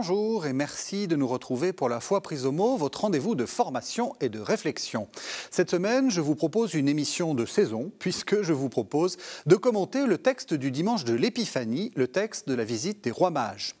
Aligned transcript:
Bonjour 0.00 0.46
et 0.46 0.54
merci 0.54 1.08
de 1.08 1.14
nous 1.14 1.28
retrouver 1.28 1.74
pour 1.74 1.90
la 1.90 2.00
foi 2.00 2.22
prise 2.22 2.46
au 2.46 2.52
mot, 2.52 2.78
votre 2.78 3.02
rendez-vous 3.02 3.34
de 3.34 3.44
formation 3.44 4.14
et 4.22 4.30
de 4.30 4.40
réflexion. 4.40 5.08
Cette 5.50 5.70
semaine, 5.70 6.10
je 6.10 6.22
vous 6.22 6.34
propose 6.34 6.72
une 6.72 6.88
émission 6.88 7.34
de 7.34 7.44
saison 7.44 7.92
puisque 7.98 8.40
je 8.40 8.54
vous 8.54 8.70
propose 8.70 9.18
de 9.44 9.56
commenter 9.56 10.06
le 10.06 10.16
texte 10.16 10.54
du 10.54 10.70
dimanche 10.70 11.04
de 11.04 11.12
l'Épiphanie, 11.12 11.92
le 11.96 12.08
texte 12.08 12.48
de 12.48 12.54
la 12.54 12.64
visite 12.64 13.04
des 13.04 13.10
rois 13.10 13.28
mages. 13.28 13.74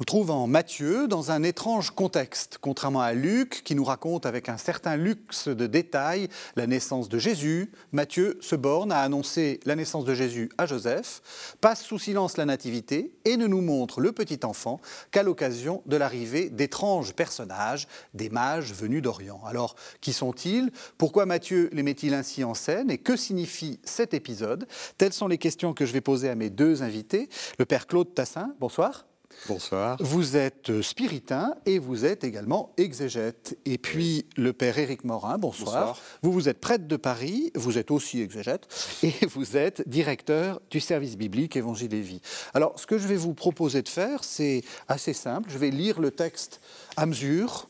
On 0.00 0.04
trouve 0.04 0.30
en 0.30 0.46
Matthieu 0.46 1.08
dans 1.08 1.30
un 1.30 1.42
étrange 1.42 1.92
contexte, 1.92 2.58
contrairement 2.60 3.00
à 3.00 3.14
Luc 3.14 3.62
qui 3.64 3.74
nous 3.74 3.84
raconte 3.84 4.26
avec 4.26 4.50
un 4.50 4.58
certain 4.58 4.96
luxe 4.96 5.48
de 5.48 5.66
détails 5.66 6.28
la 6.56 6.66
naissance 6.66 7.08
de 7.08 7.18
Jésus. 7.18 7.72
Matthieu 7.92 8.36
se 8.42 8.54
borne 8.54 8.92
à 8.92 9.00
annoncer 9.00 9.60
la 9.64 9.76
naissance 9.76 10.04
de 10.04 10.12
Jésus 10.12 10.50
à 10.58 10.66
Joseph, 10.66 11.56
passe 11.62 11.82
sous 11.82 11.98
silence 11.98 12.36
la 12.36 12.44
nativité 12.44 13.14
et 13.24 13.38
ne 13.38 13.46
nous 13.46 13.62
montre 13.62 14.02
le 14.02 14.12
petit 14.12 14.40
enfant 14.44 14.78
qu'à 15.10 15.22
l'occasion 15.22 15.53
de 15.86 15.96
l'arrivée 15.96 16.50
d'étranges 16.50 17.14
personnages, 17.14 17.86
des 18.12 18.30
mages 18.30 18.72
venus 18.72 19.02
d'Orient. 19.02 19.40
Alors, 19.46 19.76
qui 20.00 20.12
sont-ils? 20.12 20.70
Pourquoi 20.98 21.26
Matthieu 21.26 21.70
les 21.72 21.82
met-il 21.82 22.14
ainsi 22.14 22.44
en 22.44 22.54
scène? 22.54 22.90
Et 22.90 22.98
que 22.98 23.16
signifie 23.16 23.80
cet 23.84 24.14
épisode? 24.14 24.66
Telles 24.98 25.12
sont 25.12 25.28
les 25.28 25.38
questions 25.38 25.74
que 25.74 25.86
je 25.86 25.92
vais 25.92 26.00
poser 26.00 26.28
à 26.28 26.34
mes 26.34 26.50
deux 26.50 26.82
invités. 26.82 27.28
Le 27.58 27.64
père 27.64 27.86
Claude 27.86 28.14
Tassin, 28.14 28.54
bonsoir. 28.60 29.06
Bonsoir. 29.48 29.96
Vous 30.00 30.36
êtes 30.36 30.80
spiritain 30.82 31.54
et 31.66 31.78
vous 31.78 32.04
êtes 32.04 32.24
également 32.24 32.72
exégète. 32.76 33.58
Et 33.64 33.78
puis 33.78 34.26
le 34.36 34.52
père 34.52 34.78
Éric 34.78 35.04
Morin, 35.04 35.38
bonsoir. 35.38 36.00
Vous, 36.22 36.32
vous 36.32 36.48
êtes 36.48 36.60
prêtre 36.60 36.86
de 36.86 36.96
Paris, 36.96 37.50
vous 37.54 37.78
êtes 37.78 37.90
aussi 37.90 38.20
exégète 38.20 38.66
et 39.02 39.12
vous 39.26 39.56
êtes 39.56 39.88
directeur 39.88 40.60
du 40.70 40.80
service 40.80 41.16
biblique 41.16 41.56
Évangile 41.56 41.94
et 41.94 42.00
Vie. 42.00 42.20
Alors, 42.54 42.78
ce 42.78 42.86
que 42.86 42.98
je 42.98 43.06
vais 43.06 43.16
vous 43.16 43.34
proposer 43.34 43.82
de 43.82 43.88
faire, 43.88 44.24
c'est 44.24 44.62
assez 44.88 45.12
simple. 45.12 45.50
Je 45.50 45.58
vais 45.58 45.70
lire 45.70 46.00
le 46.00 46.10
texte 46.10 46.60
à 46.96 47.06
mesure. 47.06 47.68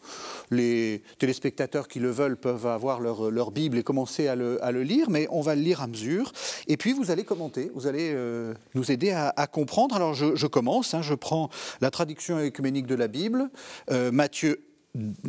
Les 0.50 1.02
téléspectateurs 1.18 1.88
qui 1.88 1.98
le 1.98 2.10
veulent 2.10 2.36
peuvent 2.36 2.66
avoir 2.66 3.00
leur, 3.00 3.50
Bible 3.50 3.78
et 3.78 3.82
commencer 3.82 4.28
à 4.28 4.36
le, 4.36 4.82
lire, 4.82 5.10
mais 5.10 5.26
on 5.30 5.40
va 5.40 5.54
le 5.54 5.62
lire 5.62 5.82
à 5.82 5.86
mesure. 5.86 6.32
Et 6.68 6.76
puis 6.76 6.92
vous 6.92 7.10
allez 7.10 7.24
commenter, 7.24 7.70
vous 7.74 7.86
allez 7.86 8.12
euh, 8.12 8.54
nous 8.74 8.90
aider 8.90 9.10
à, 9.10 9.46
comprendre. 9.46 9.96
Alors 9.96 10.14
je, 10.14 10.46
commence, 10.46 10.94
hein. 10.94 11.02
je 11.02 11.14
prends 11.14 11.50
la 11.80 11.90
traduction 11.90 12.38
écuménique 12.38 12.86
de 12.86 12.94
la 12.94 13.08
Bible, 13.08 13.50
euh, 13.90 14.10
Matthieu 14.10 14.60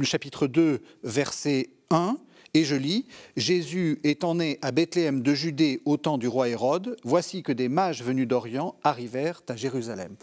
chapitre 0.02 0.48
2, 0.48 0.82
verset 1.04 1.70
1. 1.90 2.18
Et 2.54 2.64
je 2.64 2.76
lis, 2.76 3.06
Jésus 3.36 4.00
étant 4.06 4.36
né 4.36 4.60
à 4.62 4.72
Bethléem 4.72 5.22
de 5.22 5.34
Judée 5.34 5.82
au 5.84 5.98
temps 5.98 6.18
du 6.18 6.30
roi 6.30 6.48
Hérode, 6.48 6.96
voici 7.04 7.44
que 7.44 7.52
des 7.52 7.68
mages 7.68 8.02
venus 8.02 8.30
d'Orient 8.30 8.76
arrivèrent 8.82 9.42
à 9.50 9.58
Jérusalem. 9.58 10.16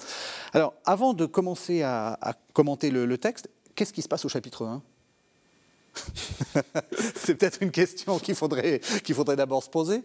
Alors, 0.55 0.73
avant 0.87 1.13
de 1.13 1.27
commencer 1.27 1.83
à, 1.83 2.19
commenter 2.55 2.91
le 2.91 3.19
texte, 3.19 3.51
qu'est-ce 3.83 3.93
qui 3.93 4.03
se 4.03 4.09
passe 4.09 4.25
au 4.25 4.29
chapitre 4.29 4.65
1 4.65 4.81
C'est 7.17 7.35
peut-être 7.35 7.61
une 7.63 7.73
question 7.73 8.21
qu'il 8.21 8.37
faudrait, 8.37 8.81
qu'il 9.03 9.17
faudrait 9.17 9.35
d'abord 9.35 9.61
se 9.61 9.71
poser. 9.71 10.05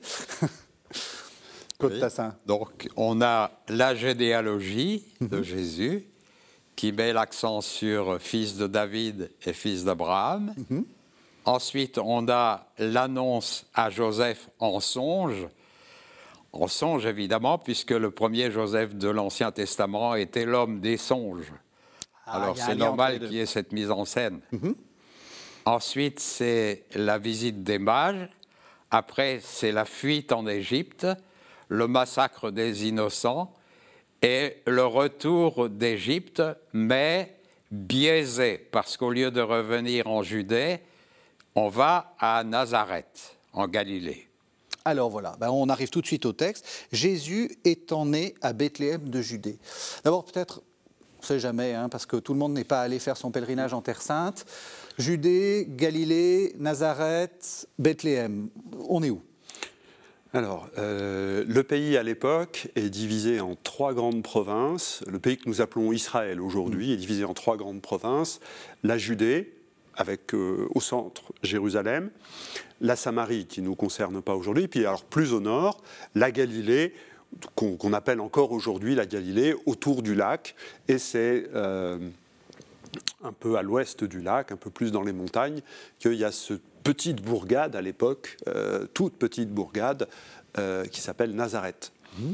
Côte 1.78 2.00
Tassin. 2.00 2.36
Donc, 2.48 2.90
on 2.96 3.22
a 3.22 3.52
la 3.68 3.94
généalogie 3.94 5.06
de 5.22 5.38
mhm. 5.38 5.44
Jésus 5.44 6.08
qui 6.76 6.92
met 6.92 7.14
l'accent 7.14 7.62
sur 7.62 8.20
fils 8.20 8.58
de 8.58 8.66
David 8.66 9.30
et 9.46 9.54
fils 9.54 9.84
d'Abraham. 9.84 10.56
Mhm. 10.72 10.84
Ensuite, 11.46 12.00
on 12.00 12.28
a 12.30 12.66
l'annonce 12.80 13.68
à 13.76 13.92
Joseph 13.92 14.50
en 14.58 14.80
songe. 14.80 15.48
En 16.52 16.68
songe, 16.68 17.06
évidemment, 17.06 17.60
puisque 17.60 17.92
le 17.92 18.10
premier 18.10 18.50
Joseph 18.50 18.96
de 18.96 19.10
l'Ancien 19.10 19.52
Testament 19.52 20.16
était 20.16 20.46
l'homme 20.46 20.80
des 20.80 20.98
songes. 20.98 21.54
Ah, 22.28 22.44
Alors 22.44 22.58
c'est 22.58 22.76
normal 22.76 23.20
qu'il 23.20 23.34
y 23.34 23.40
ait 23.40 23.46
cette 23.46 23.72
mise 23.72 23.90
en 23.90 24.06
scène. 24.06 24.42
Mhm. 24.52 24.76
Ensuite, 25.66 26.20
c'est 26.20 26.84
la 26.96 27.18
visite 27.18 27.64
des 27.64 27.80
mages. 27.80 28.30
Après, 28.92 29.40
c'est 29.44 29.72
la 29.72 29.86
fuite 29.86 30.32
en 30.32 30.48
Égypte, 30.48 31.08
le 31.68 31.88
massacre 31.88 32.52
des 32.52 32.88
innocents 32.88 33.54
et 34.22 34.58
le 34.66 34.86
retour 34.86 35.70
d'Égypte, 35.70 36.42
mais 36.74 37.36
biaisé, 37.72 38.58
parce 38.72 38.98
qu'au 38.98 39.12
lieu 39.12 39.32
de 39.32 39.42
revenir 39.42 40.08
en 40.08 40.24
Judée, 40.24 40.80
on 41.56 41.70
va 41.70 42.16
à 42.20 42.44
Nazareth, 42.44 43.38
en 43.54 43.68
Galilée. 43.68 44.28
Alors 44.86 45.10
voilà, 45.10 45.36
ben, 45.38 45.50
on 45.50 45.68
arrive 45.68 45.90
tout 45.90 46.02
de 46.02 46.08
suite 46.08 46.26
au 46.26 46.32
texte. 46.32 46.66
Jésus 46.94 47.52
étant 47.66 48.06
né 48.06 48.36
à 48.42 48.54
Bethléem 48.54 49.10
de 49.10 49.22
Judée. 49.22 49.60
D'abord, 50.06 50.24
peut-être 50.24 50.62
sait 51.28 51.40
jamais, 51.40 51.74
hein, 51.74 51.90
parce 51.90 52.06
que 52.06 52.16
tout 52.16 52.34
le 52.34 52.40
monde 52.40 52.54
n'est 52.54 52.64
pas 52.64 52.82
allé 52.82 53.00
faire 53.00 53.18
son 53.18 53.32
pèlerinage 53.32 53.74
en 53.74 53.82
Terre 53.82 54.02
Sainte. 54.02 54.46
Judée, 54.98 55.68
Galilée, 55.70 56.56
Nazareth, 56.58 57.68
Bethléem, 57.78 58.50
on 58.88 59.04
est 59.04 59.10
où? 59.10 59.22
Alors, 60.34 60.70
euh, 60.78 61.44
le 61.48 61.64
pays 61.64 61.98
à 61.98 62.04
l'époque 62.04 62.70
est 62.76 62.90
divisé 62.90 63.42
en 63.42 63.56
trois 63.56 63.94
grandes 63.94 64.24
provinces. 64.24 65.04
Le 65.08 65.20
pays 65.20 65.38
que 65.38 65.50
nous 65.50 65.62
appelons 65.62 65.92
Israël 65.92 66.42
aujourd'hui 66.42 66.94
est 66.94 66.98
divisé 66.98 67.26
en 67.26 67.34
trois 67.34 67.58
grandes 67.58 67.82
provinces. 67.82 68.40
La 68.84 68.98
Judée, 68.98 69.54
avec 69.96 70.34
euh, 70.34 70.68
au 70.76 70.80
centre 70.80 71.34
Jérusalem, 71.44 72.10
la 72.80 72.96
Samarie 72.96 73.48
qui 73.48 73.62
ne 73.62 73.66
nous 73.68 73.76
concerne 73.76 74.22
pas 74.22 74.36
aujourd'hui, 74.36 74.68
puis 74.68 74.86
alors 74.86 75.04
plus 75.04 75.34
au 75.34 75.40
nord, 75.40 75.82
la 76.16 76.32
Galilée, 76.32 76.94
qu'on 77.56 77.94
appelle 77.94 78.20
encore 78.20 78.52
aujourd'hui 78.52 78.96
la 78.96 79.06
Galilée, 79.06 79.56
autour 79.66 80.02
du 80.02 80.16
lac, 80.16 80.56
et 80.88 80.98
c'est 80.98 81.50
euh, 81.54 81.98
un 83.24 83.32
peu 83.32 83.58
à 83.58 83.62
l'ouest 83.62 84.04
du 84.04 84.22
lac, 84.22 84.52
un 84.52 84.58
peu 84.58 84.70
plus 84.70 84.92
dans 84.92 85.04
les 85.04 85.14
montagnes, 85.14 85.62
qu'il 86.00 86.16
y 86.16 86.24
a 86.24 86.32
cette 86.32 86.62
petite 86.84 87.22
bourgade 87.22 87.76
à 87.76 87.82
l'époque, 87.82 88.38
euh, 88.48 88.86
toute 88.94 89.14
petite 89.14 89.50
bourgade, 89.50 90.08
euh, 90.58 90.86
qui 90.86 91.02
s'appelle 91.02 91.36
Nazareth. 91.36 91.92
Mmh. 92.18 92.34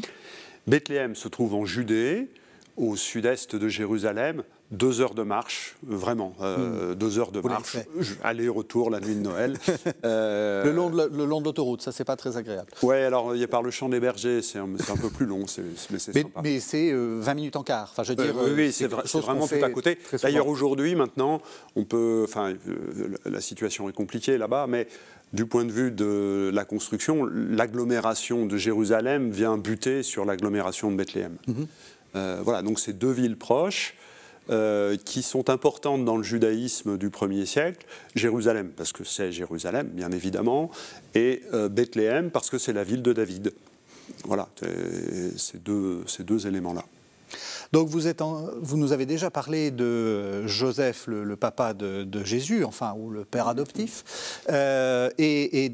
Bethléem 0.67 1.15
se 1.15 1.27
trouve 1.27 1.55
en 1.55 1.65
Judée, 1.65 2.29
au 2.77 2.95
sud-est 2.95 3.55
de 3.55 3.67
Jérusalem, 3.67 4.43
deux 4.71 5.01
heures 5.01 5.13
de 5.13 5.23
marche, 5.23 5.75
vraiment, 5.83 6.33
euh, 6.41 6.93
hmm. 6.93 6.95
deux 6.95 7.19
heures 7.19 7.31
de 7.31 7.41
marche, 7.41 7.77
aller-retour 8.23 8.89
la 8.89 8.99
nuit 8.99 9.15
de 9.15 9.21
Noël. 9.21 9.57
Euh, 10.05 10.63
le 10.65 11.25
long 11.25 11.39
de 11.39 11.45
l'autoroute, 11.45 11.81
ça 11.81 11.91
c'est 11.91 12.03
pas 12.03 12.15
très 12.15 12.35
agréable. 12.35 12.69
Oui, 12.81 12.95
alors 12.95 13.35
il 13.35 13.41
y 13.41 13.43
a 13.43 13.47
par 13.47 13.61
le 13.61 13.71
champ 13.71 13.87
des 13.89 13.99
bergers, 13.99 14.41
c'est 14.41 14.59
un, 14.59 14.67
peu 15.01 15.09
plus 15.09 15.25
long, 15.25 15.45
mais 15.91 15.99
c'est 15.99 16.13
sympa. 16.13 16.41
Mais 16.43 16.59
c'est 16.59 16.91
20 16.91 16.95
euh, 16.95 17.35
minutes 17.35 17.55
en 17.55 17.63
quart. 17.63 17.89
Enfin, 17.91 18.03
je 18.03 18.09
veux 18.09 18.15
dire, 18.15 18.35
oui, 18.55 18.71
c'est 18.71 18.87
vraiment 18.87 19.47
tout 19.47 19.55
à 19.63 19.69
côté. 19.69 19.97
D'ailleurs, 20.21 20.47
aujourd'hui, 20.47 20.95
maintenant, 20.95 21.41
on 21.75 21.85
peut, 21.85 22.25
enfin, 22.27 22.53
la 23.25 23.41
situation 23.41 23.87
est 23.87 23.93
compliquée 23.93 24.37
là-bas, 24.37 24.67
mais 24.67 24.87
du 25.31 25.45
point 25.45 25.65
de 25.65 25.71
vue 25.71 25.91
de 25.91 26.51
la 26.53 26.65
construction, 26.65 27.25
l'agglomération 27.25 28.45
de 28.45 28.57
Jérusalem 28.57 29.31
vient 29.31 29.57
buter 29.57 30.03
sur 30.03 30.25
l'agglomération 30.25 30.91
de 30.91 30.97
Bethléem. 30.97 31.37
Mhm. 31.47 31.67
voilà, 32.41 32.61
donc 32.61 32.79
c'est 32.79 32.93
deux 32.93 33.11
villes 33.11 33.37
proches. 33.37 33.95
Euh, 34.49 34.97
qui 34.97 35.23
sont 35.23 35.49
importantes 35.49 36.03
dans 36.03 36.17
le 36.17 36.23
judaïsme 36.23 36.97
du 36.97 37.07
1er 37.07 37.45
siècle. 37.45 37.85
Jérusalem, 38.13 38.71
parce 38.75 38.91
que 38.91 39.05
c'est 39.05 39.31
Jérusalem, 39.31 39.87
bien 39.87 40.11
évidemment, 40.11 40.69
et 41.15 41.43
euh, 41.53 41.69
Bethléem, 41.69 42.29
parce 42.29 42.49
que 42.49 42.57
c'est 42.57 42.73
la 42.73 42.83
ville 42.83 43.01
de 43.01 43.13
David. 43.13 43.53
Voilà, 44.25 44.49
ces 45.37 45.59
deux, 45.59 46.45
éléments-là. 46.45 46.83
Donc 47.71 47.87
vous, 47.87 48.77
nous 48.77 48.91
avez 48.91 49.05
déjà 49.05 49.31
parlé 49.31 49.71
de 49.71 50.45
Joseph, 50.45 51.05
le, 51.07 51.37
papa 51.37 51.73
de, 51.73 52.23
Jésus, 52.25 52.65
enfin, 52.65 52.95
ou 52.97 53.11
le 53.11 53.23
père 53.23 53.47
adoptif, 53.47 54.41
euh, 54.49 55.09
et, 55.17 55.71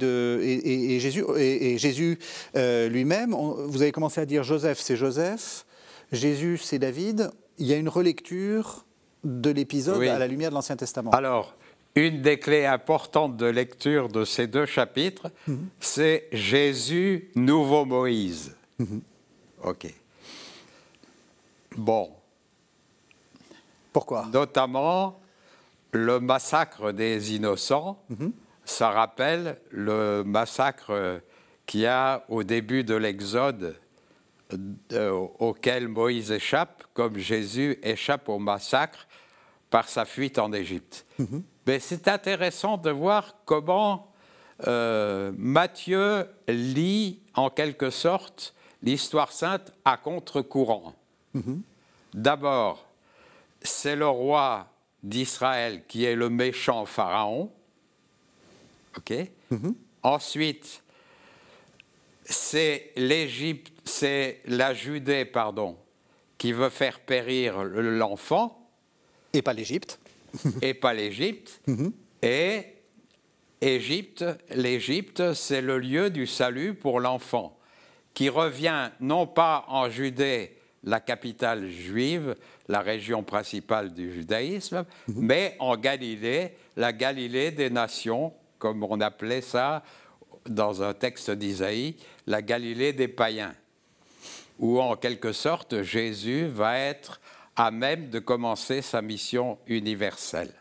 Jésus 1.80 2.20
lui-même. 2.54 3.34
Vous 3.34 3.82
avez 3.82 3.92
commencé 3.92 4.22
à 4.22 4.28
dire 4.28 4.44
Joseph, 4.44 4.78
c'est 4.80 4.96
Joseph, 4.96 5.66
Jésus, 6.12 6.60
c'est 6.60 6.78
David 6.78 7.32
il 7.60 7.68
y 7.68 7.74
a 7.74 7.78
une 7.78 7.90
relecture 7.90 8.86
de 9.24 9.50
l'épisode 9.50 10.02
à 10.04 10.18
la 10.18 10.28
lumière 10.28 10.50
de 10.50 10.56
l'Ancien 10.56 10.78
Testament. 10.78 11.12
Alors, 11.12 11.56
une 11.96 12.22
des 12.22 12.40
clés 12.40 12.66
importantes 12.66 13.38
de 13.38 13.46
lecture 13.46 14.08
de 14.08 14.24
ces 14.24 14.48
deux 14.48 14.66
chapitres, 14.66 15.30
mhm. 15.48 15.68
c'est 15.80 16.28
Jésus, 16.32 17.30
nouveau 17.36 17.86
Moïse. 17.86 18.56
Mhm. 18.80 19.02
OK. 19.64 19.94
Bon. 21.76 22.12
Pourquoi? 23.92 24.28
Notamment 24.32 25.20
le 25.92 26.20
massacre 26.20 26.92
des 26.92 27.36
innocents. 27.36 28.02
Mhm. 28.10 28.32
Ça 28.64 28.92
rappelle 28.92 29.60
le 29.72 30.24
massacre 30.24 31.22
qu'il 31.66 31.82
y 31.82 31.86
a 31.88 32.24
au 32.30 32.44
début 32.44 32.84
de 32.84 32.96
l'Exode 32.96 33.76
auquel 35.40 35.88
Moïse 35.88 36.32
échappe, 36.32 36.84
comme 36.94 37.18
Jésus 37.18 37.78
échappe 37.84 38.30
au 38.30 38.40
massacre 38.40 39.08
par 39.70 39.88
sa 39.88 40.06
fuite 40.06 40.40
en 40.40 40.52
Égypte. 40.52 41.06
Mhm. 41.20 41.44
Mais 41.68 41.80
c'est 41.80 42.08
intéressant 42.08 42.78
de 42.78 42.90
voir 42.90 43.36
comment 43.46 44.12
euh, 44.68 45.32
Matthieu 45.38 46.26
lit 46.48 47.22
en 47.36 47.50
quelque 47.50 47.92
sorte 47.92 48.56
l'histoire 48.82 49.32
sainte 49.32 49.72
à 49.86 49.98
contre-courant. 49.98 50.96
Mhm. 51.34 51.62
D'abord, 52.14 52.88
c'est 53.62 53.96
le 53.96 54.08
roi 54.08 54.68
d'Israël 55.04 55.84
qui 55.88 56.06
est 56.06 56.16
le 56.16 56.30
méchant 56.30 56.86
pharaon. 56.86 57.52
OK 58.98 59.14
mhm. 59.52 59.76
Ensuite, 60.02 60.84
c'est 62.30 62.92
l'Égypte, 62.96 63.74
c'est 63.84 64.40
la 64.46 64.74
Judée, 64.74 65.26
pardon, 65.26 65.78
qui 66.38 66.54
veut 66.54 66.70
faire 66.70 67.00
périr 67.00 67.64
l'enfant. 67.64 68.70
Et 69.34 69.42
pas 69.42 69.54
l'Égypte. 69.54 70.00
et 70.62 70.74
pas 70.74 70.94
l'Égypte. 70.94 71.60
Mhm. 71.68 71.92
Et 72.22 72.64
Égypte, 73.62 74.24
l'Égypte, 74.56 75.34
c'est 75.34 75.62
le 75.62 75.80
lieu 75.80 76.10
du 76.10 76.28
salut 76.28 76.76
pour 76.76 77.00
l'enfant, 77.00 77.58
qui 78.14 78.30
revient 78.30 78.92
non 79.00 79.26
pas 79.26 79.66
en 79.68 79.90
Judée, 79.90 80.56
la 80.84 81.00
capitale 81.00 81.68
juive, 81.70 82.36
la 82.68 82.80
région 82.82 83.24
principale 83.24 83.92
du 83.92 84.14
judaïsme, 84.14 84.86
mhm. 85.08 85.16
mais 85.18 85.56
en 85.60 85.76
Galilée, 85.76 86.54
la 86.78 86.94
Galilée 86.94 87.52
des 87.52 87.70
nations, 87.70 88.34
comme 88.60 88.84
on 88.84 89.02
appelait 89.02 89.42
ça 89.42 89.84
dans 90.50 90.84
un 90.84 90.94
texte 90.94 91.32
d'Isaïe, 91.32 91.96
la 92.28 92.42
Galilée 92.42 92.94
des 92.94 93.08
païens, 93.08 93.54
où 94.60 94.80
en 94.82 94.96
quelque 94.96 95.32
sorte 95.32 95.82
Jésus 95.82 96.48
va 96.48 96.78
être 96.78 97.22
à 97.56 97.72
même 97.72 98.10
de 98.10 98.20
commencer 98.20 98.82
sa 98.82 99.02
mission 99.02 99.58
universelle. 99.68 100.54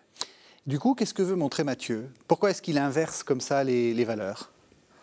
Du 0.66 0.78
coup, 0.78 0.94
qu'est-ce 0.94 1.14
que 1.14 1.22
veut 1.22 1.36
montrer 1.36 1.64
Matthieu? 1.64 2.10
Pourquoi 2.26 2.50
est-ce 2.50 2.60
qu'il 2.60 2.76
inverse 2.76 3.22
comme 3.22 3.40
ça 3.40 3.64
les, 3.64 4.04
valeurs? 4.04 4.50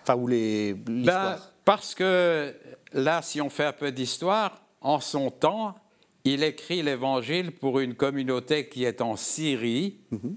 Enfin, 0.03 0.15
ou 0.15 0.27
les, 0.27 0.73
ben, 0.73 1.37
Parce 1.63 1.95
que 1.95 2.53
là, 2.93 3.21
si 3.21 3.41
on 3.41 3.49
fait 3.49 3.65
un 3.65 3.73
peu 3.73 3.91
d'histoire, 3.91 4.61
en 4.81 4.99
son 4.99 5.31
temps, 5.31 5.75
il 6.23 6.43
écrit 6.43 6.83
l'évangile 6.83 7.51
pour 7.51 7.79
une 7.79 7.95
communauté 7.95 8.67
qui 8.67 8.83
est 8.83 9.01
en 9.01 9.15
Syrie 9.15 9.99
mhm. 10.11 10.35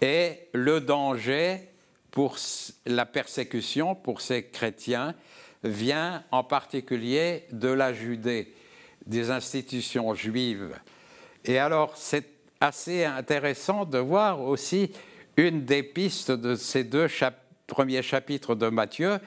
et 0.00 0.48
le 0.52 0.80
danger 0.80 1.68
pour 2.14 2.36
la 2.86 3.06
persécution 3.06 3.96
pour 3.96 4.20
ces 4.20 4.44
chrétiens 4.44 5.16
vient 5.64 6.22
en 6.30 6.44
particulier 6.44 7.42
de 7.50 7.66
la 7.66 7.92
Judée, 7.92 8.54
des 9.04 9.32
institutions 9.32 10.14
juives. 10.14 10.78
Et 11.44 11.58
alors, 11.58 11.96
c'est 11.96 12.28
assez 12.60 13.04
intéressant 13.04 13.84
de 13.84 13.98
voir 13.98 14.42
aussi 14.42 14.92
une 15.36 15.64
des 15.64 15.82
pistes 15.82 16.30
de 16.30 16.54
ces 16.54 16.84
deux 16.84 17.08
premiers 17.66 18.02
chapitres 18.02 18.54
de 18.54 18.68
Matthieu, 18.68 19.18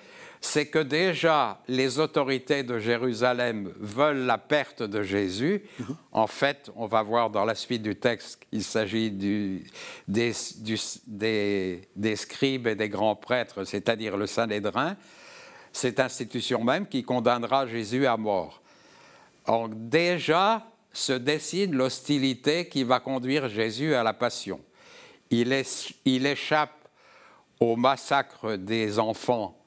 c'est 0.42 0.68
que 0.68 0.80
déjà 0.80 1.62
les 1.68 2.00
autorités 2.00 2.64
de 2.64 2.80
Jérusalem 2.80 3.72
veulent 3.80 4.26
la 4.26 4.38
perte 4.38 4.84
de 4.84 5.02
Jésus. 5.02 5.64
Mhm. 5.80 5.96
En 6.12 6.28
fait, 6.28 6.72
on 6.76 6.86
va 6.86 7.02
voir 7.02 7.30
dans 7.30 7.46
la 7.46 7.56
suite 7.56 7.82
du 7.82 7.96
texte 7.96 8.40
qu'il 8.50 8.64
s'agit 8.64 9.12
des, 9.12 9.64
des, 10.08 10.34
scribes 12.16 12.68
et 12.68 12.76
des 12.76 12.90
grands 12.90 13.16
prêtres, 13.16 13.64
c'est-à-dire 13.64 14.18
le 14.18 14.28
Sanhédrin, 14.28 14.96
cette 15.74 16.00
institution 16.00 16.64
même 16.64 16.88
qui 16.88 17.04
condamnera 17.04 17.68
Jésus 17.68 18.06
à 18.06 18.18
mort. 18.18 18.62
Donc 19.48 19.72
déjà 19.90 20.66
se 20.94 21.14
dessine 21.14 21.76
l'hostilité 21.76 22.68
qui 22.68 22.84
va 22.84 23.00
conduire 23.00 23.50
Jésus 23.50 23.94
à 23.94 24.04
la 24.04 24.14
passion. 24.14 24.60
Il, 25.30 25.64
il 26.06 26.26
échappe 26.26 26.72
au 27.60 27.76
massacre 27.76 28.56
des 28.56 29.00
enfants 29.00 29.58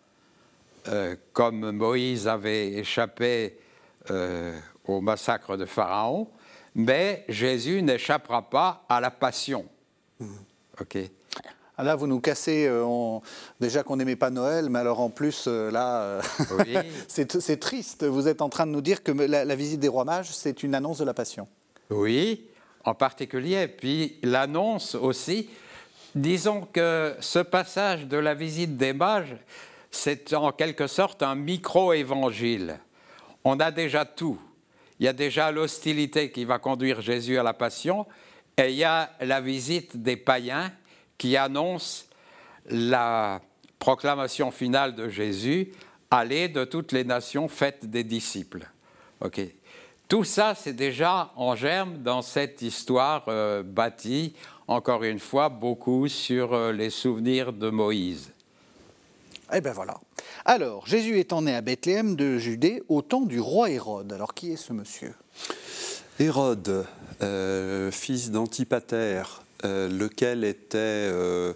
euh, 0.88 1.16
comme 1.32 1.72
Moïse 1.72 2.28
avait 2.28 2.72
échappé 2.72 3.58
euh, 4.10 4.58
au 4.86 5.00
massacre 5.00 5.56
de 5.56 5.64
Pharaon, 5.64 6.28
mais 6.74 7.24
Jésus 7.28 7.82
n'échappera 7.82 8.48
pas 8.48 8.84
à 8.88 9.00
la 9.00 9.10
passion. 9.10 9.66
Hmm. 10.18 10.36
Ok. 10.80 10.98
Ah, 11.76 11.84
là, 11.84 11.96
vous 11.96 12.06
nous 12.06 12.20
cassez, 12.20 12.66
euh, 12.66 13.18
déjà 13.58 13.82
qu'on 13.82 13.96
n'aimait 13.96 14.16
pas 14.16 14.30
Noël, 14.30 14.68
mais 14.68 14.78
alors 14.78 15.00
en 15.00 15.10
plus, 15.10 15.46
là, 15.46 16.20
c'est 17.08 17.60
triste. 17.60 18.04
Vous 18.04 18.28
êtes 18.28 18.42
en 18.42 18.48
train 18.48 18.66
de 18.66 18.72
nous 18.72 18.82
dire 18.82 19.02
que 19.02 19.12
la, 19.12 19.44
la 19.44 19.54
visite 19.54 19.80
des 19.80 19.88
rois 19.88 20.04
mages, 20.04 20.30
c'est 20.30 20.62
une 20.62 20.74
annonce 20.74 20.98
de 20.98 21.04
la 21.04 21.14
passion. 21.14 21.48
Oui, 21.90 22.50
en 22.84 22.94
particulier. 22.94 23.68
Puis 23.68 24.18
l'annonce 24.22 24.94
aussi, 24.94 25.48
disons 26.14 26.66
que 26.72 27.14
ce 27.20 27.38
passage 27.38 28.06
de 28.06 28.16
la 28.16 28.34
visite 28.34 28.76
des 28.76 28.92
mages, 28.92 29.36
c'est 29.90 30.32
en 30.34 30.52
quelque 30.52 30.86
sorte 30.86 31.22
un 31.22 31.34
micro-évangile. 31.34 32.78
On 33.44 33.58
a 33.58 33.70
déjà 33.70 34.04
tout. 34.04 34.40
Il 34.98 35.06
y 35.06 35.08
a 35.08 35.12
déjà 35.12 35.50
l'hostilité 35.50 36.30
qui 36.30 36.44
va 36.44 36.58
conduire 36.58 37.00
Jésus 37.00 37.38
à 37.38 37.42
la 37.42 37.54
passion, 37.54 38.06
et 38.56 38.70
il 38.70 38.76
y 38.76 38.84
a 38.84 39.10
la 39.20 39.40
visite 39.40 39.96
des 39.96 40.16
païens 40.16 40.72
qui 41.16 41.36
annonce 41.36 42.08
la 42.66 43.40
proclamation 43.78 44.50
finale 44.50 44.94
de 44.94 45.08
Jésus, 45.08 45.72
allez 46.10 46.48
de 46.48 46.64
toutes 46.64 46.92
les 46.92 47.04
nations, 47.04 47.48
faites 47.48 47.86
des 47.86 48.04
disciples. 48.04 48.68
Tout 50.08 50.24
ça, 50.24 50.54
c'est 50.54 50.72
déjà 50.72 51.30
en 51.36 51.54
germe 51.54 51.98
dans 51.98 52.20
cette 52.20 52.62
histoire 52.62 53.24
euh, 53.28 53.62
bâtie, 53.62 54.34
encore 54.66 55.04
une 55.04 55.18
fois, 55.20 55.48
beaucoup 55.48 56.08
sur 56.08 56.52
euh, 56.52 56.72
les 56.72 56.90
souvenirs 56.90 57.52
de 57.52 57.70
Moïse. 57.70 58.32
Eh 59.52 59.60
bien 59.60 59.72
voilà. 59.72 59.98
Alors, 60.44 60.86
Jésus 60.86 61.18
étant 61.18 61.42
né 61.42 61.54
à 61.54 61.60
Bethléem 61.60 62.14
de 62.14 62.38
Judée 62.38 62.82
au 62.88 63.02
temps 63.02 63.22
du 63.22 63.40
roi 63.40 63.70
Hérode. 63.70 64.12
Alors, 64.12 64.34
qui 64.34 64.52
est 64.52 64.56
ce 64.56 64.72
monsieur? 64.72 65.14
Hérode, 66.20 66.86
euh, 67.22 67.90
fils 67.90 68.30
d'Antipater, 68.30 69.22
euh, 69.64 69.88
lequel 69.88 70.44
était 70.44 70.78
euh, 70.78 71.54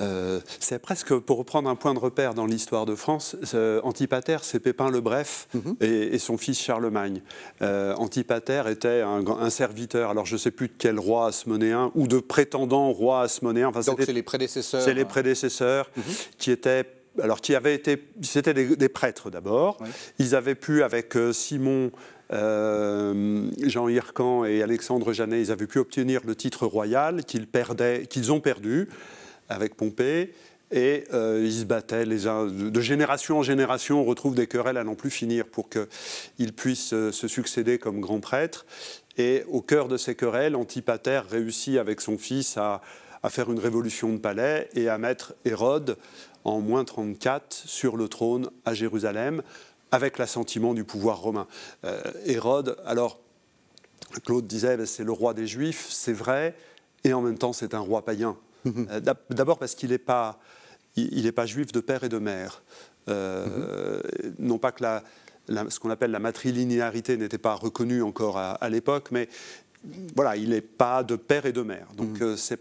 euh, 0.00 0.40
c'est 0.60 0.78
presque, 0.78 1.14
pour 1.18 1.38
reprendre 1.38 1.68
un 1.68 1.76
point 1.76 1.94
de 1.94 1.98
repère 1.98 2.34
dans 2.34 2.46
l'histoire 2.46 2.86
de 2.86 2.94
France, 2.94 3.36
Antipater, 3.82 4.38
c'est 4.42 4.60
Pépin 4.60 4.90
le 4.90 5.00
Bref 5.00 5.48
mhm. 5.54 5.76
et, 5.80 6.18
son 6.18 6.38
fils 6.38 6.60
Charlemagne. 6.60 7.22
Euh, 7.62 7.94
Antipater 7.94 8.62
était 8.68 9.02
un, 9.02 9.50
serviteur, 9.50 10.10
alors 10.10 10.26
je 10.26 10.34
ne 10.34 10.38
sais 10.38 10.50
plus 10.50 10.68
de 10.68 10.74
quel 10.76 10.98
roi 10.98 11.26
asmonéen 11.26 11.90
ou 11.94 12.06
de 12.06 12.18
prétendant 12.18 12.90
roi 12.90 13.22
asmonéen. 13.22 13.68
Enfin, 13.68 13.80
Donc 13.80 14.02
c'est 14.04 14.12
les 14.12 14.22
prédécesseurs. 14.22 14.82
C'est 14.82 14.94
les 14.94 15.04
prédécesseurs 15.04 15.90
mhm. 15.96 16.02
qui 16.38 16.50
étaient 16.50 16.86
alors 17.20 17.40
qui 17.40 17.56
avaient 17.56 17.74
été, 17.74 18.02
c'était 18.22 18.54
des, 18.54 18.88
prêtres 18.88 19.30
d'abord. 19.30 19.78
Ils 20.20 20.36
avaient 20.36 20.54
pu 20.54 20.84
avec 20.84 21.16
euh, 21.16 21.32
Simon, 21.32 21.90
Jean 22.30 23.88
Hircan 23.88 24.44
et 24.44 24.62
Alexandre 24.62 25.12
Janet, 25.12 25.48
ils 25.48 25.50
avaient 25.50 25.66
pu 25.66 25.80
obtenir 25.80 26.20
le 26.24 26.36
titre 26.36 26.64
royal 26.66 27.24
qu'ils 27.24 27.48
perdaient, 27.48 28.06
qu'ils 28.08 28.30
ont 28.30 28.40
perdu 28.40 28.88
avec 29.50 29.74
Pompée. 29.74 30.32
Et 30.72 31.04
euh, 31.12 31.42
ils 31.44 31.60
se 31.60 31.64
battaient 31.64 32.04
les 32.04 32.28
uns, 32.28 32.46
de 32.46 32.80
génération 32.80 33.38
en 33.38 33.42
génération. 33.42 34.00
On 34.00 34.04
retrouve 34.04 34.36
des 34.36 34.46
querelles 34.46 34.76
à 34.76 34.84
n'en 34.84 34.94
plus 34.94 35.10
finir 35.10 35.46
pour 35.46 35.68
qu'ils 35.68 36.52
puissent 36.52 36.92
euh, 36.92 37.10
se 37.10 37.26
succéder 37.26 37.78
comme 37.78 38.00
grands 38.00 38.20
prêtres. 38.20 38.66
Et 39.18 39.44
au 39.48 39.60
cœur 39.60 39.88
de 39.88 39.96
ces 39.96 40.14
querelles, 40.14 40.54
Antipater 40.54 41.22
réussit 41.28 41.76
avec 41.76 42.00
son 42.00 42.16
fils 42.18 42.56
à, 42.56 42.80
faire 43.28 43.50
une 43.52 43.58
révolution 43.58 44.12
de 44.12 44.18
palais 44.18 44.68
et 44.74 44.88
à 44.88 44.96
mettre 44.96 45.34
Hérode 45.44 45.98
en 46.44 46.60
moins 46.60 46.84
34 46.84 47.52
sur 47.52 47.96
le 47.96 48.08
trône 48.08 48.48
à 48.64 48.72
Jérusalem 48.72 49.42
avec 49.90 50.16
l'assentiment 50.16 50.72
du 50.72 50.84
pouvoir 50.84 51.20
romain. 51.20 51.46
Euh, 51.84 52.00
Hérode, 52.24 52.76
alors 52.86 53.18
Claude 54.24 54.46
disait 54.46 54.76
ben, 54.76 54.86
c'est 54.86 55.04
le 55.04 55.12
roi 55.12 55.34
des 55.34 55.46
Juifs, 55.46 55.88
c'est 55.90 56.14
vrai, 56.14 56.54
et 57.04 57.12
en 57.12 57.20
même 57.20 57.36
temps 57.36 57.52
c'est 57.52 57.74
un 57.74 57.80
roi 57.80 58.04
païen. 58.04 58.36
Euh, 58.66 59.00
d'abord 59.30 59.58
parce 59.58 59.74
qu'il 59.74 59.90
n'est 59.90 59.98
pas, 59.98 60.38
il, 60.96 61.32
pas 61.32 61.46
juif 61.46 61.72
de 61.72 61.80
père 61.80 62.04
et 62.04 62.08
de 62.08 62.18
mère. 62.18 62.62
Euh, 63.08 64.00
non 64.38 64.58
pas 64.58 64.72
que 64.72 64.82
la, 64.82 65.02
ce 65.70 65.80
qu'on 65.80 65.90
appelle 65.90 66.10
la 66.10 66.18
matrilinéarité 66.18 67.16
n'était 67.16 67.38
pas 67.38 67.54
reconnue 67.54 68.02
encore 68.02 68.38
à, 68.38 68.68
l'époque, 68.68 69.08
mais 69.10 69.28
voilà, 70.14 70.36
il 70.36 70.50
n'est 70.50 70.60
pas 70.60 71.02
de 71.02 71.16
père 71.16 71.46
et 71.46 71.52
de 71.52 71.62
mère. 71.62 71.88
Donc 71.96 72.20
mhm. 72.20 72.28
euh, 72.28 72.36
c'est 72.36 72.60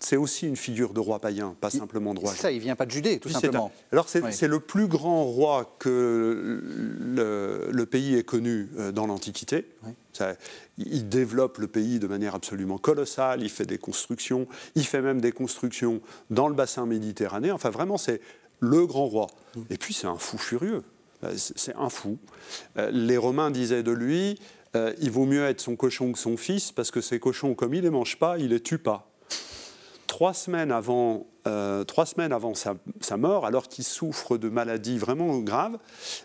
c'est 0.00 0.16
aussi 0.16 0.46
une 0.46 0.56
figure 0.56 0.92
de 0.92 1.00
roi 1.00 1.18
païen, 1.18 1.56
pas 1.58 1.70
simplement 1.70 2.12
de 2.12 2.18
roi. 2.18 2.34
Ça, 2.34 2.52
il 2.52 2.60
vient 2.60 2.76
pas 2.76 2.84
de 2.84 2.90
Judée, 2.90 3.18
tout 3.18 3.30
simplement. 3.30 3.72
Alors 3.90 4.08
c'est 4.08 4.48
le 4.48 4.60
plus 4.60 4.86
grand 4.86 5.24
roi 5.24 5.76
que 5.78 6.60
le, 7.72 7.86
pays 7.86 8.16
ait 8.16 8.24
connu 8.24 8.68
dans 8.92 9.06
l'Antiquité. 9.06 9.64
Il 10.78 11.08
développe 11.08 11.58
le 11.58 11.66
pays 11.66 11.98
de 11.98 12.06
manière 12.06 12.34
absolument 12.34 12.78
colossale, 12.78 13.42
il 13.42 13.50
fait 13.50 13.66
des 13.66 13.78
constructions, 13.78 14.46
il 14.74 14.84
fait 14.84 15.02
même 15.02 15.20
des 15.20 15.32
constructions 15.32 16.00
dans 16.30 16.48
le 16.48 16.54
bassin 16.54 16.86
méditerranéen. 16.86 17.54
Enfin 17.54 17.70
vraiment, 17.70 17.98
c'est 17.98 18.20
le 18.60 18.86
grand 18.86 19.06
roi. 19.06 19.26
Mm. 19.56 19.60
Et 19.70 19.78
puis 19.78 19.94
c'est 19.94 20.06
un 20.06 20.18
fou 20.18 20.38
furieux. 20.38 20.82
Euh, 21.24 21.32
c'est 21.36 21.74
un 21.76 21.88
fou. 21.88 22.18
Euh, 22.76 22.90
les 22.90 23.16
Romains 23.16 23.50
disaient 23.50 23.82
de 23.82 23.92
lui, 23.92 24.38
il 25.00 25.12
vaut 25.12 25.24
mieux 25.24 25.44
être 25.44 25.60
son 25.60 25.76
cochon 25.76 26.10
que 26.10 26.18
son 26.18 26.36
fils, 26.36 26.72
parce 26.72 26.90
que 26.90 27.00
ses 27.00 27.20
cochons, 27.20 27.54
comme 27.54 27.74
il 27.74 27.78
ne 27.78 27.82
les 27.84 27.90
mange 27.90 28.18
pas, 28.18 28.38
il 28.38 28.48
les 28.48 28.58
tue 28.58 28.78
pas. 28.78 29.08
Trois 30.14 30.32
semaines 30.32 30.70
avant, 30.70 31.26
euh, 31.48 31.82
trois 31.82 32.06
semaines 32.06 32.32
avant 32.32 32.54
sa, 32.54 32.76
mort, 33.16 33.46
alors 33.46 33.66
qu'il 33.66 33.82
souffre 33.82 34.38
de 34.38 34.48
maladies 34.48 34.96
vraiment 34.96 35.38
graves, 35.38 35.76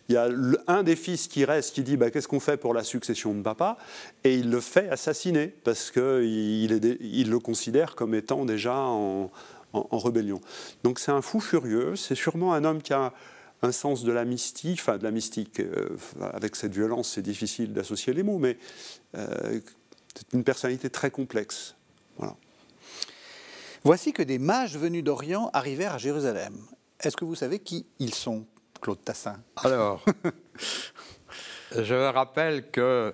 il 0.07 0.13
y 0.13 0.15
a 0.15 0.29
un 0.67 0.83
des 0.83 0.95
fils 0.95 1.27
qui 1.27 1.43
reste 1.43 1.73
qui 1.73 1.81
dit 1.81 1.97
bah, 1.97 2.11
Qu'est-ce 2.11 2.27
qu'on 2.27 2.39
fait 2.39 2.57
pour 2.57 2.75
la 2.75 2.83
succession 2.83 3.33
de 3.33 3.41
papa? 3.41 3.79
Et 4.23 4.35
il 4.35 4.51
le 4.51 4.59
fait 4.59 4.89
assassiner 4.89 5.47
parce 5.47 5.89
qu'il 5.89 6.71
il 7.01 7.29
le 7.31 7.39
considère 7.39 7.95
comme 7.95 8.13
étant 8.13 8.45
déjà 8.45 8.75
en, 8.75 9.31
rébellion. 9.73 10.39
Donc 10.83 10.99
c'est 10.99 11.11
un 11.11 11.23
fou 11.23 11.39
furieux, 11.39 11.95
c'est 11.95 12.13
sûrement 12.13 12.53
un 12.53 12.65
homme 12.65 12.83
qui 12.83 12.93
a 12.93 13.11
un 13.63 13.71
sens 13.71 14.03
de 14.03 14.11
la 14.11 14.23
mystique, 14.23 14.77
enfin 14.81 14.99
de 14.99 15.03
la 15.03 15.11
mystique, 15.11 15.61
euh, 15.61 15.97
avec 16.31 16.55
cette 16.57 16.75
violence, 16.75 17.13
c'est 17.15 17.23
difficile 17.23 17.73
d'associer 17.73 18.13
les 18.13 18.21
mots, 18.21 18.37
mais 18.37 18.59
euh, 19.17 19.59
c'est 20.13 20.31
une 20.33 20.43
personnalité 20.43 20.91
très 20.91 21.09
complexe. 21.09 21.75
Voici 23.83 24.13
que 24.13 24.23
des 24.23 24.39
mages 24.39 24.77
venus 24.77 25.03
d'Orient 25.03 25.49
arrivèrent 25.53 25.93
à 25.93 25.97
Jérusalem. 25.97 26.57
Est-ce 26.99 27.15
que 27.15 27.25
vous 27.25 27.35
savez 27.35 27.59
qui 27.59 27.85
ils 27.99 28.13
sont, 28.13 28.45
Claude 28.81 29.03
Tassin? 29.03 29.41
Alors, 29.57 30.03
je 31.71 32.11
rappelle 32.11 32.69
que 32.71 33.13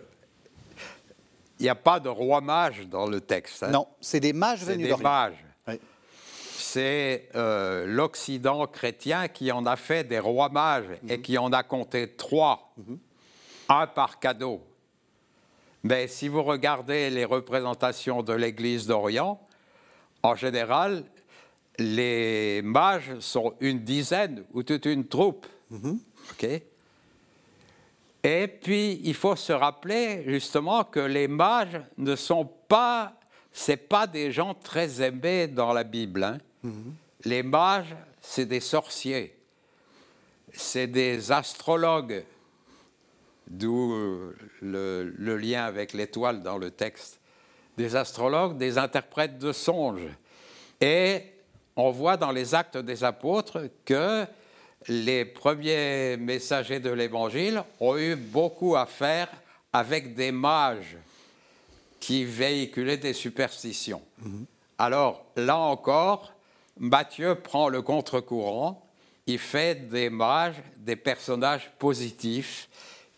il 1.60 1.64
n'y 1.64 1.70
a 1.70 1.76
pas 1.76 2.00
de 2.00 2.10
roi 2.10 2.42
mage 2.42 2.88
dans 2.88 3.08
le 3.08 3.22
texte. 3.22 3.64
Hein. 3.64 3.70
Non, 3.70 3.88
c'est 4.02 4.20
des 4.20 4.34
mages 4.34 4.64
venus 4.64 4.90
d'Orient. 4.90 5.04
Mages. 5.04 5.46
C'est 6.58 7.30
euh, 7.36 7.86
l'Occident 7.86 8.66
chrétien 8.68 9.28
qui 9.28 9.52
en 9.52 9.66
a 9.66 9.76
fait 9.76 10.04
des 10.04 10.20
rois 10.20 10.50
mages 10.50 10.90
et 11.08 11.18
mhm. 11.18 11.22
qui 11.22 11.38
en 11.38 11.54
a 11.54 11.64
compté 11.64 12.16
trois, 12.16 12.74
mhm. 12.78 12.98
un 13.70 13.88
par 13.88 14.20
cadeau. 14.20 14.62
Mais 15.84 16.08
si 16.08 16.28
vous 16.28 16.44
regardez 16.44 17.10
les 17.10 17.26
représentations 17.26 18.24
de 18.24 18.34
l'Église 18.34 18.88
d'Orient, 18.88 19.40
en 20.26 20.36
général, 20.36 21.04
les 21.78 22.62
mages 22.64 23.20
sont 23.20 23.54
une 23.60 23.84
dizaine 23.84 24.44
ou 24.54 24.64
toute 24.64 24.86
une 24.86 25.06
troupe. 25.08 25.46
Mhm. 25.70 26.00
Et 28.24 28.48
puis, 28.48 29.02
il 29.04 29.14
faut 29.14 29.36
se 29.36 29.54
rappeler 29.54 30.24
justement 30.26 30.84
que 30.84 31.00
les 31.00 31.28
mages 31.28 31.80
ne 31.98 32.16
sont 32.16 32.50
pas, 32.68 33.14
c'est 33.52 33.78
pas 33.78 34.08
des 34.08 34.32
gens 34.32 34.56
très 34.56 35.00
aimés 35.00 35.48
dans 35.48 35.74
la 35.74 35.84
Bible. 35.84 36.24
Hein. 36.24 36.40
Mhm. 36.64 36.96
Les 37.26 37.44
mages, 37.44 37.96
c'est 38.20 38.48
des 38.48 38.62
sorciers, 38.62 39.38
c'est 40.54 40.88
des 40.88 41.32
astrologues, 41.32 42.26
d'où 43.48 43.94
le, 44.62 45.14
le 45.16 45.38
lien 45.38 45.66
avec 45.66 45.94
l'étoile 45.94 46.42
dans 46.42 46.58
le 46.58 46.72
texte 46.72 47.20
des 47.78 47.96
astrologues, 47.96 48.58
des 48.58 48.78
interprètes 48.78 49.38
de 49.38 49.52
songes. 49.52 50.10
Et 50.82 51.22
on 51.76 51.92
voit 51.92 52.18
dans 52.18 52.32
les 52.32 52.56
actes 52.56 52.78
des 52.78 53.04
apôtres 53.04 53.64
que 53.84 54.26
les 54.88 55.26
premiers 55.26 56.18
messagers 56.18 56.80
de 56.80 56.92
l'Évangile 56.92 57.64
ont 57.80 57.98
eu 57.98 58.16
beaucoup 58.16 58.76
à 58.76 58.86
faire 58.86 59.30
avec 59.74 60.16
des 60.16 60.32
mages 60.32 60.98
qui 62.00 62.24
véhiculaient 62.24 62.98
des 62.98 63.14
superstitions. 63.14 64.02
Mhm. 64.20 64.46
Alors, 64.78 65.26
là 65.36 65.58
encore, 65.58 66.34
Matthieu 66.78 67.36
prend 67.36 67.70
le 67.70 67.82
contre-courant, 67.82 68.86
il 69.28 69.40
fait 69.40 69.90
des 69.90 70.10
mages 70.10 70.62
des 70.78 70.96
personnages 70.96 71.72
positifs 71.80 72.70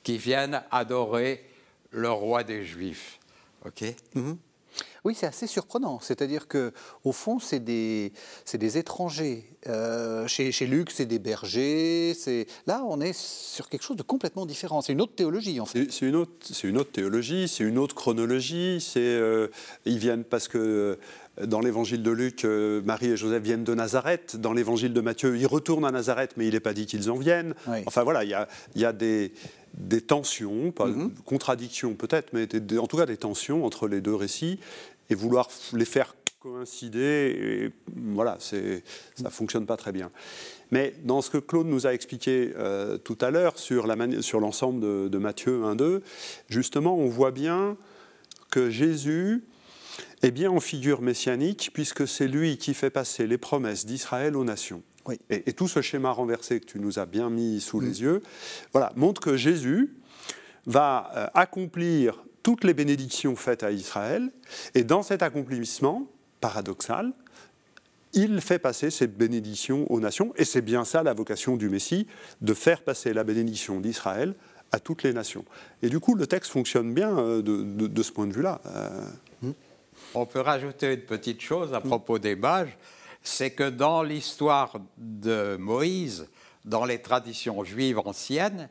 qui 0.04 0.18
viennent 0.18 0.64
adorer 0.72 1.44
le 1.92 2.10
roi 2.12 2.44
des 2.44 2.64
Juifs. 2.64 3.20
OK? 3.66 3.84
Mhm. 4.16 4.38
Oui, 5.08 5.16
c'est 5.16 5.26
assez 5.26 5.48
surprenant. 5.48 6.00
C'est-à-dire 6.02 6.50
que, 6.50 6.74
au 7.06 7.14
fond, 7.14 7.40
c'est 7.40 7.62
des, 7.62 8.12
des 8.54 8.78
étrangers. 8.78 9.46
Euh, 9.68 10.28
chez, 10.28 10.52
chez, 10.52 10.68
Luc, 10.68 10.92
c'est 10.92 11.06
des 11.06 11.18
bergers. 11.18 12.14
Là, 12.66 12.84
on 12.86 13.00
est 13.00 13.18
sur 13.18 13.70
quelque 13.70 13.84
chose 13.84 13.96
de 13.96 14.04
complètement 14.04 14.46
différent. 14.46 14.82
C'est 14.82 14.92
une 14.92 15.00
autre 15.00 15.16
théologie, 15.16 15.62
en 15.62 15.66
fait. 15.66 15.90
C'est 15.94 16.08
une 16.08 16.18
autre, 16.18 16.34
c'est 16.42 16.68
une 16.68 16.78
autre 16.78 16.92
théologie, 16.92 17.48
c'est 17.48 17.64
une 17.64 17.78
autre 17.78 17.96
chronologie. 17.96 18.82
C'est, 18.82 19.00
euh, 19.00 19.48
ils 19.86 19.98
viennent 19.98 20.26
parce 20.26 20.50
que 20.50 20.58
euh, 21.40 21.46
dans 21.46 21.62
l'évangile 21.62 22.04
de 22.04 22.12
Luc, 22.12 22.44
Marie 22.44 23.12
et 23.12 23.16
Joseph 23.16 23.44
viennent 23.44 23.64
de 23.64 23.76
Nazareth. 23.76 24.36
Dans 24.36 24.52
l'évangile 24.52 24.92
de 24.92 25.00
Matthieu, 25.00 25.38
ils 25.38 25.48
retournent 25.48 25.86
à 25.86 25.92
Nazareth, 25.92 26.34
mais 26.36 26.48
il 26.48 26.54
n'est 26.54 26.60
pas 26.60 26.74
dit 26.74 26.86
qu'ils 26.86 27.10
en 27.10 27.16
viennent. 27.16 27.54
Enfin 27.86 28.04
voilà, 28.04 28.26
il 28.26 28.30
y 28.30 28.34
a, 28.34 28.50
y 28.76 28.84
a 28.84 28.92
des, 28.92 29.32
des 29.78 30.02
tensions, 30.02 30.72
pas 30.72 30.88
mm 30.88 31.12
contradictions 31.26 31.94
peut-être, 31.94 32.34
mais 32.34 32.48
en 32.80 32.88
tout 32.88 32.98
cas 32.98 33.06
des 33.06 33.18
tensions 33.18 33.66
entre 33.66 33.88
les 33.88 34.02
deux 34.02 34.16
récits 34.16 34.60
et 35.10 35.16
vouloir 35.16 35.50
les 35.74 35.86
faire 35.86 36.16
coïncider, 36.40 37.72
voilà, 37.96 38.38
ça 38.40 38.58
ne 38.58 39.30
fonctionne 39.30 39.66
pas 39.66 39.78
très 39.78 39.92
bien. 39.92 40.12
Mais 40.72 40.94
dans 41.04 41.22
ce 41.22 41.30
que 41.30 41.38
Claude 41.38 41.68
nous 41.68 41.88
a 41.88 41.94
expliqué 41.94 42.54
euh, 42.58 42.98
tout 42.98 43.18
à 43.22 43.32
l'heure 43.32 43.58
sur 43.58 43.88
l'ensemble 43.88 44.80
de, 44.80 45.08
de, 45.08 45.18
Matthieu 45.18 45.62
1-2, 45.64 46.02
justement, 46.50 46.98
on 46.98 47.08
voit 47.08 47.32
bien 47.32 47.78
que 48.52 48.70
Jésus 48.70 49.44
est 50.22 50.32
bien 50.32 50.52
en 50.52 50.60
figure 50.60 51.02
messianique, 51.02 51.72
puisque 51.74 52.08
c'est 52.08 52.28
lui 52.28 52.58
qui 52.58 52.74
fait 52.74 52.90
passer 52.90 53.28
les 53.28 53.38
promesses 53.38 53.86
d'Israël 53.86 54.36
aux 54.36 54.44
nations. 54.44 54.84
Et, 55.30 55.54
tout 55.54 55.68
ce 55.68 55.82
schéma 55.82 56.12
renversé 56.12 56.60
que 56.60 56.66
tu 56.66 56.80
nous 56.80 57.00
as 57.00 57.06
bien 57.06 57.30
mis 57.30 57.62
sous 57.62 57.80
les 57.80 58.00
mm. 58.00 58.04
yeux, 58.04 58.24
voilà, 58.74 58.92
montre 58.96 59.22
que 59.22 59.38
Jésus 59.38 59.96
va 60.66 61.12
euh, 61.16 61.28
accomplir 61.34 62.26
toutes 62.48 62.64
les 62.64 62.74
bénédictions 62.74 63.36
faites 63.36 63.62
à 63.62 63.72
Israël. 63.72 64.32
Et 64.74 64.86
dans 64.86 65.04
cet 65.04 65.22
accomplissement 65.22 66.08
paradoxal, 66.40 67.12
il 68.14 68.40
fait 68.40 68.58
passer 68.58 68.90
ces 68.90 69.06
bénédictions 69.06 69.86
aux 69.92 70.00
nations. 70.00 70.32
Et 70.38 70.46
c'est 70.46 70.62
bien 70.62 70.86
ça 70.86 71.04
la 71.04 71.14
vocation 71.14 71.58
du 71.58 71.68
Messie, 71.68 72.08
de 72.40 72.54
faire 72.54 72.84
passer 72.84 73.12
la 73.12 73.26
bénédiction 73.26 73.82
d'Israël 73.82 74.34
à 74.72 74.80
toutes 74.80 75.04
les 75.04 75.12
nations. 75.12 75.44
Et 75.82 75.90
du 75.90 76.00
coup, 76.00 76.16
le 76.16 76.26
texte 76.26 76.54
fonctionne 76.54 76.94
bien 76.94 77.20
euh, 77.20 77.42
de, 77.42 78.02
ce 78.02 78.14
point 78.14 78.28
de 78.28 78.34
vue-là. 78.34 78.62
Euh, 78.68 79.52
On 80.16 80.26
peut 80.26 80.40
rajouter 80.40 80.94
une 80.94 81.02
petite 81.02 81.42
chose 81.42 81.74
à 81.74 81.82
propos 81.82 82.18
des 82.18 82.38
mages, 82.38 82.78
c'est 83.24 83.52
que 83.52 83.70
dans 83.70 84.04
l'histoire 84.04 84.80
de 84.98 85.58
Moïse, 85.58 86.30
dans 86.64 86.86
les 86.86 87.02
traditions 87.02 87.66
juives 87.66 88.00
anciennes, 88.00 88.70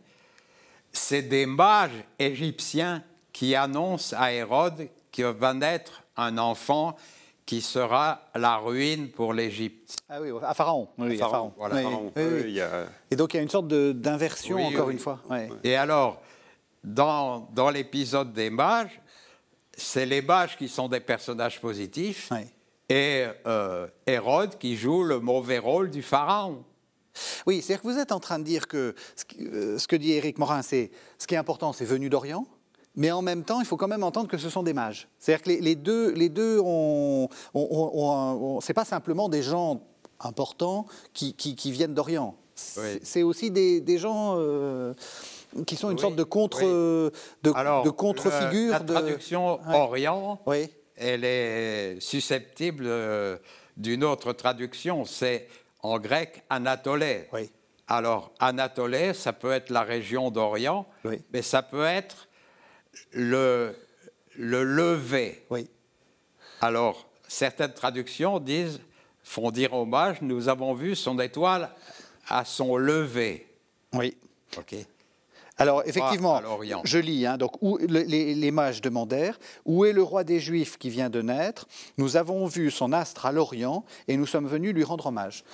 c'est 0.93 1.21
des 1.21 1.45
mages 1.45 2.05
égyptiens 2.19 3.05
qui 3.37 3.55
annonce 3.55 4.15
à 4.15 4.33
Hérode 4.33 4.89
qu'il 5.13 5.27
va 5.27 5.53
naître 5.53 6.03
un 6.17 6.39
enfant 6.39 6.97
qui 7.45 7.61
sera 7.61 8.23
la 8.35 8.57
ruine 8.57 9.11
pour 9.11 9.35
l'Égypte. 9.35 9.95
Ah 10.09 10.23
oui, 10.23 10.31
à 10.43 10.55
Pharaon. 10.55 10.89
Oui, 10.97 11.17
à 11.21 11.29
Pharaon. 11.29 11.53
Voilà, 11.59 11.83
Et 13.11 13.15
donc 13.15 13.35
il 13.35 13.37
y 13.37 13.41
a 13.41 13.43
une 13.43 13.51
sorte 13.51 13.69
d'inversion, 13.69 14.65
encore 14.65 14.89
une 14.89 14.99
fois. 14.99 15.21
Et 15.63 15.77
alors, 15.77 16.23
dans, 16.83 17.47
dans 17.53 17.69
l'épisode 17.69 18.33
des 18.33 18.49
mages, 18.49 19.03
c'est 19.77 20.07
les 20.07 20.23
mages 20.23 20.57
qui 20.57 20.71
sont 20.71 20.89
des 20.89 21.01
personnages 21.01 21.61
positifs 21.61 22.33
et 22.89 23.27
euh, 23.47 23.87
Hérode 24.07 24.57
qui 24.57 24.77
joue 24.77 25.03
le 25.03 25.21
mauvais 25.21 25.59
rôle 25.59 25.91
du 25.91 26.01
Pharaon. 26.01 26.65
Oui, 27.47 27.61
c'est-à-dire 27.61 27.83
que 27.83 27.89
vous 27.89 27.99
êtes 27.99 28.13
en 28.13 28.21
train 28.21 28.39
de 28.39 28.45
dire 28.45 28.67
que 28.67 28.95
ce, 29.15 29.25
euh, 29.43 29.79
ce 29.79 29.87
que 29.87 29.97
dit 29.97 30.13
Éric 30.13 30.39
Morin, 30.39 30.63
c'est 30.63 30.91
ce 31.19 31.27
qui 31.27 31.35
est 31.35 31.39
important, 31.39 31.75
c'est 31.75 31.85
venu 31.85 32.09
d'Orient, 32.09 32.47
mais 32.97 33.11
en 33.11 33.23
même 33.23 33.45
temps, 33.45 33.61
il 33.61 33.67
faut 33.67 33.77
quand 33.77 33.89
même 33.89 34.03
entendre 34.03 34.29
que 34.29 34.39
ce 34.39 34.49
sont 34.49 34.63
des 34.63 34.73
mages. 34.73 35.09
C'est-à-dire 35.19 35.43
que 35.45 35.51
les, 35.51 35.75
deux, 35.75 36.13
les 36.13 36.29
deux 36.29 36.61
c'est 38.63 38.75
pas 38.75 38.85
simplement 38.85 39.29
des 39.29 39.43
gens 39.43 39.83
importants 40.21 40.87
qui, 41.13 41.35
qui, 41.35 41.71
viennent 41.71 41.95
d'Orient. 41.95 42.35
C'est 42.55 43.23
aussi 43.23 43.51
des, 43.51 43.83
des 43.83 43.99
gens 43.99 44.37
euh, 44.39 44.95
qui 45.67 45.77
sont 45.77 45.91
une 45.91 45.99
sorte 45.99 46.17
de 46.17 46.23
contre, 46.23 46.63
de, 46.63 47.13
de 47.43 47.91
contre-figure. 47.91 48.73
La 48.73 48.81
traduction 48.81 49.59
Orient, 49.69 50.41
oui. 50.47 50.71
elle 50.97 51.25
est 51.25 52.01
susceptible 52.01 52.85
euh, 52.87 53.37
d'une 53.77 54.05
autre 54.05 54.33
traduction. 54.33 55.05
C'est 55.05 55.49
en 55.83 55.99
grec 55.99 56.45
Anatolée. 56.49 57.29
Oui. 57.35 57.51
Alors, 57.89 58.33
Anatolée, 58.41 59.13
ça 59.13 59.33
peut 59.33 59.53
être 59.53 59.71
la 59.71 59.83
région 59.83 60.31
d'Orient, 60.31 60.87
mais 61.33 61.43
ça 61.43 61.63
peut 61.63 61.85
être 61.85 62.26
le, 63.13 63.75
le 64.37 64.65
lever. 64.65 65.45
Oui. 65.51 65.69
Alors, 66.61 67.07
certaines 67.29 67.73
traductions 67.73 68.39
disent, 68.41 68.81
font 69.23 69.51
dire 69.51 69.73
hommage, 69.73 70.23
nous 70.23 70.49
avons 70.49 70.75
vu 70.75 70.95
son 70.95 71.19
étoile 71.19 71.71
à 72.29 72.45
son 72.45 72.77
lever. 72.77 73.47
Oui. 73.93 74.17
OK. 74.57 74.75
Alors, 75.59 75.83
effectivement, 75.87 76.43
je 76.85 76.99
lis, 76.99 77.25
hein, 77.25 77.39
donc, 77.39 77.63
où, 77.63 77.79
les, 77.79 78.35
les, 78.35 78.51
mages 78.51 78.83
demandèrent 78.83 79.39
Où 79.65 79.87
est 79.87 79.93
le 79.93 80.03
roi 80.03 80.23
des 80.23 80.39
Juifs 80.39 80.77
qui 80.77 80.91
vient 80.91 81.09
de 81.09 81.23
naître? 81.23 81.67
Nous 81.97 82.19
avons 82.19 82.47
vu 82.47 82.71
son 82.71 82.93
astre 82.93 83.25
à 83.25 83.33
l'Orient 83.33 83.85
et 84.07 84.19
nous 84.19 84.27
sommes 84.27 84.47
venus 84.47 84.75
lui 84.75 84.85
rendre 84.85 85.07
hommage. 85.07 85.45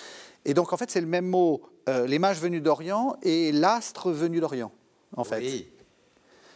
Et 0.45 0.55
donc, 0.55 0.73
en 0.73 0.77
fait, 0.77 0.91
c'est 0.91 1.01
le 1.01 1.07
même 1.07 1.27
mot, 1.27 1.63
euh, 1.89 2.07
les 2.09 2.19
mages 2.19 2.41
venus 2.41 2.63
d'Orient 2.63 3.17
et 3.23 3.53
l'astre 3.53 4.11
venu 4.11 4.41
d'Orient, 4.41 4.73
en 5.17 5.23
fait. 5.23 5.67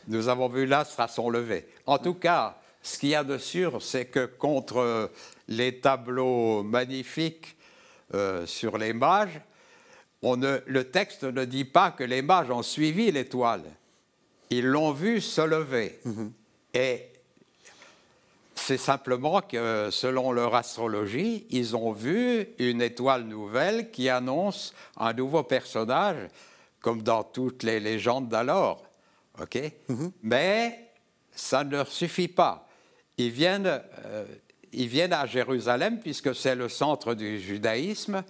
Nous 0.09 0.29
avons 0.29 0.49
vu 0.49 0.67
l'astre 0.67 1.01
à 1.01 1.09
son 1.09 1.31
lever. 1.31 1.67
En 1.87 1.99
tout 1.99 2.15
cas, 2.15 2.59
ce 2.83 2.99
qu'il 2.99 3.09
y 3.11 3.15
a 3.15 3.25
de 3.25 3.39
sûr, 3.39 3.83
c'est 3.83 4.07
que 4.07 4.27
contre 4.27 5.11
les 5.49 5.81
tableaux 5.81 6.63
magnifiques 6.63 7.57
euh, 8.15 8.47
sur 8.47 8.79
les 8.79 8.93
mages, 8.93 9.41
on 10.23 10.37
le 10.37 10.85
texte 10.85 11.25
ne 11.25 11.45
dit 11.45 11.65
pas 11.65 11.91
que 11.91 12.05
les 12.05 12.23
mages 12.23 12.51
ont 12.51 12.63
suivi 12.63 13.11
l'étoile. 13.11 13.65
Ils 14.51 14.67
l'ont 14.67 14.93
vu 14.93 15.21
se 15.21 15.41
lever. 15.41 15.99
Mhm. 16.05 16.33
Et 16.75 17.07
c'est 18.55 18.79
simplement 18.79 19.41
que, 19.41 19.91
selon 19.91 20.33
leur 20.33 20.55
astrologie, 20.55 21.47
ils 21.51 21.77
ont 21.77 21.93
vu 21.93 22.49
une 22.59 22.83
étoile 22.83 23.25
nouvelle 23.25 23.91
qui 23.91 24.09
annonce 24.09 24.75
un 24.97 25.13
nouveau 25.13 25.43
personnage, 25.43 26.29
comme 26.81 27.03
dans 27.03 27.23
toutes 27.23 27.63
les 27.63 27.81
légendes 27.81 28.29
d'alors. 28.29 28.86
OK? 29.41 29.59
Mhm. 29.89 30.13
Mais 30.23 30.91
ça 31.35 31.65
ne 31.65 31.71
leur 31.71 31.89
suffit 31.89 32.29
pas. 32.29 32.69
Ils 33.19 33.31
viennent, 33.31 33.67
euh, 34.05 34.25
ils 34.73 34.89
viennent 34.89 35.13
à 35.13 35.27
Jérusalem, 35.27 36.01
puisque 36.01 36.35
c'est 36.35 36.55
le 36.55 36.69
centre 36.69 37.15
du 37.15 37.41
judaïsme, 37.41 38.23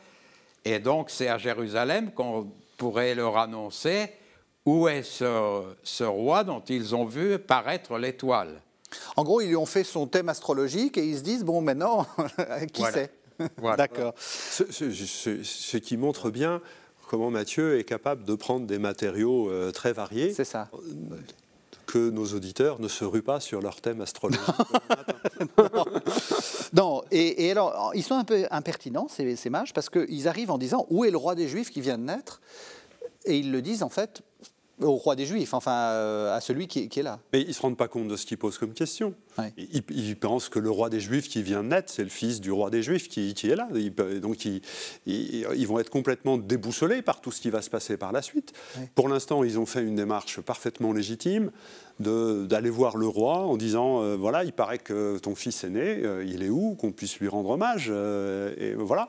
et 0.64 0.78
donc 0.78 1.10
c'est 1.10 1.28
à 1.28 1.38
Jérusalem 1.38 2.12
qu'on 2.12 2.52
pourrait 2.76 3.14
leur 3.14 3.38
annoncer 3.38 4.10
où 4.64 4.88
est 4.88 5.02
ce, 5.02 5.62
ce 5.82 6.04
roi 6.04 6.42
dont 6.44 6.60
ils 6.60 6.94
ont 6.94 7.04
vu 7.04 7.38
paraître 7.38 7.98
l'étoile. 7.98 8.60
En 9.16 9.25
gros, 9.25 9.40
ils 9.40 9.48
lui 9.48 9.56
ont 9.56 9.66
fait 9.66 9.84
son 9.84 10.06
thème 10.06 10.28
astrologique 10.28 10.98
et 10.98 11.04
ils 11.04 11.18
se 11.18 11.22
disent 11.22 11.44
bon, 11.44 11.60
maintenant, 11.60 12.06
qui 12.72 12.82
sait 12.82 13.10
D'accord. 13.76 14.14
Ce, 14.18 15.76
qui 15.76 15.96
montre 15.96 16.30
bien 16.30 16.60
comment 17.06 17.30
Mathieu 17.30 17.78
est 17.78 17.84
capable 17.84 18.25
de 18.25 18.34
prendre 18.34 18.66
des 18.66 18.78
matériaux 18.78 19.50
euh, 19.50 19.72
très 19.72 19.92
variés. 19.92 20.32
C'est 20.32 20.44
ça. 20.44 20.68
Que 21.86 22.10
nos 22.10 22.26
auditeurs 22.34 22.80
ne 22.80 22.88
se 22.88 23.04
ruent 23.04 23.22
pas 23.22 23.40
sur 23.40 23.62
leur 23.62 23.80
thème 23.80 24.00
astrologique. 24.00 24.42
non, 26.72 27.02
et, 27.12 27.50
alors, 27.50 27.92
ils 27.94 28.02
sont 28.02 28.16
un 28.16 28.25
peu 28.25 28.46
impertinents, 28.50 29.06
ces, 29.08 29.36
ces 29.36 29.50
mages, 29.50 29.72
parce 29.72 29.88
qu'ils 29.88 30.26
arrivent 30.26 30.50
en 30.50 30.58
disant 30.58 30.86
où 30.90 31.04
est 31.04 31.10
le 31.10 31.16
roi 31.16 31.34
des 31.36 31.46
Juifs 31.46 31.70
qui 31.70 31.80
vient 31.80 31.96
de 31.96 32.04
naître 32.04 32.40
Et 33.25 33.38
ils 33.38 33.52
le 33.52 33.62
disent 33.62 33.84
en 33.84 33.88
fait 33.88 34.22
au 34.80 34.92
roi 34.92 35.16
des 35.16 35.25
Juifs, 35.25 35.54
enfin 35.54 35.73
euh, 35.73 36.37
à 36.37 36.40
celui 36.40 36.66
qui, 36.66 36.80
est 36.80 37.02
là. 37.02 37.18
Mais 37.33 37.40
ils 37.40 37.49
ne 37.49 37.52
se 37.52 37.62
rendent 37.62 37.76
pas 37.76 37.88
compte 37.88 38.09
de 38.09 38.16
ce 38.16 38.26
qu'ils 38.26 38.37
posent 38.37 38.59
comme 38.59 38.75
question. 38.75 39.14
Ils, 39.56 40.16
pensent 40.16 40.49
que 40.49 40.59
le 40.59 40.71
roi 40.71 40.88
des 40.90 41.00
Juifs 41.00 41.28
qui 41.28 41.42
vient 41.42 41.62
de 41.62 41.68
naître, 41.68 41.92
c'est 41.92 42.02
le 42.02 42.09
fils 42.09 42.40
du 42.40 42.50
roi 42.50 42.71
des 42.71 42.83
Juifs 42.83 43.09
qui, 43.09 43.30
est 43.30 43.56
là. 43.56 43.68
donc 44.21 44.45
ils, 44.45 45.66
vont 45.66 45.78
être 45.78 45.90
complètement 45.90 46.38
déboussolés 46.38 47.02
par 47.02 47.21
tout 47.21 47.33
ce 47.33 47.40
qui 47.40 47.50
va 47.50 47.62
se 47.62 47.71
passer 47.71 47.97
par 47.97 48.12
la 48.12 48.23
suite. 48.23 48.52
Pour 48.95 49.09
l'instant, 49.09 49.45
ils 49.45 49.59
ont 49.59 49.66
fait 49.66 49.83
une 49.83 49.97
démarche 49.97 50.40
parfaitement 50.40 50.92
légitime 50.92 51.50
d'aller 51.99 52.71
voir 52.71 52.99
le 52.99 53.06
roi 53.06 53.38
en 53.38 53.56
disant 53.56 54.02
euh, 54.02 54.16
voilà, 54.16 54.45
il 54.45 54.52
paraît 54.52 54.78
que 54.78 55.16
ton 55.16 55.35
fils 55.35 55.64
est 55.64 55.71
né, 55.71 56.02
euh, 56.04 56.23
il 56.26 56.42
est 56.42 56.50
où, 56.50 56.75
qu'on 56.75 56.92
puisse 56.92 57.18
lui 57.21 57.28
rendre 57.28 57.49
hommage. 57.49 57.88
et 57.88 58.75
voilà. 58.75 59.09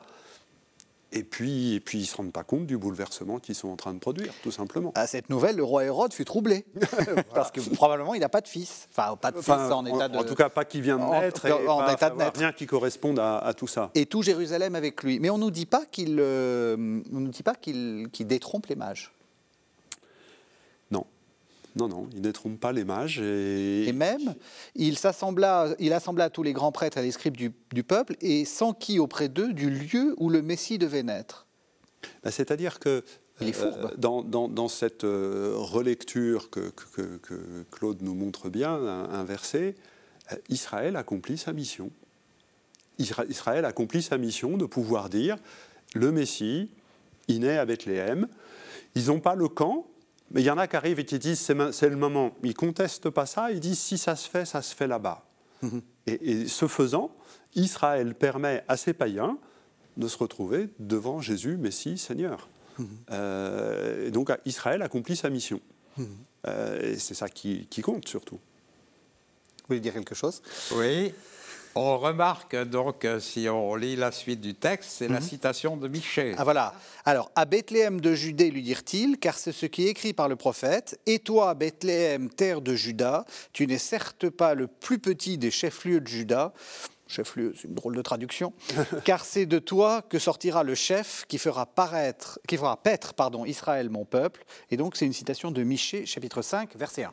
Et 1.10 1.24
puis, 1.24 1.74
et 1.74 1.80
puis 1.80 1.98
ils 1.98 2.02
ne 2.02 2.06
se 2.06 2.16
rendent 2.16 2.32
pas 2.32 2.44
compte 2.44 2.66
du 2.66 2.76
bouleversement 2.76 3.38
qu'ils 3.38 3.54
sont 3.54 3.68
en 3.68 3.76
train 3.76 3.94
de 3.94 3.98
produire, 3.98 4.32
tout 4.42 4.50
simplement. 4.50 4.92
À 4.94 5.06
cette 5.06 5.30
nouvelle, 5.30 5.56
le 5.56 5.64
roi 5.64 5.84
Hérode 5.84 6.12
fut 6.12 6.26
troublé. 6.26 6.66
Parce 7.34 7.50
que 7.50 7.60
probablement, 7.74 8.14
il 8.14 8.20
n'a 8.20 8.28
pas 8.28 8.42
de 8.42 8.48
fils. 8.48 8.88
Enfin, 8.90 9.16
pas 9.16 9.30
de 9.30 9.40
fils 9.40 9.50
en, 9.50 9.86
état 9.86 10.08
de... 10.08 10.18
En 10.18 10.24
tout 10.24 10.34
cas, 10.34 10.50
pas 10.50 10.66
qui 10.66 10.82
vient 10.82 10.98
de 10.98 11.04
naître. 11.04 11.46
En, 11.46 11.88
et 11.88 11.92
état 11.92 12.10
de 12.10 12.16
naître. 12.16 12.38
Rien 12.38 12.52
qui 12.52 12.66
corresponde 12.66 13.18
à, 13.18 13.52
tout 13.56 13.66
ça. 13.66 13.90
Et 13.94 14.04
tout 14.04 14.22
Jérusalem 14.22 14.74
avec 14.74 15.02
lui. 15.02 15.18
Mais 15.18 15.30
on 15.30 15.38
ne 15.38 15.44
nous 15.44 15.50
dit 15.50 15.66
pas 15.66 15.86
qu'il 15.86 16.18
euh, 16.20 17.00
détrompe 18.20 18.66
les 18.66 18.76
mages. 18.76 19.12
Non, 21.76 21.88
non, 21.88 22.08
il 22.12 22.22
ne 22.22 22.56
pas 22.56 22.72
les 22.72 22.84
mages. 22.84 23.20
Et, 23.20 23.92
même, 23.92 24.34
il, 24.74 24.98
s'assembla, 24.98 25.74
il 25.78 25.92
assembla 25.92 26.30
tous 26.30 26.42
les 26.42 26.52
grands 26.52 26.72
prêtres 26.72 26.98
et 26.98 27.02
les 27.02 27.12
scribes 27.12 27.36
du, 27.36 27.82
peuple 27.82 28.16
et 28.20 28.44
s'enquit 28.44 28.98
auprès 28.98 29.28
d'eux 29.28 29.52
du 29.52 29.70
lieu 29.70 30.14
où 30.18 30.30
le 30.30 30.42
Messie 30.42 30.78
devait 30.78 31.02
naître. 31.02 31.46
Ben, 32.22 32.30
c'est-à-dire 32.30 32.78
que 32.78 33.04
euh, 33.42 33.96
dans, 33.96 34.68
cette 34.68 35.04
euh, 35.04 35.54
relecture 35.56 36.50
que, 36.50 36.72
Claude 37.70 38.02
nous 38.02 38.14
montre 38.14 38.48
bien, 38.48 38.74
un, 38.74 39.24
verset, 39.24 39.76
euh, 40.32 40.36
Israël 40.48 40.96
accomplit 40.96 41.38
sa 41.38 41.52
mission. 41.52 41.90
Israël 42.98 43.64
accomplit 43.64 44.02
sa 44.02 44.18
mission 44.18 44.56
de 44.56 44.66
pouvoir 44.66 45.08
dire 45.08 45.36
le 45.94 46.10
Messie, 46.10 46.68
il 47.28 47.40
naît 47.40 47.58
à 47.58 47.64
Bethléem. 47.64 48.26
Ils 48.96 49.06
n'ont 49.06 49.20
pas 49.20 49.36
le 49.36 49.48
camp, 49.48 49.86
mais 50.30 50.42
il 50.42 50.44
y 50.44 50.50
en 50.50 50.58
a 50.58 50.66
qui 50.66 50.76
arrivent 50.76 51.00
et 51.00 51.04
qui 51.04 51.18
disent 51.18 51.40
c'est 51.40 51.88
le 51.88 51.96
moment. 51.96 52.34
Ils 52.42 52.48
ne 52.48 52.54
contestent 52.54 53.10
pas 53.10 53.26
ça, 53.26 53.50
ils 53.50 53.60
disent 53.60 53.78
si 53.78 53.98
ça 53.98 54.16
se 54.16 54.28
fait, 54.28 54.44
ça 54.44 54.62
se 54.62 54.74
fait 54.74 54.86
là-bas. 54.86 55.24
Mhm. 55.62 55.82
Et, 56.06 56.48
ce 56.48 56.66
faisant, 56.66 57.10
Israël 57.54 58.14
permet 58.14 58.64
à 58.68 58.76
ses 58.76 58.92
païens 58.92 59.38
de 59.96 60.08
se 60.08 60.16
retrouver 60.16 60.68
devant 60.78 61.20
Jésus, 61.20 61.56
Messie, 61.56 61.98
Seigneur. 61.98 62.48
Mhm. 62.78 62.88
Euh, 63.10 64.06
et 64.06 64.10
donc 64.10 64.30
Israël 64.44 64.82
accomplit 64.82 65.16
sa 65.16 65.30
mission. 65.30 65.60
Mhm. 65.96 66.06
Euh, 66.46 66.92
et 66.92 66.98
c'est 66.98 67.14
ça 67.14 67.28
qui, 67.28 67.66
qui 67.68 67.82
compte 67.82 68.06
surtout. 68.06 68.36
Vous 68.36 69.74
voulez 69.74 69.80
dire 69.80 69.92
quelque 69.92 70.14
chose? 70.14 70.42
Oui. 70.72 71.12
On 71.80 71.96
remarque 71.96 72.56
donc, 72.56 73.04
euh, 73.04 73.20
si 73.20 73.48
on 73.48 73.76
lit 73.76 73.94
la 73.94 74.10
suite 74.10 74.40
du 74.40 74.56
texte, 74.56 74.90
c'est 74.90 75.06
la 75.06 75.20
mhm. 75.20 75.26
citation 75.28 75.76
de 75.76 75.86
Michée. 75.86 76.34
Ah 76.36 76.42
voilà. 76.42 76.74
Alors, 77.04 77.30
à 77.36 77.44
Bethléem 77.44 78.00
de 78.00 78.14
Judée, 78.14 78.50
lui 78.50 78.62
dirent-ils, 78.62 79.16
car 79.16 79.38
c'est 79.38 79.52
ce 79.52 79.64
qui 79.64 79.86
est 79.86 79.90
écrit 79.90 80.12
par 80.12 80.26
le 80.26 80.34
prophète. 80.34 80.98
Et 81.06 81.20
toi, 81.20 81.54
Bethléem, 81.54 82.30
terre 82.30 82.62
de 82.62 82.74
Juda, 82.74 83.24
tu 83.52 83.68
n'es 83.68 83.78
certes 83.78 84.28
pas 84.28 84.54
le 84.54 84.66
plus 84.66 84.98
petit 84.98 85.38
des 85.38 85.52
chefs-lieux 85.52 86.00
de 86.00 86.08
Juda. 86.08 86.52
Chef-lieu, 87.06 87.54
c'est 87.54 87.68
une 87.68 87.74
drôle 87.74 87.94
de 87.94 88.02
traduction. 88.02 88.52
car 89.04 89.24
c'est 89.24 89.46
de 89.46 89.60
toi 89.60 90.02
que 90.02 90.18
sortira 90.18 90.64
le 90.64 90.74
chef 90.74 91.26
qui 91.28 91.38
fera 91.38 91.64
paraître, 91.64 92.40
qui 92.48 92.56
fera 92.56 92.76
paître, 92.76 93.14
pardon, 93.14 93.44
Israël, 93.44 93.88
mon 93.88 94.04
peuple. 94.04 94.44
Et 94.72 94.76
donc, 94.76 94.96
c'est 94.96 95.06
une 95.06 95.12
citation 95.12 95.52
de 95.52 95.62
Michée, 95.62 96.06
chapitre 96.06 96.42
5, 96.42 96.74
verset 96.74 97.04
1. 97.04 97.12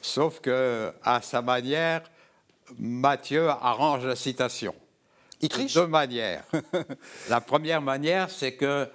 Sauf 0.00 0.40
que, 0.40 0.92
à 1.04 1.22
sa 1.22 1.42
manière, 1.42 2.02
Matthieu 2.78 3.48
arrange 3.48 4.06
la 4.06 4.16
citation. 4.16 4.74
Il 5.40 5.48
triche 5.48 5.74
De 5.74 5.80
deux 5.80 5.86
manières. 5.86 6.44
la 7.28 7.40
première 7.40 7.82
manière, 7.82 8.30
c'est 8.30 8.54
que 8.54 8.88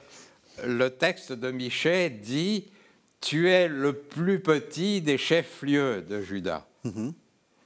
le 0.65 0.89
texte 0.89 1.31
de 1.31 1.51
Michée 1.51 2.09
dit 2.09 2.65
Tu 3.19 3.49
es 3.49 3.67
le 3.67 3.93
plus 3.93 4.39
petit 4.39 5.01
des 5.01 5.17
chefs-lieux 5.17 6.01
de 6.01 6.21
Juda. 6.21 6.65
Mhm. 6.83 7.13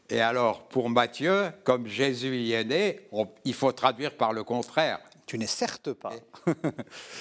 Et 0.10 0.22
alors, 0.22 0.68
pour 0.68 0.90
Matthieu, 0.90 1.52
comme 1.64 1.88
Jésus 1.88 2.36
y 2.38 2.54
est 2.54 2.64
né, 2.64 3.00
il 3.44 3.54
faut 3.54 3.72
traduire 3.72 4.14
par 4.16 4.34
le 4.34 4.44
contraire. 4.44 5.00
Tu 5.26 5.40
n'es 5.40 5.48
certes 5.48 5.94
pas. 5.94 6.14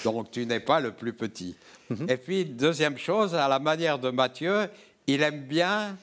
Donc, 0.03 0.29
tu 0.29 0.45
n'es 0.45 0.59
pas 0.59 0.79
le 0.79 0.91
plus 0.91 1.13
petit. 1.13 1.55
Mhm. 1.89 2.09
Et 2.09 2.17
puis, 2.17 2.45
deuxième 2.45 2.97
chose, 2.97 3.33
à 3.33 3.47
la 3.47 3.57
manière 3.57 3.97
de 3.97 4.11
Matthieu, 4.11 4.67
il 5.07 5.23
aime 5.23 5.41
bien, 5.41 5.97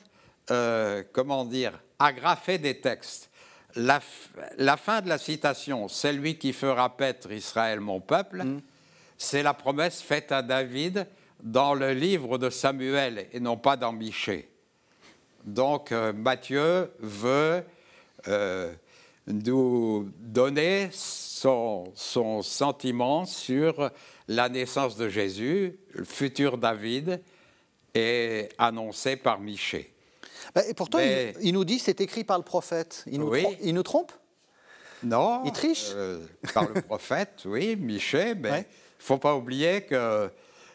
euh, 0.51 1.05
comment 1.13 1.45
dire, 1.45 1.79
agrafé 2.03 2.59
des 2.59 2.81
textes. 2.81 3.31
La, 3.75 4.01
fin 4.77 5.01
de 5.01 5.09
la 5.09 5.19
citation, 5.19 5.89
c'est 5.89 6.13
lui 6.13 6.37
qui 6.37 6.53
fera 6.53 6.95
paître 6.95 7.31
Israël, 7.33 7.81
mon 7.81 8.01
peuple, 8.01 8.45
mm. 8.45 8.61
c'est 9.17 9.43
la 9.43 9.55
promesse 9.55 10.03
faite 10.03 10.31
à 10.31 10.43
David 10.43 11.07
dans 11.43 11.75
le 11.75 11.93
livre 11.93 12.37
de 12.37 12.51
Samuel 12.51 13.29
et 13.33 13.41
non 13.41 13.57
pas 13.57 13.77
dans 13.77 13.93
Michée. 13.93 14.49
Donc 15.45 15.91
euh, 15.91 16.13
Matthieu 16.13 16.93
veut 17.01 17.65
euh, 18.29 18.73
nous 19.27 20.11
donner 20.19 20.91
son, 20.93 21.91
son, 21.95 22.43
sentiment 22.43 23.25
sur 23.25 23.91
la 24.29 24.49
naissance 24.49 24.97
de 24.97 25.09
Jésus, 25.09 25.79
le 25.95 26.05
futur 26.05 26.59
David, 26.59 27.23
et 27.95 28.49
annoncé 28.59 29.17
par 29.17 29.41
Michée. 29.41 29.92
Bah, 30.55 30.63
et 30.69 30.75
pourtant, 30.75 30.99
il, 31.41 31.53
nous 31.55 31.65
dit 31.65 31.79
c'est 31.79 32.01
écrit 32.01 32.25
par 32.25 32.39
le 32.39 32.45
prophète. 32.45 33.05
Il 33.07 33.21
nous, 33.21 33.37
trompe, 33.37 33.57
il 33.63 33.75
nous 33.75 33.83
trompe? 33.83 34.13
Non. 35.03 35.43
Il 35.45 35.53
triche? 35.53 35.91
euh, 35.95 36.25
Par 36.55 36.69
le 36.69 36.81
prophète, 36.83 37.43
oui, 37.45 37.77
Michel, 37.77 38.37
mais 38.39 38.51
il 38.51 38.55
ne 38.59 38.65
faut 38.99 39.19
pas 39.19 39.35
oublier 39.35 39.83
que 39.83 40.31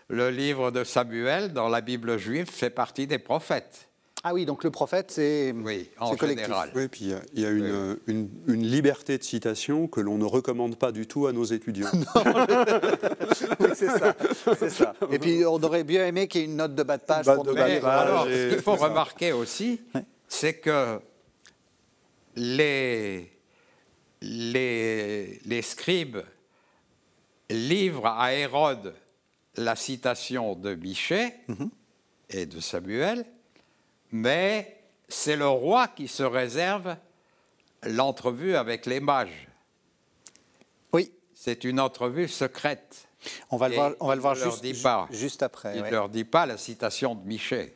le 0.09 0.29
livre 0.29 0.71
de 0.71 0.83
Samuel 0.83 1.53
dans 1.53 1.69
la 1.69 1.81
Bible 1.81 2.17
juive 2.17 2.49
fait 2.49 2.69
partie 2.69 3.07
des 3.07 3.19
prophètes. 3.19 3.87
Ah 4.23 4.33
oui, 4.33 4.45
donc 4.45 4.63
le 4.63 4.71
prophète, 4.71 5.11
c'est 5.11 5.53
oui, 5.55 5.89
en 5.99 6.15
général. 6.17 6.71
Oui, 6.75 6.87
puis 6.87 7.13
il 7.33 7.41
y 7.41 7.45
a, 7.45 7.49
une, 7.49 7.97
une, 8.07 8.63
liberté 8.63 9.17
de 9.17 9.23
citation 9.23 9.87
que 9.87 10.01
l'on 10.01 10.17
ne 10.17 10.25
recommande 10.25 10.75
pas 10.75 10.91
du 10.91 11.07
tout 11.07 11.27
à 11.27 11.33
nos 11.33 11.43
étudiants. 11.43 11.91
oui, 13.59 13.69
c'est 13.75 13.89
ça, 13.89 14.15
ça, 14.69 14.95
Et 15.11 15.19
puis 15.19 15.45
on 15.45 15.61
aurait 15.61 15.83
bien 15.83 16.07
aimé 16.07 16.27
qu'il 16.27 16.41
y 16.41 16.43
ait 16.43 16.47
une 16.47 16.57
note 16.57 16.75
de 16.75 16.83
bas 16.83 16.97
de 16.97 17.03
page. 17.03 17.25
pour 17.25 17.43
de 17.43 17.55
alors, 17.57 18.25
ce 18.25 18.49
qu'il 18.49 18.61
faut 18.61 18.75
remarquer 18.75 19.33
aussi, 19.33 19.81
c'est 20.27 20.55
que 20.55 20.99
les, 22.35 23.31
les, 24.21 25.39
les 25.45 25.61
scribes 25.61 26.17
livrent 27.49 28.07
à 28.07 28.33
Hérode 28.33 28.93
la 29.55 29.75
citation 29.75 30.55
de 30.55 30.75
Michée 30.75 31.33
mhm. 31.47 31.69
et 32.29 32.45
de 32.45 32.59
Samuel, 32.59 33.25
mais 34.11 34.81
c'est 35.07 35.35
le 35.35 35.47
roi 35.47 35.87
qui 35.87 36.07
se 36.07 36.23
réserve 36.23 36.95
l'entrevue 37.83 38.55
avec 38.55 38.85
les 38.85 38.99
mages. 38.99 39.47
Oui. 40.93 41.11
C'est 41.33 41.63
une 41.63 41.79
entrevue 41.79 42.27
secrète. 42.27 43.07
On 43.49 43.57
va 43.57 43.69
le 43.69 43.75
voir, 43.75 43.93
on 43.99 44.07
va 44.07 44.15
le 44.15 44.21
voir 44.21 44.35
juste, 44.35 44.65
juste, 45.11 45.43
après. 45.43 45.75
Il 45.75 45.83
ne 45.83 45.89
leur 45.89 46.09
dit 46.09 46.23
pas 46.23 46.45
la 46.45 46.57
citation 46.57 47.15
de 47.15 47.25
Michel. 47.25 47.71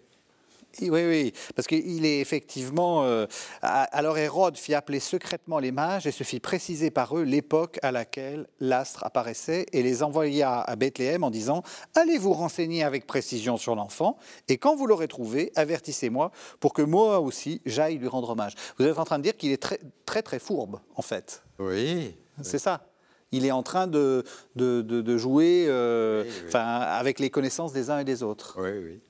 Oui, 0.82 0.90
oui, 0.90 1.34
parce 1.56 1.68
qu'il 1.68 2.06
est 2.06 2.20
effectivement. 2.20 3.04
Euh, 3.04 3.26
alors 3.62 4.18
Hérode 4.18 4.58
fit 4.58 4.74
appeler 4.74 5.00
secrètement 5.00 5.60
les 5.60 5.72
mages 5.72 6.08
et 6.08 6.12
se 6.12 6.24
fit 6.24 6.40
préciser 6.40 6.92
par 6.92 7.18
eux 7.18 7.24
l'époque 7.24 7.80
à 7.82 7.92
laquelle 7.92 8.48
l'astre 8.60 9.06
apparaissait 9.06 9.66
et 9.72 9.84
les 9.84 10.04
envoya 10.04 10.62
à 10.62 10.76
Bethléem 10.76 11.24
en 11.24 11.30
disant 11.30 11.64
Allez 11.96 12.18
vous 12.18 12.34
renseigner 12.34 12.84
avec 12.84 13.06
précision 13.06 13.58
sur 13.58 13.76
l'enfant 13.76 14.18
et 14.48 14.58
quand 14.58 14.76
vous 14.76 14.88
l'aurez 14.88 15.08
trouvé, 15.08 15.52
avertissez-moi 15.56 16.32
pour 16.60 16.74
que 16.74 16.82
moi 16.82 17.20
aussi 17.20 17.62
j'aille 17.66 17.98
lui 17.98 18.08
rendre 18.08 18.30
hommage. 18.30 18.54
Vous 18.78 18.86
êtes 18.86 18.98
en 18.98 19.06
train 19.06 19.18
de 19.18 19.24
dire 19.24 19.38
qu'il 19.38 19.52
est 19.52 19.62
très, 19.62 19.80
très, 20.06 20.22
très 20.22 20.40
fourbe, 20.40 20.80
en 20.96 21.02
fait. 21.02 21.44
Oui. 21.60 22.16
C'est 22.42 22.60
ça 22.60 22.88
il 23.34 23.46
est 23.46 23.52
en 23.52 23.64
train 23.64 23.88
de, 23.88 24.26
de, 24.56 25.18
jouer 25.18 25.66
euh, 25.70 26.26
avec 26.54 27.18
les 27.20 27.30
connaissances 27.30 27.72
des 27.72 27.90
uns 27.90 28.00
et 28.00 28.04
des 28.04 28.24
autres. 28.24 28.58
Oui, 28.60 28.72
oui 28.84 29.02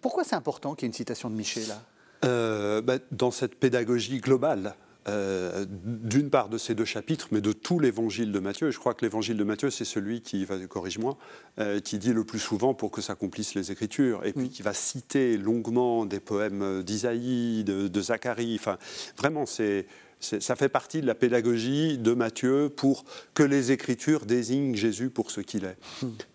pourquoi 0.00 0.24
c'est 0.24 0.36
important 0.36 0.74
qu'il 0.74 0.84
y 0.84 0.86
ait 0.86 0.88
une 0.88 0.94
citation 0.94 1.30
de 1.30 1.34
Michel 1.34 1.68
là? 1.68 1.82
Euh, 2.24 2.82
bah, 2.82 2.98
Dans 3.12 3.30
cette 3.30 3.54
pédagogie 3.54 4.20
globale, 4.20 4.74
euh, 5.08 5.64
d'une 5.68 6.28
part 6.28 6.50
de 6.50 6.58
ces 6.58 6.74
deux 6.74 6.84
chapitres, 6.84 7.28
mais 7.30 7.40
de 7.40 7.52
tout 7.52 7.80
l'évangile 7.80 8.32
de 8.32 8.38
Matthieu. 8.38 8.70
je 8.70 8.78
crois 8.78 8.92
que 8.92 9.02
l'évangile 9.04 9.38
de 9.38 9.44
Matthieu, 9.44 9.70
c'est 9.70 9.86
celui 9.86 10.20
qui, 10.20 10.46
corrige-moi, 10.68 11.16
euh, 11.58 11.80
qui 11.80 11.98
dit 11.98 12.12
le 12.12 12.24
plus 12.24 12.38
souvent 12.38 12.74
pour 12.74 12.90
que 12.90 13.00
s'accomplissent 13.00 13.54
les 13.54 13.72
Écritures, 13.72 14.24
et 14.26 14.34
puis 14.34 14.50
qui 14.50 14.62
va 14.62 14.74
citer 14.74 15.38
longuement 15.38 16.04
des 16.04 16.20
poèmes 16.20 16.82
d'Isaïe, 16.82 17.64
de, 17.64 17.88
de 17.88 18.00
Zacharie. 18.00 18.56
Enfin, 18.60 18.76
vraiment, 19.16 19.46
c'est 19.46 19.86
ça 20.20 20.54
fait 20.54 20.68
partie 20.68 21.00
de 21.00 21.06
la 21.06 21.14
pédagogie 21.14 21.98
de 21.98 22.12
Matthieu 22.12 22.68
pour 22.68 23.04
que 23.34 23.42
les 23.42 23.72
Écritures 23.72 24.26
désignent 24.26 24.74
Jésus 24.74 25.08
pour 25.08 25.30
ce 25.30 25.40
qu'il 25.40 25.64
est. 25.64 25.78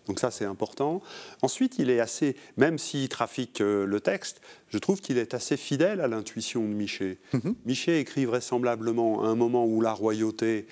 Donc 0.06 0.20
ça, 0.20 0.30
c'est 0.30 0.44
important. 0.44 1.02
Ensuite, 1.42 1.78
il 1.78 1.90
est 1.90 2.00
assez, 2.00 2.36
même 2.56 2.78
s'il 2.78 3.08
trafique 3.08 3.60
euh, 3.60 3.86
le 3.86 4.00
texte, 4.00 4.40
je 4.68 4.78
trouve 4.78 5.00
qu'il 5.00 5.18
est 5.18 5.34
assez 5.34 5.56
fidèle 5.56 6.00
à 6.00 6.08
l'intuition 6.08 6.62
de 6.62 6.74
Miché. 6.74 7.18
Hmm. 7.32 7.52
Miché 7.64 8.00
écrit 8.00 8.24
vraisemblablement 8.24 9.24
à 9.24 9.28
un 9.28 9.34
moment 9.34 9.64
où 9.66 9.80
la 9.80 9.92
royauté, 9.92 10.66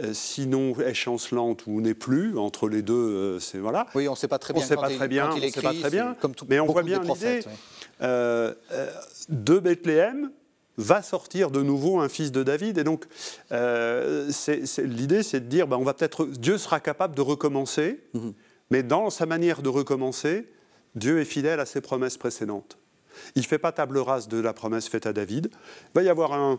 euh, 0.00 0.12
sinon 0.12 0.74
est 0.80 0.94
chancelante 0.94 1.66
ou 1.66 1.80
n'est 1.80 1.94
plus, 1.94 2.38
entre 2.38 2.68
les 2.68 2.82
deux, 2.82 2.94
euh, 2.94 3.40
c'est 3.40 3.58
voilà. 3.58 3.86
Oui, 3.94 4.08
on 4.08 4.12
ne 4.12 4.16
sait 4.16 4.28
pas 4.28 4.38
très 4.38 4.54
bien. 4.54 4.62
On 4.62 4.64
ne 4.64 4.68
sait 4.68 4.76
pas 4.76 4.90
très 4.90 5.08
bien, 5.08 5.30
on 5.30 5.40
sait 5.40 5.62
pas 5.62 5.74
très 5.74 5.90
bien, 5.90 6.16
mais 6.48 6.60
on 6.60 6.66
voit 6.66 6.82
bien 6.82 7.02
l'idée 7.02 7.40
de 8.00 9.58
Bethléem 9.58 10.30
va 10.76 11.02
sortir 11.02 11.50
de 11.50 11.62
nouveau 11.62 12.00
un 12.00 12.08
fils 12.08 12.32
de 12.32 12.42
David. 12.42 12.78
Et 12.78 12.84
donc, 12.84 13.04
euh, 13.52 14.30
l'idée, 14.78 15.22
c'est 15.22 15.40
de 15.40 15.46
dire, 15.46 15.66
ben, 15.66 15.76
on 15.76 15.84
va 15.84 15.94
peut-être, 15.94 16.26
Dieu 16.26 16.58
sera 16.58 16.80
capable 16.80 17.14
de 17.14 17.20
recommencer, 17.20 18.00
mhm. 18.14 18.32
mais 18.70 18.82
dans 18.82 19.10
sa 19.10 19.26
manière 19.26 19.62
de 19.62 19.68
recommencer, 19.68 20.48
Dieu 20.94 21.20
est 21.20 21.24
fidèle 21.24 21.60
à 21.60 21.66
ses 21.66 21.80
promesses 21.80 22.16
précédentes. 22.16 22.78
Il 23.36 23.42
ne 23.42 23.46
fait 23.46 23.58
pas 23.58 23.72
table 23.72 23.98
rase 23.98 24.28
de 24.28 24.38
la 24.38 24.52
promesse 24.52 24.88
faite 24.88 25.06
à 25.06 25.12
David. 25.12 25.48
Il 25.52 25.90
va 25.94 26.02
y 26.02 26.08
avoir 26.08 26.32
un, 26.32 26.58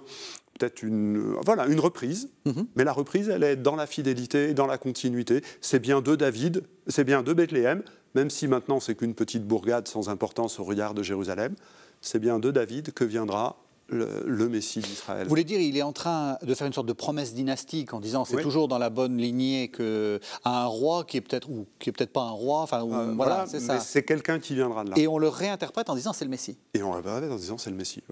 peut-être 0.57 0.83
une, 0.83 1.35
voilà, 1.43 1.65
une 1.67 1.79
reprise, 1.79 2.29
mhm. 2.45 2.67
mais 2.75 2.83
la 2.83 2.93
reprise, 2.93 3.29
elle 3.29 3.43
est 3.43 3.55
dans 3.55 3.75
la 3.75 3.87
fidélité, 3.87 4.53
dans 4.53 4.67
la 4.67 4.77
continuité. 4.77 5.41
C'est 5.61 5.79
bien 5.79 6.01
de 6.01 6.15
David, 6.15 6.63
c'est 6.87 7.03
bien 7.03 7.23
de 7.23 7.33
Bethléem, 7.33 7.83
même 8.13 8.29
si 8.29 8.47
maintenant 8.47 8.79
c'est 8.79 8.95
qu'une 8.95 9.15
petite 9.15 9.45
bourgade 9.45 9.87
sans 9.87 10.09
importance 10.09 10.59
au 10.59 10.63
regard 10.63 10.93
de 10.93 11.03
Jérusalem. 11.03 11.55
C'est 12.01 12.19
bien 12.19 12.39
de 12.39 12.51
David 12.51 12.93
que 12.93 13.03
viendra 13.03 13.57
le, 13.89 14.49
Messie 14.49 14.79
d'Israël. 14.79 15.23
Vous 15.23 15.29
voulez 15.29 15.43
dire, 15.43 15.59
il 15.59 15.77
est 15.77 15.81
en 15.81 15.93
train 15.93 16.37
de 16.41 16.53
faire 16.55 16.67
une 16.67 16.73
sorte 16.73 16.87
de 16.87 16.93
promesse 16.93 17.33
dynastique 17.33 17.93
en 17.93 17.99
disant 17.99 18.25
c'est 18.25 18.41
toujours 18.41 18.67
dans 18.67 18.77
la 18.77 18.89
bonne 18.89 19.17
lignée 19.17 19.67
que 19.69 20.19
un 20.43 20.65
roi 20.65 21.03
qui 21.03 21.17
est 21.17 21.21
peut-être 21.21 21.49
ou 21.49 21.67
qui 21.79 21.89
est 21.89 21.93
peut-être 21.93 22.13
pas 22.13 22.23
un 22.23 22.31
roi, 22.31 22.61
enfin 22.61 22.83
euh, 22.83 23.13
voilà, 23.15 23.45
c'est 23.47 23.59
ça. 23.59 23.79
C'est 23.79 24.03
quelqu'un 24.03 24.39
qui 24.39 24.55
viendra 24.55 24.83
de 24.83 24.89
là. 24.91 24.95
Et 24.97 25.07
on 25.07 25.17
le 25.17 25.27
réinterprète 25.27 25.89
en 25.89 25.95
disant 25.95 26.13
c'est 26.13 26.25
le 26.25 26.31
Messie. 26.31 26.57
Et 26.73 26.81
on 26.81 26.89
le 26.89 26.99
réinterprète 26.99 27.31
en 27.31 27.35
disant 27.35 27.57
c'est 27.57 27.69
le 27.69 27.75
Messie. 27.75 28.03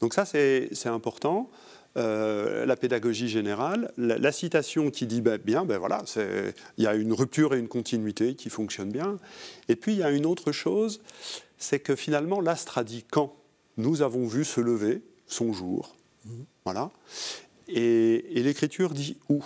Donc 0.00 0.14
ça 0.14 0.24
c'est 0.24 0.70
important. 0.86 1.48
Euh, 1.98 2.64
la 2.64 2.74
pédagogie 2.74 3.28
générale, 3.28 3.92
la, 3.98 4.32
citation 4.32 4.90
qui 4.90 5.06
dit 5.06 5.20
ben, 5.20 5.36
bien, 5.36 5.66
ben 5.66 5.76
voilà, 5.76 6.02
il 6.78 6.84
y 6.84 6.86
a 6.86 6.94
une 6.94 7.12
rupture 7.12 7.54
et 7.54 7.58
une 7.58 7.68
continuité 7.68 8.34
qui 8.34 8.48
fonctionnent 8.48 8.90
bien. 8.90 9.18
Et 9.68 9.76
puis 9.76 9.92
il 9.92 9.98
y 9.98 10.02
a 10.02 10.10
une 10.10 10.24
autre 10.24 10.52
chose, 10.52 11.02
c'est 11.58 11.80
que 11.80 11.94
finalement 11.94 12.40
l'astre 12.40 12.78
a 12.78 12.84
dit 12.84 13.04
quand? 13.10 13.34
Nous 13.76 14.02
avons 14.02 14.26
vu 14.26 14.44
se 14.44 14.60
lever 14.60 15.02
son 15.26 15.52
jour. 15.52 15.96
Voilà. 16.64 16.90
Et, 17.68 18.24
l'Écriture 18.34 18.90
dit 18.90 19.16
où? 19.28 19.44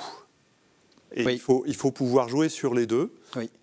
Et 1.15 1.23
il, 1.23 1.39
faut, 1.39 1.65
il 1.67 1.75
faut 1.75 1.93
pouvoir 1.93 2.29
jouer 2.29 2.49
sur 2.49 2.75
les 2.75 2.87
deux. 2.87 3.15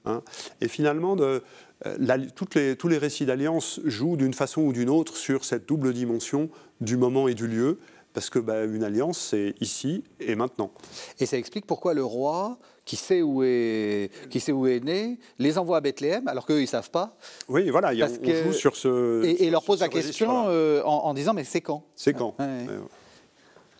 Hein. 0.06 0.22
Et 0.62 0.68
finalement, 0.68 1.16
de, 1.16 1.44
euh, 1.86 2.28
toutes 2.36 2.56
les, 2.56 2.76
tous 2.76 2.88
les 2.88 2.98
récits 2.98 3.26
d'alliance 3.26 3.80
jouent 3.84 4.16
d'une 4.16 4.34
façon 4.34 4.62
ou 4.62 4.74
d'une 4.74 4.90
autre 4.90 5.18
sur 5.18 5.46
cette 5.46 5.68
double 5.68 5.94
dimension 5.94 6.50
du 6.82 6.98
moment 6.98 7.28
et 7.28 7.34
du 7.34 7.48
lieu 7.48 7.80
parce 8.14 8.30
que 8.30 8.40
bah, 8.40 8.64
une 8.64 8.84
alliance, 8.84 9.18
c'est 9.18 9.56
ici 9.60 10.04
et 10.20 10.36
maintenant. 10.36 10.72
Et 11.20 11.26
ça 11.26 11.38
explique 11.38 11.66
pourquoi 11.66 11.94
le 11.94 12.04
roi, 12.04 12.58
qui 12.86 12.96
sait 12.96 13.22
où 13.22 13.44
est, 13.44 14.12
qui 14.30 14.40
sait 14.40 14.52
où 14.52 14.68
est 14.68 14.80
né, 14.80 15.18
les 15.40 15.58
envoie 15.58 15.78
à 15.78 15.82
Bethléem, 15.82 16.28
alors 16.28 16.46
qu'eux, 16.46 16.60
ils 16.60 16.64
ne 16.64 16.68
savent 16.68 16.92
pas. 16.92 17.16
Oui, 17.48 17.70
voilà, 17.70 17.92
on, 17.92 18.44
joue 18.44 18.54
sur 18.54 18.76
ce... 18.76 19.24
Et, 19.24 19.50
leur 19.50 19.64
pose 19.64 19.80
la 19.80 19.90
question 19.90 20.46
euh, 20.48 20.84
en, 20.84 21.14
disant, 21.14 21.34
mais 21.34 21.44
c'est 21.44 21.62
quand? 21.62 21.84
C'est 21.96 22.14
quand 22.14 22.36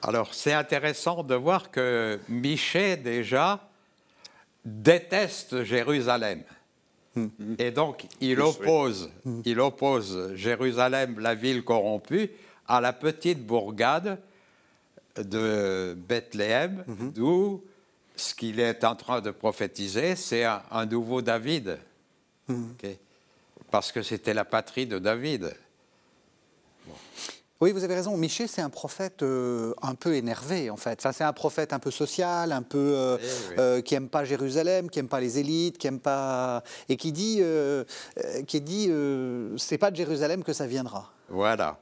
Alors, 0.02 0.34
c'est 0.34 0.54
intéressant 0.54 1.24
de 1.24 1.36
voir 1.36 1.70
que 1.70 2.20
Michel, 2.28 3.04
déjà, 3.04 3.70
déteste 4.66 5.64
Jérusalem. 5.64 6.44
Hmm. 7.16 7.28
Et 7.60 7.70
donc, 7.70 8.08
il 8.22 8.42
oppose, 8.42 9.12
il 9.46 9.60
oppose 9.60 10.34
Jérusalem, 10.34 11.20
la 11.20 11.36
ville 11.36 11.64
corrompue, 11.64 12.32
à 12.68 12.82
la 12.82 12.94
petite 12.94 13.46
bourgade 13.46 14.20
de 15.18 15.96
Bethléem, 16.08 16.84
mhm. 16.88 17.12
d'où 17.12 17.64
ce 18.16 18.34
qu'il 18.36 18.60
est 18.60 18.84
en 18.84 18.96
train 18.96 19.22
de 19.22 19.32
prophétiser, 19.32 20.16
c'est 20.16 20.44
un, 20.44 20.86
nouveau 20.86 21.22
David. 21.22 21.80
Mhm. 22.48 22.76
Parce 23.72 23.92
que 23.92 24.04
c'était 24.04 24.34
la 24.34 24.46
patrie 24.46 24.86
de 24.86 25.00
David. 25.00 25.56
Oui, 27.64 27.72
vous 27.72 27.86
avez 27.86 27.96
raison. 27.96 28.18
Michel, 28.18 28.50
c'est 28.50 28.62
un 28.62 28.70
prophète 28.70 29.24
euh, 29.24 29.74
un 29.82 29.96
peu 29.96 30.16
énervé, 30.16 30.70
en 30.70 30.76
fait. 30.76 31.00
Enfin, 31.00 31.14
c'est 31.14 31.24
un 31.24 31.32
prophète 31.32 31.72
un 31.72 31.80
peu 31.80 31.92
social, 31.92 32.52
un 32.52 32.62
peu 32.62 32.78
euh, 32.78 33.18
eh 33.22 33.60
euh, 33.60 33.82
qui 33.82 33.96
aime 33.96 34.10
pas 34.10 34.26
Jérusalem, 34.26 34.90
qui 34.90 35.00
aime 35.00 35.08
pas 35.08 35.22
les 35.22 35.40
élites, 35.40 35.78
qui 35.78 35.88
aime 35.88 36.02
pas 36.02 36.62
et 36.90 36.98
qui 36.98 37.14
dit, 37.14 37.42
qui 38.48 38.60
dit, 38.60 38.92
c'est 39.58 39.78
pas 39.78 39.92
de 39.92 39.96
Jérusalem 39.96 40.44
que 40.44 40.52
ça 40.52 40.68
viendra. 40.68 41.10
Voilà. 41.30 41.80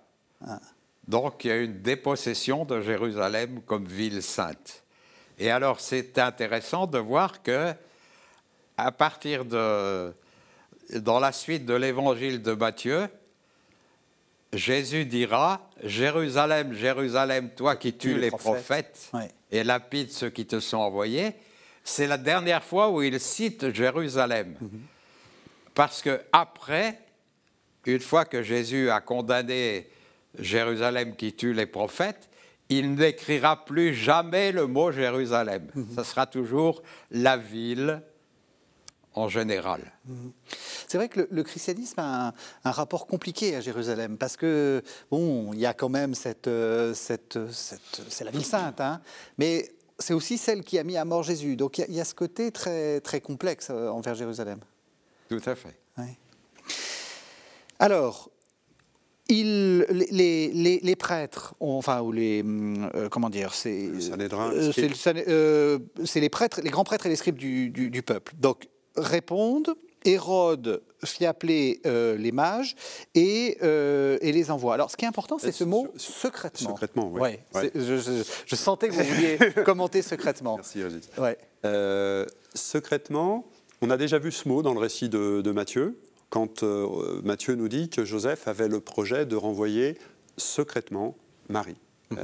Donc 1.07 1.43
il 1.43 1.47
y 1.47 1.51
a 1.51 1.57
une 1.57 1.81
dépossession 1.81 2.65
de 2.65 2.81
Jérusalem 2.81 3.61
comme 3.65 3.85
ville 3.85 4.21
sainte. 4.21 4.83
Et 5.37 5.49
alors 5.49 5.79
c'est 5.79 6.17
intéressant 6.19 6.87
de 6.87 6.99
voir 6.99 7.41
que 7.41 7.73
à 8.77 8.91
partir 8.91 9.45
de 9.45 10.13
dans 10.95 11.19
la 11.19 11.31
suite 11.31 11.65
de 11.65 11.73
l'évangile 11.73 12.41
de 12.41 12.53
Matthieu, 12.53 13.07
Jésus 14.53 15.05
dira 15.05 15.69
Jérusalem, 15.83 16.73
Jérusalem, 16.73 17.49
toi 17.55 17.75
qui 17.75 17.93
tues 17.93 18.17
les, 18.17 18.31
prophètes, 18.31 19.11
et 19.51 19.63
lapides 19.63 20.11
ceux 20.11 20.29
qui 20.29 20.45
te 20.45 20.59
sont 20.59 20.77
envoyés. 20.77 21.33
C'est 21.83 22.07
la 22.07 22.17
dernière 22.17 22.63
fois 22.63 22.89
où 22.89 23.01
il 23.01 23.19
cite 23.19 23.73
Jérusalem. 23.73 24.57
Mhm. 24.59 24.81
Parce 25.73 26.01
que 26.01 26.21
après, 26.31 26.99
une 27.85 28.01
fois 28.01 28.25
que 28.25 28.43
Jésus 28.43 28.89
a 28.89 28.99
condamné 28.99 29.87
Jérusalem 30.39 31.15
qui 31.15 31.33
tue 31.33 31.53
les 31.53 31.65
prophètes, 31.65 32.29
il 32.69 32.95
n'écrira 32.95 33.65
plus 33.65 33.93
jamais 33.93 34.51
le 34.51 34.65
mot 34.65 34.91
Jérusalem. 34.91 35.67
Ce 35.73 35.79
mhm. 35.79 36.03
sera 36.03 36.25
toujours 36.25 36.81
la 37.11 37.37
ville 37.37 38.01
en 39.13 39.27
général. 39.27 39.91
Mhm. 40.05 40.31
C'est 40.87 40.97
vrai 40.97 41.09
que 41.09 41.27
le, 41.29 41.43
christianisme 41.43 41.99
a 41.99 42.33
un, 42.63 42.71
rapport 42.71 43.07
compliqué 43.07 43.55
à 43.55 43.61
Jérusalem 43.61 44.17
parce 44.17 44.37
que, 44.37 44.81
bon, 45.09 45.51
il 45.53 45.59
y 45.59 45.65
a 45.65 45.73
quand 45.73 45.89
même 45.89 46.15
cette. 46.15 46.47
Euh, 46.47 46.93
cette, 46.93 47.37
c'est 47.51 48.23
la 48.23 48.31
ville 48.31 48.45
sainte, 48.45 48.79
hein, 48.79 49.01
mais 49.37 49.69
c'est 49.99 50.13
aussi 50.13 50.37
celle 50.37 50.63
qui 50.63 50.79
a 50.79 50.83
mis 50.83 50.97
à 50.97 51.05
mort 51.05 51.23
Jésus. 51.23 51.55
Donc 51.55 51.77
il 51.77 51.93
y, 51.93 52.01
a 52.01 52.05
ce 52.05 52.15
côté 52.15 52.51
très, 52.51 53.01
très 53.01 53.21
complexe 53.21 53.67
euh, 53.69 53.89
envers 53.89 54.15
Jérusalem. 54.15 54.59
Tout 55.29 55.41
à 55.45 55.55
fait. 55.55 55.77
Alors, 57.79 58.29
il, 59.31 59.85
les, 59.89 60.95
prêtres, 60.95 61.55
enfin, 61.59 62.01
ou 62.01 62.11
les. 62.11 62.43
Euh, 62.45 63.07
comment 63.09 63.29
dire 63.29 63.53
C'est 63.53 63.89
euh, 63.89 65.19
euh, 65.27 65.79
les 66.15 66.29
prêtres, 66.29 66.61
les 66.61 66.69
grands 66.69 66.83
prêtres 66.83 67.05
et 67.05 67.09
les 67.09 67.15
scribes 67.15 67.37
du, 67.37 68.03
peuple. 68.05 68.33
Donc, 68.37 68.67
répondent 68.95 69.73
Hérode 70.03 70.81
fait 71.03 71.25
appeler 71.25 71.79
euh, 71.85 72.17
les 72.17 72.31
mages 72.31 72.75
et, 73.15 73.57
et, 73.61 74.31
les 74.31 74.51
envoie. 74.51 74.73
Alors, 74.73 74.91
ce 74.91 74.97
qui 74.97 75.05
est 75.05 75.07
important, 75.07 75.37
c'est 75.39 75.51
ce 75.51 75.63
mot 75.63 75.87
secrètement. 75.95 76.71
Secrètement, 76.71 77.09
oui. 77.13 77.21
Ouais, 77.21 77.71
je, 77.73 78.55
sentais 78.55 78.89
que 78.89 78.93
vous 78.93 79.03
vouliez 79.03 79.37
commenter 79.65 80.01
secrètement. 80.01 80.57
Merci, 80.57 80.83
Ouais. 81.17 81.37
Secrètement, 82.53 83.47
on 83.81 83.89
a 83.89 83.97
déjà 83.97 84.19
vu 84.19 84.31
ce 84.31 84.47
mot 84.47 84.61
dans 84.61 84.73
le 84.73 84.79
récit 84.79 85.07
de, 85.07 85.41
de 85.41 85.51
Matthieu, 85.51 85.97
quand 86.31 86.63
Matthieu 87.23 87.53
nous 87.53 87.67
dit 87.67 87.89
que 87.89 88.03
Joseph 88.05 88.47
avait 88.47 88.67
le 88.67 88.79
projet 88.79 89.27
de 89.27 89.35
renvoyer 89.35 89.97
secrètement 90.37 91.15
Marie. 91.49 91.77
Mhm. 92.09 92.17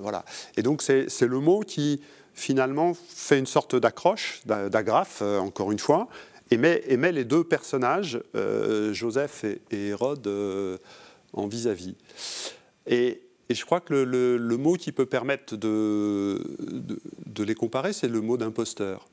voilà. 0.00 0.24
Et 0.56 0.62
donc, 0.62 0.80
c'est 0.82 1.20
le 1.20 1.40
mot 1.40 1.60
qui, 1.60 2.00
finalement, 2.32 2.94
fait 2.94 3.38
une 3.38 3.46
sorte 3.46 3.76
d'accroche, 3.76 4.40
d'agrafe, 4.46 5.20
encore 5.22 5.70
une 5.70 5.78
fois, 5.78 6.08
et 6.50 6.56
met, 6.96 7.12
les 7.12 7.24
deux 7.24 7.44
personnages, 7.44 8.20
euh, 8.34 8.92
Joseph 8.92 9.44
et, 9.44 9.60
Hérode, 9.88 10.26
euh, 10.26 10.78
en 11.32 11.46
vis-à-vis. 11.46 11.94
Et, 12.86 13.22
je 13.50 13.64
crois 13.64 13.80
que 13.80 13.94
le, 13.94 14.56
mot 14.58 14.74
qui 14.74 14.92
peut 14.92 15.06
permettre 15.06 15.56
de, 15.56 16.38
de, 17.24 17.44
les 17.44 17.54
comparer, 17.54 17.94
c'est 17.94 18.08
le 18.08 18.20
mot 18.20 18.36
d'imposteur. 18.36 19.08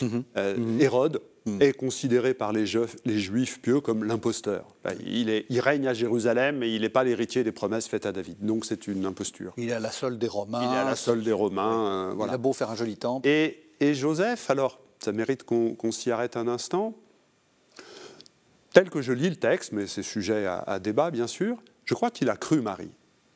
Mhm. 0.00 0.24
Euh, 0.36 0.56
mhm. 0.56 0.80
Hérode 0.80 1.20
mhm. 1.46 1.62
est 1.62 1.72
considéré 1.72 2.34
par 2.34 2.52
les, 2.52 2.66
juifs, 2.66 2.96
les 3.04 3.18
juifs 3.18 3.60
pieux 3.60 3.80
comme 3.80 4.04
l'imposteur. 4.04 4.66
Il, 5.04 5.30
est, 5.30 5.46
il 5.48 5.60
règne 5.60 5.86
à 5.86 5.94
Jérusalem, 5.94 6.58
mais 6.58 6.74
il 6.74 6.82
n'est 6.82 6.88
pas 6.88 7.04
l'héritier 7.04 7.44
des 7.44 7.52
promesses 7.52 7.88
faites 7.88 8.06
à 8.06 8.12
David. 8.12 8.36
Donc 8.40 8.64
c'est 8.64 8.86
une 8.86 9.06
imposture. 9.06 9.52
Il 9.56 9.70
est 9.70 9.72
à 9.72 9.80
la 9.80 9.90
solde 9.90 10.18
des 10.18 10.28
Romains. 10.28 10.62
Il 10.62 10.74
est 10.74 10.78
à 10.78 10.84
la 10.84 10.96
solde 10.96 11.24
des 11.24 11.32
Romains. 11.32 12.12
voilà. 12.14 12.32
Il 12.32 12.34
a 12.34 12.38
beau 12.38 12.52
faire 12.52 12.70
un 12.70 12.76
joli 12.76 12.96
temple. 12.96 13.26
Et, 13.26 13.70
et 13.80 13.94
Joseph, 13.94 14.50
alors, 14.50 14.78
ça 14.98 15.12
mérite 15.12 15.44
qu'on 15.44 15.92
s'y 15.92 16.10
arrête 16.10 16.36
un 16.36 16.48
instant. 16.48 16.94
Tel 18.72 18.90
que 18.90 19.00
je 19.00 19.12
lis 19.12 19.30
le 19.30 19.36
texte, 19.36 19.72
mais 19.72 19.86
c'est 19.86 20.02
sujet 20.02 20.46
à, 20.46 20.78
débat 20.78 21.10
bien 21.10 21.26
sûr, 21.26 21.56
je 21.84 21.94
crois 21.94 22.10
qu'il 22.10 22.28
a 22.28 22.36
cru 22.36 22.60
Marie. 22.60 22.90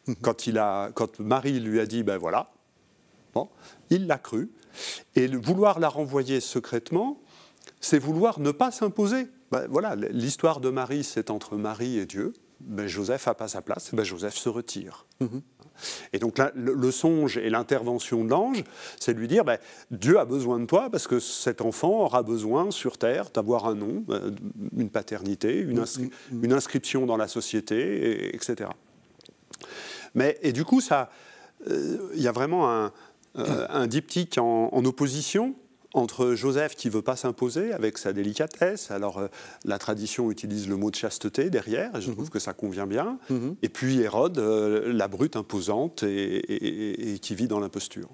Mhm. 0.07 0.17
Quand, 0.21 0.47
il 0.47 0.59
a, 0.59 0.91
quand 0.93 1.19
Marie 1.19 1.61
lui 1.61 1.81
a 1.81 1.87
dit, 1.87 2.03
ben 2.03 2.19
voilà, 2.19 2.51
bon, 3.33 3.49
il 3.89 4.07
l'a 4.07 4.19
cru. 4.19 4.51
Et 5.17 5.27
vouloir 5.29 5.81
la 5.81 5.89
renvoyer 5.89 6.41
secrètement, 6.41 7.21
c'est 7.81 7.99
vouloir 7.99 8.41
ne 8.41 8.51
pas 8.51 8.71
s'imposer. 8.71 9.29
Ben 9.51 9.67
voilà, 9.69 9.97
l'histoire 9.97 10.61
de 10.61 10.71
Marie, 10.71 11.05
c'est 11.05 11.31
entre 11.31 11.57
Marie 11.57 11.99
et 11.99 12.07
Dieu. 12.07 12.33
Ben 12.61 12.87
Joseph 12.87 13.27
n'a 13.27 13.35
pas 13.35 13.49
sa 13.49 13.63
place, 13.63 13.95
ben 13.95 14.05
Joseph 14.05 14.37
se 14.37 14.49
retire. 14.49 15.07
Mhm. 15.21 15.41
Et 16.13 16.19
donc 16.19 16.37
le, 16.55 16.91
songe 16.91 17.39
et 17.39 17.49
l'intervention 17.49 18.25
de 18.25 18.31
l'ange, 18.31 18.65
c'est 18.99 19.15
lui 19.15 19.29
dire, 19.29 19.45
Dieu 19.91 20.19
a 20.19 20.27
besoin 20.27 20.59
de 20.61 20.67
toi 20.67 20.91
parce 20.91 21.07
que 21.07 21.19
cet 21.21 21.63
enfant 21.63 22.03
aura 22.03 22.23
besoin 22.23 22.71
sur 22.71 22.99
Terre 22.99 23.31
d'avoir 23.33 23.67
un 23.67 23.75
nom, 23.75 24.05
euh, 24.11 24.31
une 24.77 24.91
paternité, 24.91 25.57
une, 25.57 25.81
mm, 25.81 26.11
mm, 26.33 26.47
mm. 26.49 26.53
inscription 26.53 27.07
dans 27.07 27.17
la 27.17 27.29
société, 27.29 28.35
etc. 28.35 28.71
Mais, 30.15 30.39
et 30.43 30.53
du 30.53 30.65
coup, 30.65 30.81
euh, 30.91 31.97
il 32.15 32.23
y 32.23 32.29
a 32.29 32.33
vraiment 32.33 32.71
un, 32.71 32.93
euh, 33.39 33.87
diptyque 33.87 34.39
en 34.39 34.85
opposition 34.85 35.55
entre 35.95 36.35
Joseph 36.35 36.75
qui 36.75 36.89
veut 36.89 37.03
pas 37.03 37.17
s'imposer 37.17 37.73
avec 37.73 37.99
sa 37.99 38.13
délicatesse, 38.13 38.91
alors 38.91 39.19
euh, 39.19 39.29
la 39.65 39.79
tradition 39.79 40.31
utilise 40.31 40.69
le 40.69 40.77
mot 40.77 40.91
de 40.91 40.97
chasteté 40.97 41.51
derrière, 41.51 41.97
et 41.97 42.01
je 42.01 42.11
trouve 42.11 42.25
mhm. 42.25 42.31
que 42.31 42.39
ça 42.39 42.53
convient 42.53 42.87
bien, 42.87 43.19
mhm. 43.29 43.57
et 43.63 43.69
puis 43.69 44.01
Hérode, 44.01 44.39
euh, 44.39 44.93
la 44.93 45.09
brute 45.09 45.37
imposante 45.37 46.03
et 46.03 47.19
qui 47.21 47.35
vit 47.35 47.49
dans 47.49 47.61
l'imposture. 47.61 48.09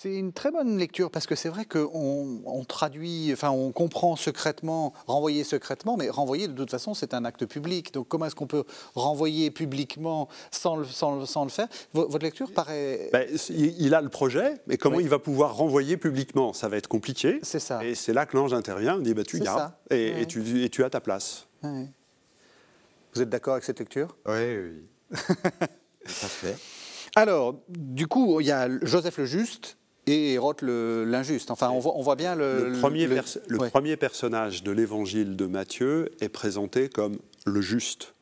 C'est 0.00 0.14
une 0.14 0.32
très 0.32 0.52
bonne 0.52 0.78
lecture 0.78 1.10
parce 1.10 1.26
que 1.26 1.34
c'est 1.34 1.48
vrai 1.48 1.64
qu'on 1.64 2.40
on 2.46 2.64
traduit, 2.64 3.30
enfin 3.32 3.50
on 3.50 3.72
comprend 3.72 4.14
secrètement, 4.14 4.94
renvoyer 5.08 5.42
secrètement, 5.42 5.96
mais 5.96 6.08
renvoyer 6.08 6.46
de 6.46 6.52
toute 6.52 6.70
façon 6.70 6.94
c'est 6.94 7.14
un 7.14 7.24
acte 7.24 7.46
public. 7.46 7.92
Donc 7.92 8.06
comment 8.06 8.26
est-ce 8.26 8.36
qu'on 8.36 8.46
peut 8.46 8.62
renvoyer 8.94 9.50
publiquement 9.50 10.28
sans 10.52 10.76
le, 10.76 10.84
sans, 10.84 11.26
sans 11.26 11.42
le 11.42 11.50
faire? 11.50 11.66
Votre 11.94 12.24
lecture 12.24 12.52
paraît... 12.52 13.10
Ben, 13.12 13.26
il 13.50 13.92
a 13.92 14.00
le 14.00 14.08
projet, 14.08 14.54
mais 14.68 14.76
comment 14.76 15.00
il 15.00 15.08
va 15.08 15.18
pouvoir 15.18 15.56
renvoyer 15.56 15.96
publiquement? 15.96 16.52
Ça 16.52 16.68
va 16.68 16.76
être 16.76 16.86
compliqué. 16.86 17.40
C'est 17.42 17.58
ça. 17.58 17.84
Et 17.84 17.96
c'est 17.96 18.12
là 18.12 18.24
que 18.24 18.36
l'ange 18.36 18.54
intervient, 18.54 18.98
il 18.98 19.02
dit 19.02 19.14
bah, 19.14 19.24
tu 19.24 19.40
gardes 19.40 19.72
et, 19.90 20.26
tu, 20.28 20.62
et, 20.62 20.68
tu, 20.68 20.84
as 20.84 20.90
ta 20.90 21.00
place. 21.00 21.48
Vous 21.64 23.20
êtes 23.20 23.30
d'accord 23.30 23.54
avec 23.54 23.64
cette 23.64 23.80
lecture? 23.80 24.16
Oui, 24.26 24.58
oui. 24.58 24.82
Tout 25.18 26.24
à 26.24 26.28
fait. 26.28 26.56
Alors, 27.16 27.56
du 27.68 28.06
coup, 28.06 28.40
il 28.40 28.46
y 28.46 28.52
a 28.52 28.68
Joseph 28.82 29.18
le 29.18 29.24
Juste, 29.24 29.77
et 30.08 30.32
Hérode 30.32 30.62
l'injuste. 30.62 31.50
Enfin, 31.50 31.70
on 31.70 31.78
voit, 31.78 31.96
on 31.96 32.02
voit, 32.02 32.16
bien 32.16 32.34
le. 32.34 32.70
Le 32.70 32.78
premier, 32.78 33.06
le, 33.06 33.58
premier 33.68 33.96
personnage 33.96 34.62
de 34.62 34.72
l'évangile 34.72 35.36
de 35.36 35.46
Matthieu 35.46 36.10
est 36.20 36.28
présenté 36.28 36.88
comme 36.88 37.18
le 37.46 37.60
juste. 37.60 38.14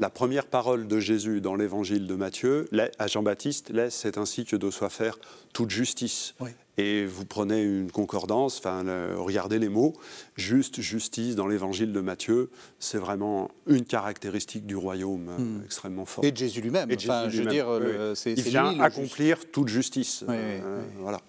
La 0.00 0.10
première 0.10 0.46
parole 0.46 0.86
de 0.86 1.00
Jésus 1.00 1.40
dans 1.40 1.56
l'évangile 1.56 2.06
de 2.06 2.14
Matthieu 2.14 2.68
à 3.00 3.08
Jean-Baptiste 3.08 3.70
laisse 3.70 3.96
c'est 3.96 4.16
ainsi 4.16 4.44
que 4.44 4.54
doit 4.54 4.70
soit 4.70 4.90
faire 4.90 5.18
toute 5.52 5.70
justice. 5.70 6.36
Et 6.78 7.04
vous 7.04 7.24
prenez 7.24 7.60
une 7.60 7.90
concordance, 7.90 8.58
enfin, 8.58 8.84
regardez 9.16 9.58
les 9.58 9.68
mots, 9.68 9.94
juste, 10.36 10.80
justice 10.80 11.34
dans 11.34 11.48
l'évangile 11.48 11.92
de 11.92 12.00
Matthieu, 12.00 12.50
c'est 12.78 12.98
vraiment 12.98 13.50
une 13.66 13.84
caractéristique 13.84 14.64
du 14.64 14.76
royaume 14.76 15.28
euh, 15.28 15.38
hmm. 15.38 15.62
extrêmement 15.64 16.06
forte. 16.06 16.24
Et 16.24 16.30
de 16.30 16.36
Jésus 16.36 16.60
lui-même. 16.60 16.88
Enfin, 16.94 17.28
je 17.28 17.42
veux 17.42 17.50
dire, 17.50 17.66
c'est 18.14 18.32
Il 18.32 18.42
vient 18.44 18.78
accomplir 18.78 19.50
toute 19.50 19.68
justice. 19.68 20.24
Euh, 20.28 20.82
voilà. 21.00 21.20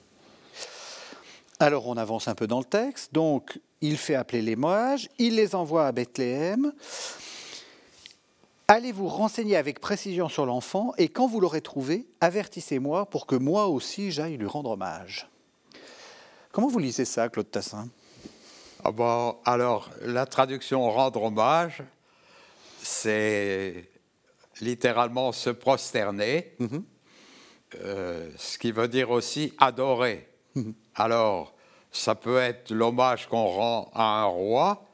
Alors 1.60 1.88
on 1.88 1.98
avance 1.98 2.28
un 2.28 2.36
peu 2.36 2.48
dans 2.48 2.60
le 2.60 2.66
texte. 2.66 3.14
Donc 3.14 3.60
il 3.82 3.98
fait 3.98 4.16
appeler 4.16 4.42
les 4.42 4.56
moages, 4.56 5.10
il 5.18 5.36
les 5.36 5.56
envoie 5.56 5.88
à 5.88 5.92
Bethléem. 5.92 6.72
Allez 8.68 8.92
vous 8.92 9.08
renseigner 9.08 9.56
avec 9.56 9.80
précision 9.80 10.30
sur 10.30 10.46
l'enfant 10.46 10.94
et 10.98 11.10
quand 11.10 11.28
vous 11.28 11.40
l'aurez 11.40 11.62
trouvé, 11.62 12.06
avertissez-moi 12.22 13.08
pour 13.08 13.26
que 13.26 13.36
moi 13.36 13.68
aussi 13.68 14.12
j'aille 14.12 14.38
lui 14.38 14.46
rendre 14.46 14.72
hommage. 14.72 15.28
Comment 16.52 16.68
vous 16.68 16.80
lisez 16.80 17.06
ça, 17.06 17.30
Claude 17.30 17.52
Tassin? 17.52 17.88
Ah 18.84 18.92
bon, 18.92 19.38
Alors, 19.46 19.92
la 20.02 20.26
traduction 20.26 20.90
rendre 20.90 21.22
hommage, 21.22 21.84
c'est 22.82 23.88
littéralement 24.60 25.32
se 25.32 25.52
prosterner, 25.52 26.56
mhm. 26.58 26.84
euh, 27.82 28.32
ce 28.36 28.58
qui 28.58 28.72
veut 28.72 28.88
dire 28.88 29.12
aussi 29.12 29.54
adorer. 29.60 30.28
Mhm. 30.56 30.74
Alors, 30.96 31.54
ça 31.92 32.16
peut 32.16 32.40
être 32.40 32.72
l'hommage 32.72 33.28
qu'on 33.28 33.46
rend 33.46 33.92
à 33.94 34.22
un 34.22 34.26
roi, 34.26 34.88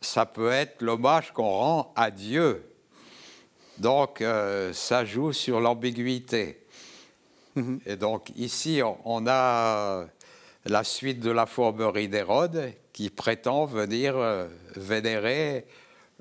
ça 0.00 0.24
peut 0.24 0.50
être 0.50 0.80
l'hommage 0.80 1.32
qu'on 1.32 1.50
rend 1.50 1.92
à 1.96 2.10
Dieu. 2.10 2.64
Donc, 3.76 4.22
euh, 4.22 4.72
ça 4.72 5.04
joue 5.04 5.34
sur 5.34 5.60
l'ambiguïté. 5.60 6.64
Mhm. 7.56 7.80
Et 7.84 7.96
donc, 7.96 8.30
ici, 8.36 8.80
on 9.04 9.26
a 9.26 10.06
la 10.66 10.84
suite 10.84 11.20
de 11.20 11.30
la 11.30 11.46
fourberie 11.46 12.08
d'Hérode 12.08 12.72
qui 12.92 13.10
prétend 13.10 13.66
venir 13.66 14.16
euh, 14.16 14.46
vénérer 14.76 15.66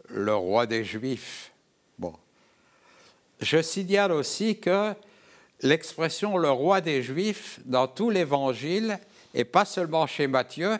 le 0.10 0.36
roi 0.36 0.65
des 0.65 0.84
Juifs. 0.84 1.51
Bon. 1.97 2.13
Je 3.39 3.62
signale 3.62 4.12
aussi 4.12 4.60
que 4.60 4.93
l'expression 5.62 6.38
le 6.38 6.49
roi 6.49 6.82
des 6.82 7.01
Juifs 7.01 7.60
dans 7.65 7.88
tout 7.88 8.10
l'évangile, 8.10 8.99
et 9.34 9.45
pas 9.45 9.65
seulement 9.65 10.08
chez 10.08 10.27
Matthieu, 10.27 10.77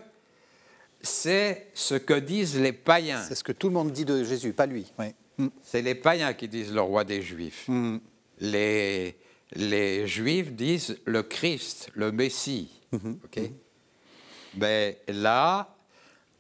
c'est 1.02 1.68
ce 1.74 1.96
que 1.96 2.14
disent 2.14 2.60
les 2.60 2.74
païens. 2.74 3.22
C'est 3.28 3.36
ce 3.36 3.44
que 3.44 3.52
tout 3.52 3.68
le 3.68 3.74
monde 3.74 3.92
dit 3.92 4.06
de 4.06 4.24
Jésus, 4.24 4.54
pas 4.54 4.66
lui. 4.66 4.92
Mm. 5.38 5.48
C'est 5.62 5.82
les 5.82 5.96
païens 5.96 6.34
qui 6.34 6.48
disent 6.48 6.74
le 6.74 6.82
roi 6.82 7.04
des 7.04 7.22
Juifs. 7.22 7.66
Mm. 7.68 7.98
Les, 8.40 9.16
les 9.54 10.08
Juifs 10.08 10.54
disent 10.54 10.98
le 11.06 11.24
Christ, 11.24 11.90
le 11.94 12.12
Messie. 12.12 12.83
Mhm. 12.94 13.20
Mhm. 13.36 13.54
Ben, 14.54 14.96
là, 15.08 15.76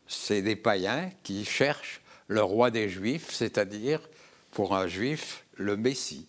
c'est 0.07 0.41
des 0.41 0.55
païens 0.55 1.09
qui 1.23 1.45
cherchent 1.45 2.01
le 2.27 2.43
roi 2.43 2.71
des 2.71 2.87
Juifs, 2.89 3.31
c'est-à-dire, 3.31 4.07
pour 4.51 4.75
un 4.75 4.87
Juif, 4.87 5.45
le 5.55 5.75
Messie. 5.75 6.27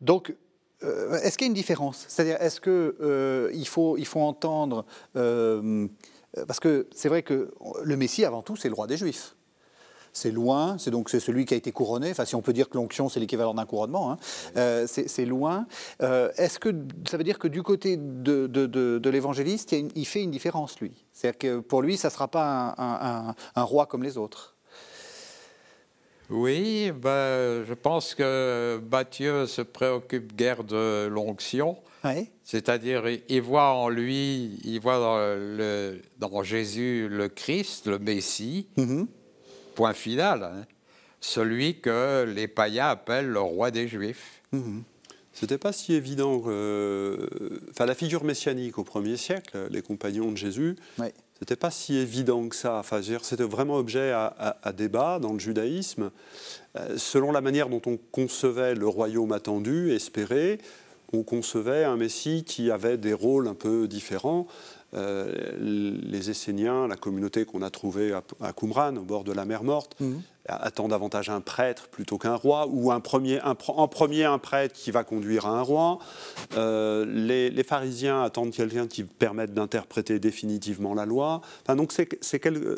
Donc, 0.00 0.34
euh, 0.82 1.14
est-ce 1.20 1.38
qu'il 1.38 1.46
y 1.46 1.48
a 1.48 1.52
une 1.52 1.54
différence? 1.54 2.04
C'est-à-dire, 2.08 2.40
est-ce 2.42 2.60
qu'il 2.60 2.72
euh, 2.72 3.64
faut, 3.64 3.96
il 3.96 4.06
faut 4.06 4.20
entendre... 4.20 4.84
Euh, 5.16 5.88
parce 6.48 6.58
que 6.58 6.88
c'est 6.92 7.08
vrai 7.08 7.22
que 7.22 7.54
le 7.84 7.96
Messie, 7.96 8.24
avant 8.24 8.42
tout, 8.42 8.56
c'est 8.56 8.68
le 8.68 8.74
roi 8.74 8.88
des 8.88 8.96
Juifs 8.96 9.36
c'est 10.14 10.30
loin, 10.30 10.78
c'est 10.78 10.92
donc 10.92 11.10
c'est 11.10 11.20
celui 11.20 11.44
qui 11.44 11.54
a 11.54 11.56
été 11.56 11.72
couronné. 11.72 12.12
Enfin, 12.12 12.24
si 12.24 12.36
on 12.36 12.40
peut 12.40 12.52
dire 12.52 12.68
que 12.68 12.78
l'onction 12.78 13.08
c'est 13.08 13.20
l'équivalent 13.20 13.52
d'un 13.52 13.66
couronnement, 13.66 14.12
hein. 14.12 14.18
euh, 14.56 14.86
c'est 14.86 15.26
loin. 15.26 15.66
Euh, 16.02 16.30
est-ce 16.36 16.58
que 16.58 16.72
ça 17.08 17.16
veut 17.16 17.24
dire 17.24 17.38
que 17.38 17.48
du 17.48 17.62
côté 17.62 17.96
de, 17.98 19.08
l'évangéliste, 19.10 19.72
il, 19.72 20.06
fait 20.06 20.22
une 20.22 20.30
différence 20.30 20.80
lui? 20.80 20.92
C'est-à-dire 21.12 21.38
que 21.38 21.58
pour 21.58 21.82
lui, 21.82 21.96
ça 21.96 22.08
ne 22.08 22.12
sera 22.12 22.28
pas 22.28 22.74
un, 22.78 23.62
roi 23.62 23.86
comme 23.86 24.02
les 24.02 24.16
autres? 24.16 24.54
Oui, 26.30 26.90
ben, 26.92 27.64
je 27.64 27.74
pense 27.74 28.14
que 28.14 28.80
Matthieu 28.90 29.46
se 29.46 29.62
préoccupe 29.62 30.34
guère 30.34 30.64
de 30.64 31.06
l'onction. 31.08 31.76
C'est-à-dire, 32.42 33.04
il 33.28 33.40
voit 33.40 33.70
en 33.70 33.88
lui, 33.88 34.60
il 34.62 34.78
voit 34.78 34.98
dans, 34.98 35.16
le, 35.18 36.00
dans 36.18 36.42
Jésus 36.42 37.08
le 37.10 37.28
Christ, 37.28 37.86
le 37.86 37.98
Messie, 37.98 38.68
mm-hmm. 38.76 39.06
Point 39.74 39.92
final, 39.92 40.42
hein. 40.42 40.66
celui 41.20 41.80
que 41.80 42.24
les 42.24 42.48
païens 42.48 42.88
appellent 42.88 43.28
le 43.28 43.40
roi 43.40 43.70
des 43.70 43.88
Juifs. 43.88 44.42
Mm-hmm. 44.52 44.82
C'était 45.32 45.58
pas 45.58 45.72
si 45.72 45.94
évident. 45.94 46.36
Enfin, 47.70 47.86
la 47.86 47.94
figure 47.94 48.22
messianique 48.22 48.78
au 48.78 48.84
premier 48.84 49.16
siècle, 49.16 49.66
les 49.68 49.82
compagnons 49.82 50.30
de 50.30 50.36
Jésus, 50.36 50.76
c'était 51.40 51.56
pas 51.56 51.72
si 51.72 51.96
évident 51.96 52.48
que 52.48 52.54
ça. 52.54 52.78
Enfin, 52.78 53.00
c'était 53.02 53.42
vraiment 53.42 53.76
objet 53.76 54.12
à, 54.12 54.72
débat 54.72 55.18
dans 55.18 55.32
le 55.32 55.40
judaïsme. 55.40 56.10
Euh, 56.76 56.96
selon 56.96 57.32
la 57.32 57.40
manière 57.40 57.68
dont 57.68 57.82
on 57.86 57.96
concevait 57.96 58.74
le 58.74 58.86
royaume 58.86 59.32
attendu, 59.32 59.92
espéré, 59.92 60.58
on 61.14 61.22
concevait 61.22 61.84
un 61.84 61.96
Messie 61.96 62.44
qui 62.44 62.70
avait 62.70 62.98
des 62.98 63.14
rôles 63.14 63.48
un 63.48 63.54
peu 63.54 63.88
différents. 63.88 64.46
Euh, 64.94 65.32
les 65.58 66.30
Esséniens, 66.30 66.86
la 66.86 66.96
communauté 66.96 67.44
qu'on 67.44 67.62
a 67.62 67.70
trouvée 67.70 68.12
à, 68.40 68.52
Qumran, 68.52 68.94
au 68.96 69.02
bord 69.02 69.24
de 69.24 69.32
la 69.32 69.44
mer 69.44 69.64
Morte, 69.64 69.96
mhm. 69.98 70.22
attend 70.46 70.86
davantage 70.86 71.30
un 71.30 71.40
prêtre 71.40 71.88
plutôt 71.88 72.16
qu'un 72.16 72.36
roi, 72.36 72.68
ou 72.68 72.92
un 72.92 73.00
premier, 73.00 73.40
en 73.42 73.88
premier 73.88 74.24
un 74.24 74.38
prêtre 74.38 74.74
qui 74.74 74.92
va 74.92 75.02
conduire 75.02 75.46
à 75.46 75.58
un 75.58 75.62
roi. 75.62 75.98
Euh, 76.56 77.04
les, 77.06 77.64
pharisiens 77.64 78.22
attendent 78.22 78.52
quelqu'un 78.52 78.86
qui 78.86 79.02
permette 79.02 79.52
d'interpréter 79.52 80.20
définitivement 80.20 80.94
la 80.94 81.06
loi. 81.06 81.40
Enfin, 81.62 81.74
donc, 81.74 81.92
c'est, 81.92 82.08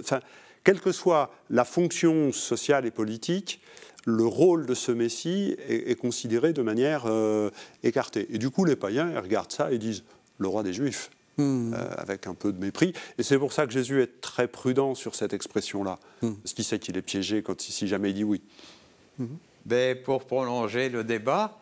enfin, 0.01 0.21
quelle 0.65 0.81
que 0.81 0.93
soit 0.93 1.31
la 1.51 1.67
fonction 1.67 2.33
sociale 2.33 2.87
et 2.87 2.91
politique, 2.91 3.61
le 4.07 4.25
rôle 4.25 4.67
de 4.67 4.75
ce 4.75 4.93
Messie 4.93 5.57
est, 5.69 5.99
considéré 5.99 6.53
de 6.53 6.63
manière 6.63 7.03
euh, 7.07 7.51
écartée. 7.83 8.29
Et 8.31 8.39
du 8.39 8.51
coup, 8.51 8.65
les 8.65 8.77
païens 8.77 9.11
ils 9.11 9.19
regardent 9.19 9.53
ça 9.53 9.73
et 9.73 9.79
disent 9.79 10.05
le 10.39 10.49
roi 10.49 10.63
des 10.63 10.73
Juifs. 10.73 11.11
Hmm. 11.39 11.75
Euh, 11.75 11.89
avec 11.99 12.27
un 12.27 12.33
peu 12.33 12.51
de 12.51 12.59
mépris. 12.59 12.95
Et 13.19 13.23
c'est 13.23 13.39
pour 13.39 13.53
ça 13.53 13.67
que 13.67 13.73
Jésus 13.73 14.01
est 14.01 14.23
très 14.23 14.49
prudent 14.49 14.95
sur 14.95 15.15
cette 15.15 15.35
expression-là, 15.35 15.99
hmm. 16.23 16.33
parce 16.37 16.55
qu'il 16.55 16.65
sait 16.65 16.79
qu'il 16.79 16.97
est 16.97 17.03
piégé 17.03 17.43
quand, 17.43 17.61
si 17.61 17.87
jamais 17.87 18.09
il 18.11 18.15
dit 18.15 18.25
oui. 18.25 18.41
Mais 19.67 19.95
pour 19.95 20.25
prolonger 20.25 20.89
le 20.89 21.05
débat, 21.05 21.59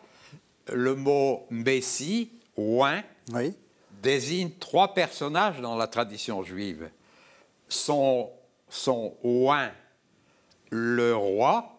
le 0.71 0.95
mot 0.95 1.45
Messie, 1.49 2.31
oin, 2.55 3.01
désigne 4.01 4.51
trois 4.59 4.93
personnages 4.93 5.59
dans 5.59 5.75
la 5.75 5.87
tradition 5.87 6.41
juive. 6.41 6.89
Son, 7.67 8.29
son 8.69 9.13
oin, 9.23 9.71
le 10.69 11.13
roi, 11.13 11.74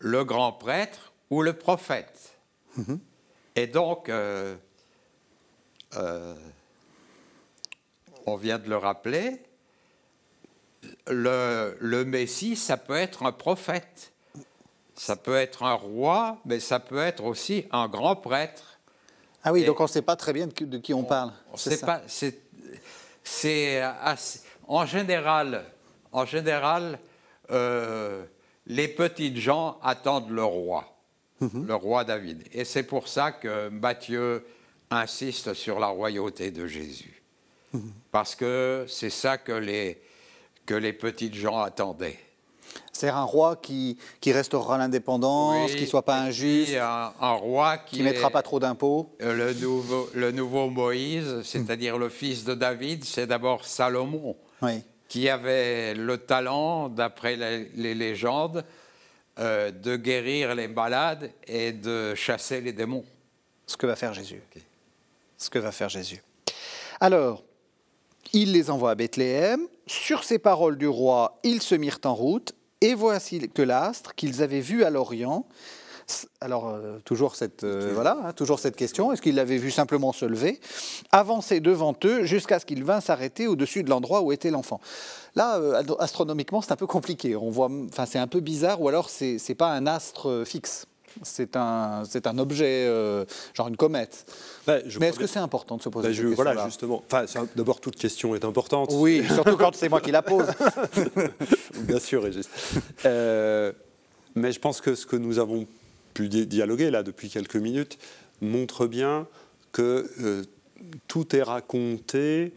le 0.00 0.24
grand 0.24 0.52
prêtre 0.52 1.12
ou 1.30 1.42
le 1.42 1.52
prophète. 1.52 2.36
Et 3.54 3.66
donc, 3.66 4.08
euh, 4.08 4.56
euh, 5.96 6.34
on 8.26 8.36
vient 8.36 8.58
de 8.58 8.68
le 8.68 8.76
rappeler, 8.76 9.42
le, 11.06 12.04
Messie, 12.04 12.56
ça 12.56 12.76
peut 12.76 12.96
être 12.96 13.24
un 13.24 13.32
prophète, 13.32 14.12
ça 14.94 15.16
peut 15.16 15.36
être 15.36 15.62
un 15.62 15.74
roi, 15.74 16.38
mais 16.44 16.58
ça 16.60 16.80
peut 16.80 16.98
être 16.98 17.24
aussi 17.24 17.66
un 17.70 17.88
grand 17.88 18.16
prêtre. 18.16 18.78
Ah 19.44 19.52
oui, 19.52 19.64
donc 19.64 19.80
on 19.80 19.84
ne 19.84 19.88
sait 19.88 20.02
pas 20.02 20.16
très 20.16 20.32
bien 20.32 20.46
de 20.46 20.78
qui, 20.78 20.94
on, 20.94 21.04
parle. 21.04 21.32
C'est 21.54 21.80
pas, 21.84 22.02
c'est, 23.22 23.82
en 24.66 24.86
général, 24.86 25.64
en 26.12 26.24
général, 26.24 26.98
euh, 27.50 28.24
les 28.70 28.86
petites 28.86 29.36
gens 29.36 29.78
attendent 29.82 30.30
le 30.30 30.44
roi, 30.44 30.84
mhm. 31.40 31.66
le 31.66 31.74
roi 31.74 32.04
David, 32.04 32.44
et 32.52 32.64
c'est 32.64 32.84
pour 32.84 33.08
ça 33.08 33.32
que 33.32 33.68
Matthieu 33.68 34.46
insiste 34.90 35.54
sur 35.54 35.80
la 35.80 35.88
royauté 35.88 36.50
de 36.50 36.66
Jésus. 36.66 37.22
Parce 38.10 38.34
que 38.34 38.84
c'est 38.88 39.10
ça 39.10 39.38
que 39.38 39.52
les, 39.52 40.00
que 40.66 40.74
les 40.74 40.92
petites 40.92 41.34
gens 41.34 41.60
attendaient. 41.60 42.18
C'est 42.92 43.08
un 43.08 43.22
roi 43.22 43.56
qui, 43.56 43.96
qui 44.20 44.32
restaurera 44.32 44.78
l'indépendance, 44.78 45.72
qui 45.74 45.82
ne 45.82 45.86
soit 45.86 46.04
pas 46.04 46.20
injuste, 46.20 46.74
un, 46.76 47.12
un, 47.20 47.32
roi 47.32 47.78
qui 47.78 48.00
ne 48.00 48.04
mettra 48.04 48.30
pas 48.30 48.42
trop 48.42 48.60
d'impôts. 48.60 49.14
Euh, 49.22 49.52
le 49.52 49.54
nouveau, 49.54 50.10
le 50.14 50.32
nouveau 50.32 50.68
Moïse, 50.68 51.42
c'est-à-dire 51.42 51.98
le 51.98 52.08
fils 52.08 52.44
de 52.44 52.54
David, 52.54 53.04
c'est 53.04 53.26
d'abord 53.26 53.64
Salomon, 53.64 54.36
qui 55.10 55.28
avait 55.28 55.92
le 55.92 56.18
talent, 56.18 56.88
d'après 56.88 57.34
les, 57.74 57.94
légendes, 57.94 58.64
euh, 59.40 59.72
de 59.72 59.96
guérir 59.96 60.54
les 60.54 60.68
malades 60.68 61.32
et 61.48 61.72
de 61.72 62.14
chasser 62.14 62.60
les 62.60 62.72
démons. 62.72 63.04
Ce 63.66 63.76
que 63.76 63.86
va 63.86 63.96
faire 63.96 64.14
Jésus. 64.14 64.40
Ce 65.36 65.50
que 65.50 65.58
va 65.58 65.72
faire 65.72 65.88
Jésus. 65.88 66.22
Alors, 67.00 67.42
il 68.32 68.52
les 68.52 68.70
envoie 68.70 68.92
à 68.92 68.94
Bethléem. 68.94 69.66
Sur 69.88 70.22
ces 70.22 70.38
paroles 70.38 70.78
du 70.78 70.86
roi, 70.86 71.40
ils 71.42 71.60
se 71.60 71.74
mirent 71.74 71.98
en 72.04 72.14
route. 72.14 72.54
Et 72.80 72.94
voici 72.94 73.48
que 73.48 73.62
l'astre 73.62 74.14
qu'ils 74.14 74.44
avaient 74.44 74.60
vu 74.60 74.84
à 74.84 74.90
l'Orient, 74.90 75.44
alors 76.40 76.68
euh, 76.68 76.98
toujours 77.04 77.36
cette 77.36 77.64
euh, 77.64 77.90
voilà, 77.94 78.18
hein, 78.24 78.32
toujours 78.32 78.58
cette 78.58 78.76
question 78.76 79.12
est-ce 79.12 79.22
qu'ils 79.22 79.34
l'avaient 79.34 79.56
vu 79.56 79.70
simplement 79.70 80.12
se 80.12 80.24
lever, 80.24 80.60
avancer 81.12 81.60
devant 81.60 81.94
eux 82.04 82.24
jusqu'à 82.24 82.58
ce 82.58 82.66
qu'il 82.66 82.84
vint 82.84 83.00
s'arrêter 83.00 83.46
au-dessus 83.46 83.82
de 83.82 83.90
l'endroit 83.90 84.22
où 84.22 84.32
était 84.32 84.50
l'enfant? 84.50 84.80
Là, 85.36 85.58
euh, 85.58 85.82
astronomiquement, 86.00 86.60
c'est 86.60 86.72
un 86.72 86.76
peu 86.76 86.88
compliqué. 86.88 87.36
On 87.36 87.50
voit, 87.50 87.70
enfin, 87.88 88.04
c'est 88.04 88.18
un 88.18 88.26
peu 88.26 88.40
bizarre, 88.40 88.80
ou 88.82 88.88
alors 88.88 89.10
c'est 89.10 89.36
n'est 89.48 89.54
pas 89.54 89.70
un 89.70 89.86
astre 89.86 90.42
fixe 90.44 90.86
c'est 91.22 91.56
un, 91.56 92.02
c'est 92.08 92.26
un 92.26 92.38
objet, 92.38 92.86
euh, 92.86 93.24
genre 93.54 93.68
une 93.68 93.76
comète. 93.76 94.26
Bah, 94.66 94.78
Mais 95.00 95.08
est-ce 95.08 95.18
que 95.18 95.26
c'est 95.26 95.38
important 95.38 95.76
de 95.76 95.82
se 95.82 95.88
poser 95.88 96.08
bah, 96.08 96.14
cette 96.14 96.24
question 96.24 96.42
Voilà, 96.42 96.64
justement. 96.66 97.02
Enfin, 97.10 97.24
d'abord, 97.56 97.80
toute 97.80 97.96
question 97.96 98.34
est 98.34 98.44
importante. 98.44 98.90
Oui, 98.92 99.24
surtout 99.26 99.56
quand 99.56 99.74
c'est 99.74 99.88
moi 99.88 100.00
qui 100.00 100.12
la 100.12 100.22
pose. 100.22 100.46
Bien 101.80 101.98
sûr, 101.98 102.22
Régis. 102.22 102.48
Euh, 103.04 103.72
mais 104.34 104.52
je 104.52 104.60
pense 104.60 104.80
que 104.80 104.94
ce 104.94 105.06
que 105.06 105.16
nous 105.16 105.38
avons 105.38 105.66
pu 106.14 106.28
dialoguer 106.28 106.90
là 106.90 107.02
depuis 107.02 107.28
quelques 107.28 107.56
minutes 107.56 107.98
montre 108.40 108.86
bien 108.86 109.26
que 109.72 110.10
euh, 110.20 110.42
tout 111.08 111.36
est 111.36 111.42
raconté 111.42 112.52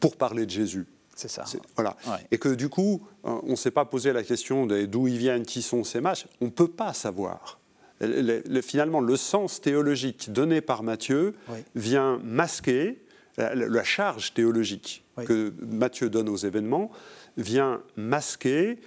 pour 0.00 0.16
parler 0.16 0.46
de 0.46 0.50
Jésus. 0.50 0.86
C'est 1.14 1.28
ça. 1.28 1.44
Voilà. 1.76 1.96
Et 2.30 2.38
que 2.38 2.48
du 2.48 2.68
coup, 2.68 3.02
on 3.22 3.50
ne 3.50 3.56
s'est 3.56 3.70
pas 3.70 3.84
posé 3.84 4.12
la 4.12 4.22
question 4.22 4.66
d'où 4.66 5.08
ils 5.08 5.18
viennent, 5.18 5.44
qui 5.44 5.62
sont 5.62 5.84
ces 5.84 6.00
matchs. 6.00 6.26
On 6.40 6.46
ne 6.46 6.50
peut 6.50 6.68
pas 6.68 6.92
savoir 6.92 7.60
finalement, 8.62 9.00
le 9.00 9.16
sens 9.16 9.60
théologique 9.60 10.32
donné 10.32 10.60
par 10.60 10.82
Matthieu 10.82 11.34
vient 11.74 12.20
masquer 12.24 12.98
la, 13.36 13.84
charge 13.84 14.34
théologique 14.34 15.04
que 15.24 15.52
Matthieu 15.60 16.10
donne 16.10 16.28
aux 16.28 16.36
événements, 16.36 16.90
vient 17.36 17.82
masquer 17.96 18.78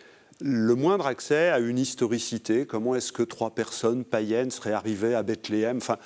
le 0.41 0.75
moindre 0.75 1.07
accès 1.07 1.49
à 1.49 1.59
une 1.59 1.77
historicité. 1.77 2.65
Comment 2.65 2.95
est-ce 2.95 3.11
que 3.11 3.23
trois 3.23 3.51
personnes 3.51 4.03
païennes 4.03 4.51
seraient 4.51 4.73
arrivées 4.73 5.15
à 5.15 5.23
Bethléem 5.23 5.77
enfin, 5.77 5.97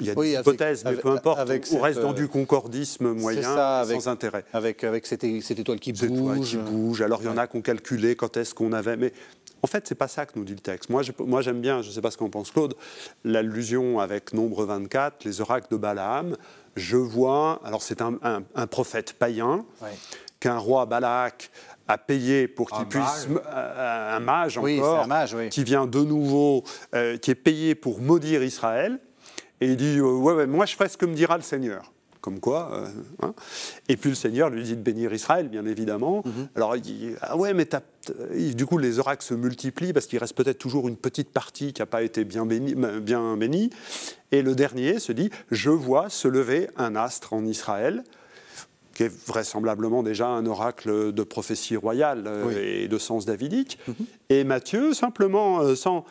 il 0.00 0.06
y 0.06 0.10
a 0.10 0.14
des 0.14 0.32
hypothèses, 0.32 0.84
mais 0.84 0.96
peu 0.96 1.10
importe, 1.10 1.40
on 1.72 1.80
reste 1.80 2.00
dans 2.00 2.12
du 2.12 2.28
concordisme 2.28 3.12
moyen, 3.12 3.84
sans 3.84 4.08
intérêt. 4.08 4.44
Avec, 4.52 4.82
avec 4.82 5.06
cette, 5.06 5.24
étoile 5.24 5.78
qui 5.78 5.92
bouge. 5.92 6.50
qui 6.50 6.56
bouge. 6.56 7.02
Alors 7.02 7.20
il 7.22 7.26
y 7.26 7.28
en 7.28 7.36
a 7.36 7.46
qui 7.46 7.56
ont 7.56 7.62
calculé 7.62 8.16
quand 8.16 8.36
est-ce 8.36 8.54
qu'on 8.54 8.72
avait... 8.72 8.96
Mais 8.96 9.12
en 9.62 9.66
fait, 9.66 9.86
c'est 9.86 9.94
pas 9.94 10.08
ça 10.08 10.24
que 10.24 10.38
nous 10.38 10.44
dit 10.44 10.54
le 10.54 10.60
texte. 10.60 10.88
Moi, 10.88 11.02
moi 11.18 11.42
j'aime 11.42 11.60
bien, 11.60 11.82
je 11.82 11.88
ne 11.88 11.92
sais 11.92 12.00
pas 12.00 12.10
ce 12.10 12.16
qu'en 12.16 12.30
pense 12.30 12.50
Claude, 12.50 12.74
l'allusion 13.24 14.00
avec 14.00 14.32
Nombre 14.32 14.64
24, 14.64 15.24
les 15.24 15.40
oracles 15.42 15.68
de 15.70 15.76
Balaam. 15.76 16.36
Je 16.76 16.96
vois, 16.96 17.60
alors 17.64 17.82
c'est 17.82 18.00
un, 18.00 18.42
prophète 18.70 19.12
païen, 19.12 19.66
qu'un 20.38 20.56
roi 20.56 20.86
Balak 20.86 21.50
a 21.90 21.98
payé 21.98 22.48
pour 22.48 22.70
qu'il 22.70 22.86
puisse 22.86 23.28
euh, 23.28 24.16
un 24.16 24.20
mage 24.20 24.58
encore, 24.58 25.06
qui 25.50 25.64
vient 25.64 25.86
de 25.86 26.00
nouveau, 26.00 26.64
euh, 26.94 27.16
qui 27.16 27.30
est 27.30 27.34
payé 27.36 27.74
pour 27.74 28.00
maudire 28.00 28.42
Israël, 28.42 28.98
et 29.60 29.66
il 29.66 29.76
dit 29.76 30.00
ouais, 30.00 30.32
ouais, 30.32 30.46
moi 30.46 30.66
je 30.66 30.74
ferai 30.74 30.88
ce 30.88 30.96
que 30.96 31.06
me 31.06 31.14
dira 31.14 31.36
le 31.36 31.42
Seigneur 31.42 31.92
comme 32.20 32.40
quoi. 32.40 32.70
Euh, 32.72 32.86
hein. 33.22 33.34
Et 33.88 33.96
puis 33.96 34.10
le 34.10 34.14
Seigneur 34.14 34.50
lui 34.50 34.62
dit 34.62 34.76
de 34.76 34.82
bénir 34.82 35.12
Israël, 35.12 35.48
bien 35.48 35.64
évidemment. 35.64 36.22
Mhm. 36.24 36.48
Alors 36.54 36.76
il 36.76 36.82
dit 36.82 37.10
Ah 37.22 37.36
ouais, 37.36 37.54
mais 37.54 37.66
du 38.54 38.66
coup 38.66 38.78
les 38.78 38.98
oracles 38.98 39.24
se 39.24 39.34
multiplient 39.34 39.92
parce 39.92 40.06
qu'il 40.06 40.18
reste 40.18 40.36
peut-être 40.36 40.58
toujours 40.58 40.88
une 40.88 40.96
petite 40.96 41.30
partie 41.30 41.72
qui 41.72 41.80
n'a 41.80 41.86
pas 41.86 42.02
été 42.02 42.24
bien 42.24 42.46
bénie, 42.46 42.74
bien 42.74 43.36
bénie. 43.36 43.70
Et 44.32 44.42
le 44.42 44.54
dernier 44.54 44.98
se 44.98 45.12
dit 45.12 45.30
Je 45.50 45.70
vois 45.70 46.10
se 46.10 46.28
lever 46.28 46.68
un 46.76 46.94
astre 46.94 47.32
en 47.32 47.44
Israël 47.44 48.04
qui 49.00 49.04
est 49.04 49.26
vraisemblablement 49.26 50.02
déjà 50.02 50.28
un 50.28 50.44
oracle 50.44 51.14
de 51.14 51.22
prophétie 51.22 51.74
royale 51.74 52.24
euh, 52.26 52.82
et 52.82 52.86
de 52.86 52.98
sens 52.98 53.24
davidique. 53.24 53.78
Mhm. 53.88 53.94
Et 54.28 54.44
Matthieu, 54.44 54.92
simplement, 54.92 55.60
euh, 55.60 55.74
sans, 55.74 56.04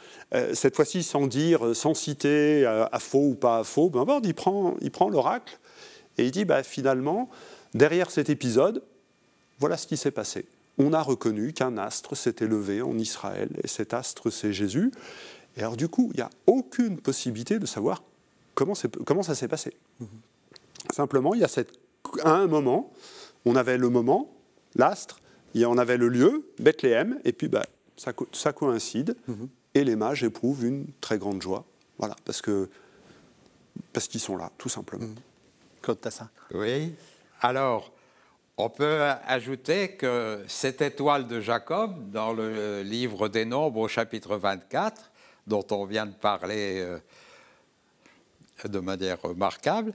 cette 0.54 0.76
fois-ci 0.76 1.04
sans 1.04 1.28
dire, 1.28 1.76
sans 1.76 1.94
citer 1.94 2.66
à, 2.66 2.98
faux 2.98 3.28
ou 3.28 3.36
pas 3.36 3.60
à 3.60 3.64
faux, 3.64 3.92
ben, 3.92 4.20
il 4.24 4.34
prend, 4.34 4.74
il 4.82 4.90
prend 4.90 5.08
l'oracle 5.08 5.60
et 6.18 6.26
il 6.26 6.32
dit, 6.32 6.46
bah, 6.46 6.64
finalement, 6.64 7.30
derrière 7.76 8.10
cet 8.10 8.32
épisode, 8.32 8.82
voilà 9.60 9.78
ce 9.78 9.86
qui 9.86 9.96
s'est 9.96 10.10
passé. 10.10 10.48
on 10.80 10.92
a 10.92 11.02
reconnu 11.04 11.54
qu'un 11.54 11.78
astre 11.78 12.18
s'était 12.18 12.48
levé 12.48 12.82
en 12.82 12.98
Israël, 12.98 13.50
et 13.64 13.68
cet 13.68 13.94
astre, 13.94 14.32
c'est 14.32 14.52
Jésus. 14.52 14.92
Et 15.58 15.60
alors, 15.60 15.78
du 15.78 15.90
coup, 15.90 16.10
il 16.16 16.18
n'y 16.18 16.24
a 16.24 16.30
aucune 16.48 16.98
possibilité 16.98 17.60
de 17.60 17.68
savoir 17.68 18.02
comment, 18.56 18.74
comment 19.06 19.24
ça 19.24 19.36
s'est 19.36 19.48
passé. 19.48 19.74
Mhm. 20.00 20.08
Simplement, 20.92 21.36
il 21.36 21.42
y 21.42 21.44
a 21.44 21.48
cette, 21.48 21.70
à 22.24 22.32
un 22.32 22.48
moment, 22.48 22.92
on 23.46 23.56
avait 23.56 23.78
le 23.78 23.90
moment, 23.90 24.34
l'astre, 24.76 25.20
on 25.56 25.78
avait 25.78 25.98
le 25.98 26.10
lieu, 26.10 26.46
Bethléem, 26.60 27.20
et 27.26 27.34
puis 27.34 27.48
bah, 27.48 27.66
ça, 27.98 28.14
ça 28.32 28.54
coïncide, 28.54 29.16
mhm. 29.28 29.50
et 29.76 29.84
les 29.84 29.96
mages 29.96 30.24
éprouvent 30.24 30.66
une 30.66 30.88
très 31.02 31.18
grande 31.18 31.42
joie. 31.42 31.66
Voilà, 31.98 32.16
parce 32.26 32.42
que 32.42 32.70
parce 33.94 34.08
qu'ils 34.08 34.20
sont 34.20 34.38
là, 34.38 34.52
tout 34.58 34.70
simplement. 34.70 35.06
Mhm. 35.06 35.16
Claude 35.82 36.02
Tassin. 36.02 36.30
Oui. 36.54 36.94
Alors, 37.42 37.92
on 38.58 38.70
peut 38.70 39.02
ajouter 39.26 39.96
que 39.96 40.44
cette 40.48 40.82
étoile 40.82 41.28
de 41.28 41.40
Jacob, 41.40 42.12
dans 42.12 42.34
le 42.34 42.82
livre 42.82 43.30
des 43.30 43.46
Nombres 43.46 43.80
au 43.80 43.88
chapitre 43.88 44.36
24, 44.36 45.12
dont 45.48 45.66
on 45.72 45.86
vient 45.86 46.06
de 46.06 46.14
parler 46.14 46.80
euh, 46.82 47.00
de 48.68 48.80
manière 48.80 49.22
remarquable, 49.22 49.94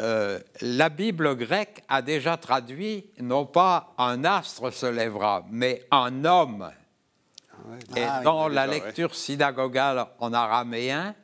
euh, 0.00 0.38
la 0.60 0.88
Bible 0.88 1.36
grecque 1.36 1.82
a 1.88 2.00
déjà 2.00 2.36
traduit 2.36 3.06
non 3.18 3.44
pas 3.44 3.92
un 3.98 4.24
astre 4.24 4.72
se 4.72 4.86
lèvera, 4.86 5.44
mais 5.50 5.84
un 5.90 6.24
homme. 6.24 6.70
Ah 7.52 7.98
Et 7.98 8.04
ah 8.04 8.22
dans 8.22 8.48
la 8.48 8.66
lecture 8.66 9.14
synagogale 9.14 10.06
en 10.18 10.32
araméen, 10.32 11.14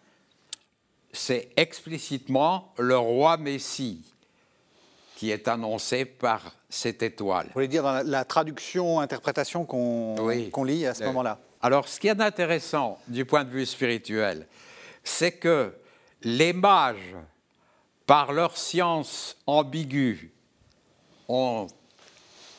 c'est 1.12 1.51
explicitement 1.57 2.74
le 2.79 2.99
roi 2.99 3.39
Messie 3.39 4.05
qui 5.16 5.31
est 5.31 5.49
annoncé 5.49 6.05
par 6.05 6.43
cette 6.68 7.03
étoile. 7.03 7.47
Vous 7.47 7.55
voulez 7.55 7.68
dire 7.68 7.83
dans 7.83 8.03
la, 8.05 8.24
traduction, 8.27 9.01
interprétation 9.01 9.64
qu'on 9.64 10.64
lit 10.64 10.87
à 10.87 10.93
ce 10.93 11.03
euh, 11.03 11.07
moment-là? 11.07 11.39
Alors, 11.62 11.89
ce 11.89 11.99
qui 11.99 12.09
est 12.09 12.20
intéressant 12.20 12.99
du 13.09 13.24
point 13.24 13.45
de 13.45 13.51
vue 13.51 13.64
spirituel, 13.64 14.47
c'est 15.03 15.33
que 15.33 15.72
les 16.22 16.53
mages 16.53 17.16
par 18.07 18.33
leur 18.33 18.57
science 18.57 19.37
ambiguë, 19.47 20.33
ont 21.29 21.67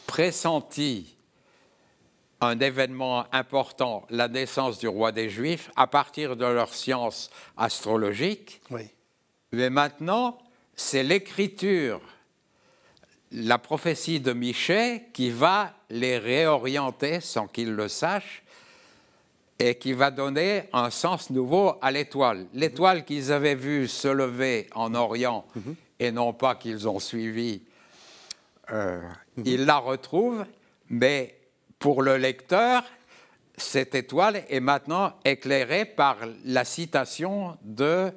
pressenti 0.05 1.15
un 2.41 2.59
événement 2.59 3.25
important, 3.33 4.05
la 4.09 4.27
naissance 4.27 4.77
du 4.77 4.87
roi 4.87 5.11
des 5.11 5.29
Juifs, 5.29 5.71
à 5.75 5.87
partir 5.87 6.35
de 6.35 6.45
leur 6.45 6.73
science 6.73 7.29
astrologique. 7.55 8.61
Oui. 8.69 8.89
Mais 9.53 9.69
maintenant, 9.69 10.37
c'est 10.75 11.03
l'écriture, 11.03 12.01
la 13.31 13.57
prophétie 13.57 14.19
de 14.19 14.33
Michée 14.33 15.05
qui 15.13 15.29
va 15.29 15.73
les 15.89 16.17
réorienter 16.17 17.21
sans 17.21 17.47
qu'ils 17.47 17.73
le 17.73 17.87
sachent 17.87 18.43
et 19.59 19.75
qui 19.75 19.93
va 19.93 20.11
donner 20.11 20.63
un 20.73 20.89
sens 20.89 21.29
nouveau 21.29 21.75
à 21.81 21.91
l'étoile. 21.91 22.45
L'étoile 22.53 23.05
qu'ils 23.05 23.31
avaient 23.31 23.55
vue 23.55 23.87
se 23.87 24.07
lever 24.07 24.67
en 24.75 24.93
Orient 24.93 25.45
mhm. 25.55 25.75
et 25.99 26.11
non 26.11 26.33
pas 26.33 26.55
qu'ils 26.55 26.87
ont 26.87 26.99
suivi, 26.99 27.61
euh, 28.71 29.01
mhm. 29.37 29.43
ils 29.45 29.65
la 29.65 29.77
retrouvent, 29.77 30.45
mais 30.89 31.35
pour 31.79 32.01
le 32.01 32.17
lecteur, 32.17 32.83
cette 33.57 33.95
étoile 33.95 34.43
est 34.49 34.59
maintenant 34.59 35.13
éclairée 35.25 35.85
par 35.85 36.17
la 36.45 36.63
citation 36.63 37.57
de 37.63 38.11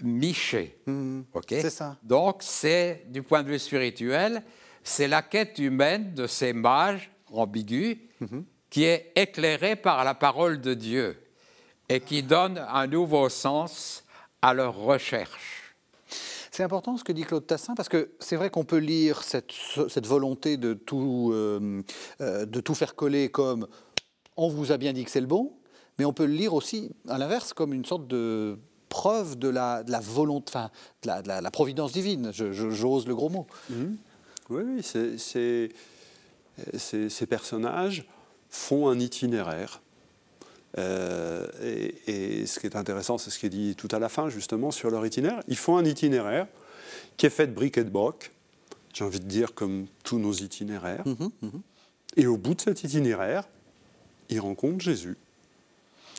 Miché. 0.00 0.78
Mhm. 0.86 1.24
c'est 1.48 1.70
ça. 1.70 1.96
Donc, 2.02 2.38
c'est, 2.40 3.04
du 3.08 3.22
point 3.22 3.42
de 3.42 3.48
vue 3.48 3.58
spirituel, 3.58 4.42
c'est 4.82 5.08
la 5.08 5.22
quête 5.22 5.58
humaine 5.58 6.14
de 6.14 6.26
ces 6.26 6.52
mages 6.52 7.10
ambigus 7.32 7.98
qui 8.72 8.84
est 8.84 9.12
éclairé 9.16 9.76
par 9.76 10.02
la 10.02 10.14
parole 10.14 10.58
de 10.62 10.72
Dieu 10.72 11.22
et 11.90 12.00
qui 12.00 12.22
donne 12.22 12.56
un 12.56 12.86
nouveau 12.86 13.28
sens 13.28 14.02
à 14.40 14.54
leur 14.54 14.74
recherche. 14.74 15.76
C'est 16.50 16.62
important 16.62 16.96
ce 16.96 17.04
que 17.04 17.12
dit 17.12 17.24
Claude 17.24 17.46
Tassin, 17.46 17.74
parce 17.74 17.90
que 17.90 18.12
c'est 18.18 18.36
vrai 18.36 18.48
qu'on 18.48 18.64
peut 18.64 18.78
lire 18.78 19.24
cette, 19.24 19.52
cette 19.88 20.06
volonté 20.06 20.56
de 20.56 20.72
tout, 20.72 21.32
euh, 21.34 21.82
euh, 22.22 22.46
de 22.46 22.60
tout 22.60 22.74
faire 22.74 22.94
coller 22.94 23.28
comme 23.28 23.68
on 24.38 24.48
vous 24.48 24.72
a 24.72 24.78
bien 24.78 24.94
dit 24.94 25.04
que 25.04 25.10
c'est 25.10 25.20
le 25.20 25.26
bon, 25.26 25.52
mais 25.98 26.06
on 26.06 26.14
peut 26.14 26.24
le 26.24 26.32
lire 26.32 26.54
aussi, 26.54 26.92
à 27.08 27.18
l'inverse, 27.18 27.52
comme 27.52 27.74
une 27.74 27.84
sorte 27.84 28.06
de 28.06 28.58
preuve 28.88 29.38
de 29.38 29.48
la, 29.48 29.82
de 29.82 29.90
la 29.90 30.00
volonté, 30.00 30.46
enfin, 30.48 30.70
de 31.02 31.28
la, 31.28 31.50
providence 31.50 31.92
divine, 31.92 32.30
j'ose 32.32 33.06
le 33.06 33.14
gros 33.14 33.28
mot. 33.28 33.46
Mmh. 33.68 33.74
Oui, 34.48 34.62
oui 34.64 34.82
c'est, 34.82 35.68
ces 36.78 37.26
personnages 37.26 38.06
font 38.52 38.88
un 38.88 39.00
itinéraire. 39.00 39.80
Euh, 40.78 41.46
et, 42.06 42.46
ce 42.46 42.60
qui 42.60 42.66
est 42.66 42.76
intéressant, 42.76 43.18
c'est 43.18 43.30
ce 43.30 43.38
qui 43.38 43.46
est 43.46 43.50
dit 43.50 43.74
tout 43.74 43.88
à 43.90 43.98
la 43.98 44.08
fin, 44.08 44.28
justement, 44.28 44.70
sur 44.70 44.90
leur 44.90 45.04
itinéraire. 45.04 45.42
Ils 45.48 45.56
font 45.56 45.76
un 45.76 45.84
itinéraire 45.84 46.46
qui 47.16 47.26
est 47.26 47.30
fait 47.30 47.46
de 47.46 47.52
briques 47.52 47.78
et 47.78 47.84
de 47.84 47.90
broc, 47.90 48.30
j'ai 48.92 49.04
envie 49.04 49.20
de 49.20 49.26
dire 49.26 49.54
comme 49.54 49.86
tous 50.04 50.18
nos 50.18 50.32
itinéraires. 50.32 51.06
Mhm, 51.06 51.30
mhm. 51.42 51.60
Et 52.16 52.26
au 52.26 52.36
bout 52.36 52.54
de 52.54 52.60
cet 52.60 52.84
itinéraire, 52.84 53.48
ils 54.28 54.40
rencontrent 54.40 54.80
Jésus. 54.80 55.16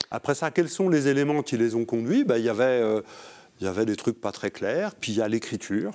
Après 0.10 0.36
ça, 0.36 0.52
quels 0.52 0.70
sont 0.70 0.90
les 0.90 1.08
éléments 1.08 1.44
qui 1.44 1.58
les 1.58 1.76
ont 1.76 1.86
conduits? 1.86 2.24
Ben, 2.24 2.38
il, 2.38 2.44
y 2.44 2.50
avait, 2.50 2.64
euh, 2.64 3.02
il 3.60 3.66
y 3.66 3.68
avait 3.68 3.86
des 3.86 3.96
trucs 3.96 4.20
pas 4.20 4.32
très 4.32 4.50
clairs, 4.50 4.96
puis 4.96 5.12
il 5.12 5.18
y 5.20 5.22
a 5.22 5.28
l'écriture, 5.28 5.94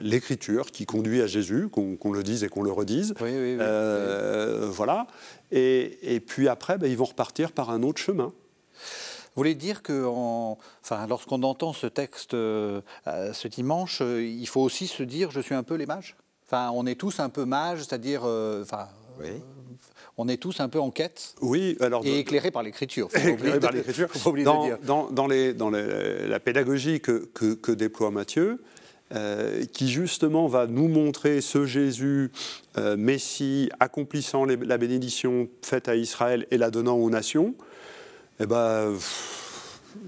l'écriture 0.00 0.70
qui 0.70 0.86
conduit 0.86 1.22
à 1.22 1.26
Jésus, 1.26 1.68
qu'on 1.68 2.12
le 2.12 2.22
dise 2.22 2.44
et 2.44 2.48
qu'on 2.48 2.62
le 2.62 2.72
redise. 2.72 3.14
Oui, 3.20 3.30
oui, 3.30 3.56
euh, 3.60 4.68
Voilà. 4.70 5.06
Et, 5.50 6.22
puis 6.26 6.48
après, 6.48 6.78
ben, 6.78 6.90
ils 6.90 6.96
vont 6.96 7.04
repartir 7.04 7.52
par 7.52 7.70
un 7.70 7.82
autre 7.82 8.00
chemin. 8.00 8.32
Vous 9.34 9.40
voulez 9.40 9.54
dire 9.54 9.82
que, 9.82 10.04
enfin, 10.04 11.06
lorsqu'on 11.08 11.42
entend 11.42 11.72
ce 11.72 11.88
texte 11.88 12.34
euh, 12.34 12.80
ce 13.04 13.48
dimanche, 13.48 14.00
euh, 14.00 14.24
il 14.24 14.46
faut 14.46 14.60
aussi 14.60 14.86
se 14.86 15.02
dire 15.02 15.32
je 15.32 15.40
suis 15.40 15.56
un 15.56 15.64
peu 15.64 15.74
les 15.74 15.86
mages? 15.86 16.16
Enfin, 16.46 16.70
on 16.72 16.86
est 16.86 16.94
tous 16.94 17.18
un 17.18 17.28
peu 17.28 17.44
mages, 17.44 17.80
c'est-à-dire, 17.80 18.22
enfin, 18.22 18.88
on 20.16 20.28
est 20.28 20.36
tous 20.36 20.60
un 20.60 20.68
peu 20.68 20.78
en 20.78 20.90
quête. 20.90 21.34
Oui, 21.40 21.76
alors 21.80 22.04
et 22.04 22.20
éclairés 22.20 22.52
par 22.52 22.62
l'écriture. 22.62 23.08
Éclairés 23.14 23.58
par 23.58 23.72
l'écriture. 23.72 24.08
Dans, 24.84 25.10
dans, 25.10 25.26
les, 25.26 25.52
dans 25.52 25.70
la 25.70 26.38
pédagogie 26.38 27.00
que, 27.00 27.28
que, 27.34 27.54
que 27.54 27.72
déploie 27.72 28.10
Matthieu, 28.10 28.60
euh, 29.14 29.64
qui 29.66 29.88
justement 29.88 30.48
va 30.48 30.66
nous 30.66 30.88
montrer 30.88 31.40
ce 31.40 31.66
Jésus, 31.66 32.32
euh, 32.78 32.96
Messie, 32.96 33.70
accomplissant 33.78 34.44
la 34.44 34.76
bénédiction 34.76 35.48
faite 35.62 35.88
à 35.88 35.94
Israël 35.94 36.46
et 36.50 36.58
la 36.58 36.70
donnant 36.70 36.96
aux 36.96 37.10
nations, 37.10 37.54
eh 38.40 38.46
ben, 38.46 38.92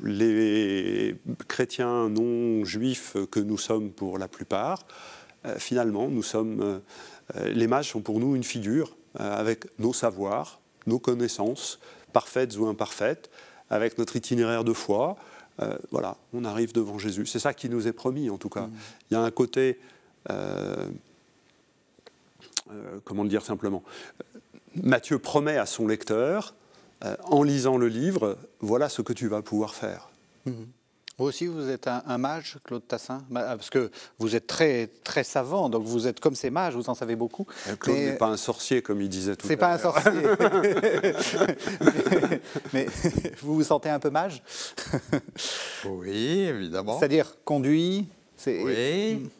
les 0.02 1.14
chrétiens 1.46 2.08
non 2.08 2.64
juifs 2.64 3.16
que 3.30 3.38
nous 3.38 3.58
sommes 3.58 3.90
pour 3.90 4.18
la 4.18 4.26
plupart, 4.26 4.84
euh, 5.44 5.54
finalement, 5.58 6.08
nous 6.08 6.24
sommes, 6.24 6.80
les 7.44 7.68
mages 7.68 7.90
sont 7.90 8.00
pour 8.00 8.18
nous 8.18 8.34
une 8.34 8.44
figure 8.44 8.96
avec 9.14 9.66
nos 9.78 9.92
savoirs, 9.92 10.60
nos 10.86 10.98
connaissances, 10.98 11.78
parfaites 12.12 12.56
ou 12.56 12.66
imparfaites, 12.66 13.30
avec 13.70 13.98
notre 13.98 14.16
itinéraire 14.16 14.64
de 14.64 14.72
foi, 14.72 15.16
euh, 15.60 15.76
voilà, 15.90 16.16
on 16.32 16.44
arrive 16.44 16.72
devant 16.72 16.98
Jésus. 16.98 17.26
C'est 17.26 17.38
ça 17.38 17.54
qui 17.54 17.68
nous 17.68 17.88
est 17.88 17.92
promis, 17.92 18.30
en 18.30 18.38
tout 18.38 18.48
cas. 18.48 18.66
Mm. 18.66 18.72
Il 19.10 19.14
y 19.14 19.16
a 19.16 19.20
un 19.20 19.30
côté, 19.30 19.78
euh, 20.30 20.86
euh, 22.70 22.98
comment 23.04 23.22
le 23.22 23.28
dire 23.28 23.42
simplement, 23.42 23.82
Matthieu 24.74 25.18
promet 25.18 25.56
à 25.56 25.66
son 25.66 25.86
lecteur, 25.86 26.54
en 27.24 27.42
lisant 27.42 27.76
le 27.76 27.88
livre, 27.88 28.38
voilà 28.60 28.88
ce 28.88 29.02
que 29.02 29.12
tu 29.12 29.28
vas 29.28 29.42
pouvoir 29.42 29.74
faire. 29.74 30.08
Mm. 30.46 30.52
Vous 31.18 31.24
aussi, 31.24 31.46
vous 31.46 31.70
êtes 31.70 31.88
un, 31.88 32.18
mage, 32.18 32.58
Claude 32.62 32.86
Tassin? 32.86 33.24
Parce 33.32 33.70
que 33.70 33.90
vous 34.18 34.36
êtes 34.36 34.46
très, 34.46 34.90
très 35.02 35.24
savant, 35.24 35.70
donc 35.70 35.84
vous 35.84 36.06
êtes 36.06 36.20
comme 36.20 36.34
ces 36.34 36.50
mages, 36.50 36.74
vous 36.74 36.90
en 36.90 36.94
savez 36.94 37.16
beaucoup. 37.16 37.46
Euh, 37.68 37.76
Claude 37.76 37.96
n'est 37.96 38.18
pas 38.18 38.26
un 38.26 38.36
sorcier, 38.36 38.82
comme 38.82 39.00
il 39.00 39.08
disait 39.08 39.34
tout 39.34 39.46
à 39.46 39.48
l'heure. 39.48 39.50
C'est 39.50 39.56
pas 39.56 39.72
un 39.72 39.78
sorcier. 39.78 40.12
mais, 42.74 42.84
vous 43.40 43.54
vous 43.54 43.64
sentez 43.64 43.88
un 43.88 43.98
peu 43.98 44.10
mage? 44.10 44.42
Oui, 45.86 46.40
évidemment. 46.40 46.98
C'est-à-dire 46.98 47.34
conduit 47.44 48.06
Oui. 48.46 49.30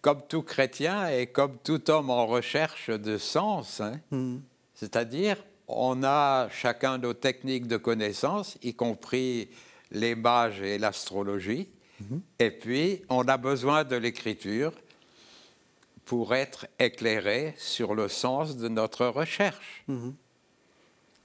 Comme 0.00 0.22
tout 0.26 0.42
chrétien 0.42 1.08
et 1.08 1.26
comme 1.26 1.58
tout 1.62 1.90
homme 1.90 2.08
en 2.08 2.26
recherche 2.26 2.88
de 2.88 3.18
sens, 3.18 3.82
hein. 3.82 4.00
hmm. 4.10 4.38
c'est-à-dire 4.74 5.36
on 5.68 6.02
a 6.02 6.48
chacun 6.50 6.98
nos 6.98 7.14
techniques 7.14 7.66
de 7.66 7.76
connaissance, 7.76 8.58
y 8.62 8.74
compris 8.74 9.48
les 9.90 10.14
mages 10.14 10.60
et 10.60 10.78
l'astrologie. 10.78 11.68
Mhm. 12.00 12.22
Et 12.38 12.50
puis, 12.50 13.02
on 13.08 13.26
a 13.28 13.36
besoin 13.36 13.84
de 13.84 13.96
l'écriture 13.96 14.72
pour 16.04 16.34
être 16.34 16.66
éclairé 16.78 17.54
sur 17.56 17.94
le 17.94 18.08
sens 18.08 18.56
de 18.56 18.68
notre 18.68 19.06
recherche. 19.06 19.84
Mhm. 19.88 20.14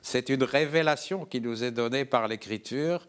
C'est 0.01 0.29
une 0.29 0.43
révélation 0.43 1.25
qui 1.25 1.41
nous 1.41 1.63
est 1.63 1.71
donnée 1.71 2.05
par 2.05 2.27
l'écriture, 2.27 3.05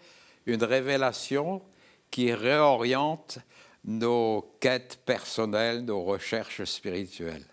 une 0.47 0.65
révélation 0.65 1.63
qui 2.11 2.33
réoriente 2.33 3.39
nos 3.85 4.53
quêtes 4.61 4.99
personnelles, 5.07 5.85
nos 5.85 6.03
recherches 6.03 6.65
spirituelles. 6.65 7.47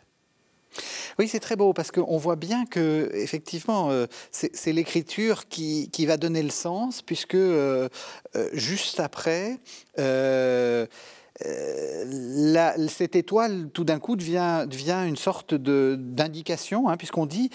Oui, 1.19 1.27
c'est 1.27 1.39
très 1.39 1.55
beau 1.55 1.73
parce 1.73 1.91
qu'on 1.91 2.17
voit 2.17 2.35
bien 2.35 2.67
que 2.67 3.09
effectivement, 3.13 3.89
euh, 3.89 4.05
c'est 4.31 4.71
l'écriture 4.71 5.47
qui, 5.47 5.89
va 6.05 6.17
donner 6.17 6.43
le 6.43 6.51
sens, 6.51 7.01
puisque 7.01 7.33
euh, 7.33 7.89
euh, 8.35 8.49
juste 8.53 8.99
après, 8.99 9.57
cette 9.95 10.91
étoile, 13.15 13.71
tout 13.73 13.83
d'un 13.83 13.97
coup, 13.97 14.15
devient, 14.15 14.67
devient, 14.69 15.05
une 15.07 15.15
sorte 15.15 15.55
d'indication, 15.55 16.87
hein, 16.87 16.97
puisqu'on 16.97 17.25
dit 17.25 17.49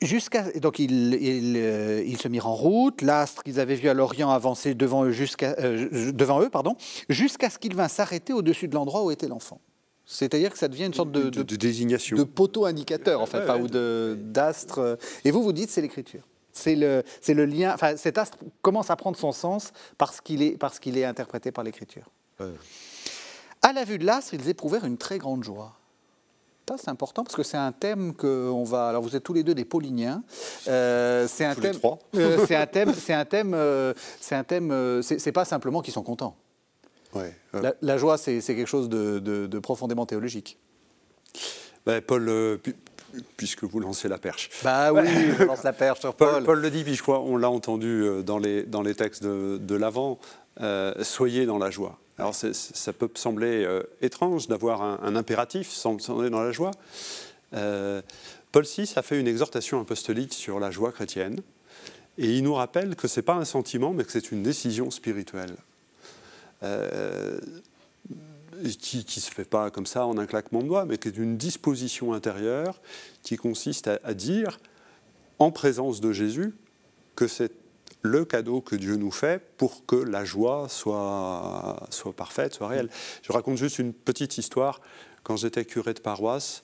Jusqu'à, 0.00 0.44
donc 0.58 0.76
se 0.78 2.28
mirent 2.28 2.46
en 2.48 2.54
route, 2.56 3.02
l'astre 3.02 3.42
qu'ils 3.44 3.60
avaient 3.60 3.76
vu 3.76 3.88
à 3.88 3.94
l'Orient 3.94 4.30
avancer 4.30 4.74
devant 4.74 5.04
eux 5.04 5.12
jusqu'à 5.12 5.54
devant 5.54 6.42
eux, 6.42 6.50
pardon, 6.50 6.74
jusqu'à 7.08 7.50
ce 7.50 7.60
qu'il 7.60 7.76
vint 7.76 7.86
s'arrêter 7.86 8.32
au-dessus 8.32 8.66
de 8.66 8.74
l'endroit 8.74 9.04
où 9.04 9.12
était 9.12 9.28
l'enfant. 9.28 9.60
C'est-à-dire 10.04 10.50
que 10.50 10.58
ça 10.58 10.68
devient 10.68 10.86
une 10.86 10.94
sorte 10.94 11.12
de, 11.12 11.30
de, 11.30 11.56
désignation. 11.56 12.16
De 12.16 12.24
poteau 12.24 12.66
indicateur, 12.66 13.20
en 13.20 13.26
fait, 13.26 13.48
ou 13.50 13.68
d'astre. 14.16 14.98
Et 15.24 15.30
vous, 15.30 15.42
vous 15.42 15.52
dites 15.52 15.70
c'est 15.70 15.80
l'écriture. 15.80 16.22
C'est 16.52 16.74
le, 16.76 17.02
le 17.28 17.46
lien. 17.46 17.72
Enfin, 17.72 17.96
cet 17.96 18.18
astre 18.18 18.38
commence 18.60 18.90
à 18.90 18.96
prendre 18.96 19.16
son 19.16 19.32
sens 19.32 19.72
parce 19.96 20.20
qu'il 20.20 20.42
est, 20.42 20.58
parce 20.58 20.78
qu'il 20.78 20.98
est 20.98 21.04
interprété 21.04 21.50
par 21.50 21.64
l'écriture. 21.64 22.10
À 23.62 23.72
la 23.72 23.84
vue 23.84 23.98
de 23.98 24.04
l'astre, 24.04 24.34
ils 24.34 24.48
éprouvèrent 24.48 24.84
une 24.84 24.98
très 24.98 25.18
grande 25.18 25.44
joie. 25.44 25.76
Ça, 26.68 26.76
c'est 26.78 26.90
important 26.90 27.24
parce 27.24 27.34
que 27.34 27.42
c'est 27.42 27.56
un 27.56 27.72
thème 27.72 28.14
que 28.14 28.48
on 28.48 28.64
va. 28.64 28.88
Alors, 28.88 29.02
vous 29.02 29.16
êtes 29.16 29.22
tous 29.22 29.34
les 29.34 29.42
deux 29.42 29.54
des 29.54 29.64
Pauliniens. 29.64 30.22
Euh, 30.68 31.26
c'est 31.28 31.44
un, 31.44 31.54
thème, 31.54 31.76
euh, 32.16 32.46
c'est 32.46 32.54
un 32.56 32.66
thème. 32.66 32.94
C'est 32.94 33.12
un 33.12 33.24
thème. 33.24 33.52
Euh, 33.54 33.92
c'est 34.20 34.34
un 34.34 34.44
thème. 34.44 35.02
c'est 35.02 35.32
pas 35.32 35.44
simplement 35.44 35.80
qu'ils 35.80 35.92
sont 35.92 36.02
contents. 36.02 36.36
La, 37.82 37.98
joie, 37.98 38.18
c'est 38.18 38.40
quelque 38.40 38.66
chose 38.66 38.88
de, 38.88 39.58
profondément 39.58 40.06
théologique. 40.06 40.58
Ben, 41.84 42.00
Paul, 42.00 42.28
euh, 42.28 42.58
puisque 43.36 43.64
vous 43.64 43.80
lancez 43.80 44.08
la 44.08 44.18
perche. 44.18 44.50
Bah 44.62 44.92
oui, 44.92 45.02
je 45.36 45.42
lance 45.42 45.64
la 45.64 45.72
perche 45.72 46.00
sur 46.00 46.14
Paul. 46.16 46.44
Paul. 46.44 46.60
le 46.60 46.70
dit, 46.70 46.84
puis 46.84 46.94
je 46.94 47.02
crois, 47.02 47.20
on 47.20 47.36
l'a 47.36 47.50
entendu 47.50 47.88
euh, 47.88 48.22
dans 48.22 48.38
les, 48.38 48.62
dans 48.62 48.82
les 48.82 48.94
textes 48.94 49.24
de, 49.24 49.74
l'Avent, 49.74 50.18
euh, 50.60 50.94
soyez 51.02 51.44
dans 51.44 51.58
la 51.58 51.70
joie. 51.70 51.98
Alors 52.18 52.34
ça 52.34 52.92
peut 52.92 53.08
sembler 53.14 53.66
étrange 54.00 54.46
d'avoir 54.46 54.82
un, 54.82 55.16
impératif 55.16 55.70
sans 55.70 55.96
être 55.96 56.28
dans 56.28 56.42
la 56.42 56.52
joie. 56.52 56.70
Paul 57.50 58.64
VI 58.64 58.92
a 58.94 59.02
fait 59.02 59.18
une 59.18 59.26
exhortation 59.26 59.80
apostolique 59.80 60.32
sur 60.32 60.60
la 60.60 60.70
joie 60.70 60.92
chrétienne, 60.92 61.40
et 62.18 62.36
il 62.36 62.44
nous 62.44 62.54
rappelle 62.54 62.94
que 62.94 63.08
ce 63.08 63.18
n'est 63.18 63.24
pas 63.24 63.34
un 63.34 63.46
sentiment, 63.46 63.92
mais 63.92 64.04
que 64.04 64.12
c'est 64.12 64.30
une 64.30 64.42
décision 64.42 64.90
spirituelle. 64.90 65.56
Euh, 66.62 67.38
qui 68.78 68.98
ne 68.98 69.20
se 69.20 69.30
fait 69.30 69.44
pas 69.44 69.70
comme 69.70 69.86
ça 69.86 70.06
en 70.06 70.18
un 70.18 70.26
claquement 70.26 70.62
de 70.62 70.68
doigts, 70.68 70.84
mais 70.84 70.98
qui 70.98 71.08
est 71.08 71.16
une 71.16 71.36
disposition 71.36 72.12
intérieure 72.12 72.80
qui 73.22 73.36
consiste 73.36 73.88
à, 73.88 74.14
dire, 74.14 74.60
en 75.38 75.50
présence 75.50 76.00
de 76.00 76.12
Jésus, 76.12 76.54
que 77.16 77.26
c'est 77.26 77.52
le 78.02 78.24
cadeau 78.24 78.60
que 78.60 78.76
Dieu 78.76 78.96
nous 78.96 79.10
fait 79.10 79.42
pour 79.56 79.86
que 79.86 79.96
la 79.96 80.24
joie 80.24 80.68
soit, 80.68 81.86
soit 81.90 82.12
parfaite, 82.12 82.54
soit 82.54 82.68
réelle. 82.68 82.88
Je 83.22 83.32
raconte 83.32 83.56
juste 83.56 83.78
une 83.78 83.92
petite 83.92 84.38
histoire. 84.38 84.80
Quand 85.22 85.36
j'étais 85.36 85.64
curé 85.64 85.94
de 85.94 86.00
paroisse, 86.00 86.62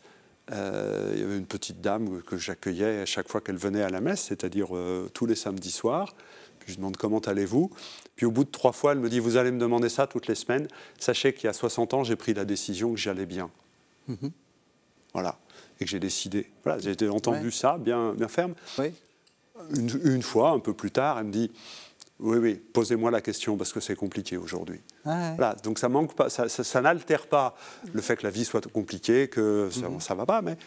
euh, 0.50 1.12
il 1.14 1.20
y 1.20 1.22
avait 1.22 1.38
une 1.38 1.46
petite 1.46 1.80
dame 1.80 2.22
que 2.22 2.36
j'accueillais 2.36 3.00
à 3.00 3.06
chaque 3.06 3.28
fois 3.28 3.40
qu'elle 3.40 3.56
venait 3.58 3.82
à 3.82 3.90
la 3.90 4.00
messe, 4.00 4.22
c'est-à-dire 4.22 4.74
euh, 4.74 5.08
tous 5.12 5.26
les 5.26 5.34
samedis 5.34 5.70
soirs. 5.70 6.14
Je 6.66 6.74
demande 6.76 6.96
comment 6.96 7.20
allez-vous? 7.20 7.70
Puis 8.18 8.26
au 8.26 8.32
bout 8.32 8.42
de 8.42 8.50
trois 8.50 8.72
fois, 8.72 8.92
elle 8.92 8.98
me 8.98 9.08
dit, 9.08 9.20
vous 9.20 9.36
allez 9.36 9.52
me 9.52 9.60
demander 9.60 9.88
ça 9.88 10.08
toutes 10.08 10.26
les 10.26 10.34
semaines. 10.34 10.66
Sachez 10.98 11.32
qu'il 11.32 11.44
y 11.44 11.46
a 11.46 11.52
60 11.52 11.94
ans, 11.94 12.02
j'ai 12.02 12.16
pris 12.16 12.34
la 12.34 12.44
décision 12.44 12.90
que 12.90 12.98
j'allais 12.98 13.26
bien. 13.26 13.48
Mhm. 14.08 14.32
Voilà. 15.12 15.38
Et 15.78 15.84
que 15.84 15.90
j'ai 15.90 16.00
décidé. 16.00 16.50
Voilà, 16.64 16.80
j'ai 16.80 17.08
entendu 17.08 17.52
ça 17.52 17.78
bien, 17.78 18.14
bien 18.14 18.26
ferme. 18.26 18.54
Oui. 18.76 18.92
Une, 19.76 20.22
fois, 20.22 20.50
un 20.50 20.58
peu 20.58 20.72
plus 20.72 20.90
tard, 20.90 21.20
elle 21.20 21.26
me 21.26 21.30
dit, 21.30 21.52
oui, 22.18 22.38
oui, 22.38 22.54
posez-moi 22.56 23.12
la 23.12 23.20
question 23.20 23.56
parce 23.56 23.72
que 23.72 23.78
c'est 23.78 23.94
compliqué 23.94 24.36
aujourd'hui. 24.36 24.80
Voilà, 25.04 25.54
donc 25.62 25.78
ça 25.78 25.88
manque 25.88 26.16
pas, 26.16 26.28
ça, 26.28 26.48
ça, 26.48 26.82
n'altère 26.82 27.28
pas 27.28 27.54
le 27.92 28.02
fait 28.02 28.16
que 28.16 28.24
la 28.24 28.30
vie 28.30 28.44
soit 28.44 28.66
compliquée, 28.66 29.28
que 29.28 29.68
ça, 29.70 29.82
ne 29.82 29.94
mhm. 29.94 30.16
va 30.16 30.26
pas, 30.26 30.42
mais 30.42 30.58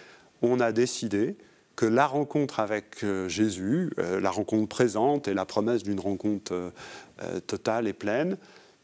on 0.42 0.62
a 0.62 0.72
décidé 0.72 1.36
que 1.76 1.86
la 1.86 2.08
rencontre 2.08 2.60
avec 2.60 3.04
euh, 3.04 3.28
Jésus, 3.28 3.92
euh, 3.98 4.20
la 4.20 4.30
rencontre 4.30 4.68
présente 4.68 5.28
et 5.28 5.34
la 5.34 5.46
promesse 5.46 5.84
d'une 5.84 6.00
rencontre 6.00 6.54
euh, 6.54 7.40
totale 7.48 7.88
et 7.88 7.94
pleine 7.94 8.38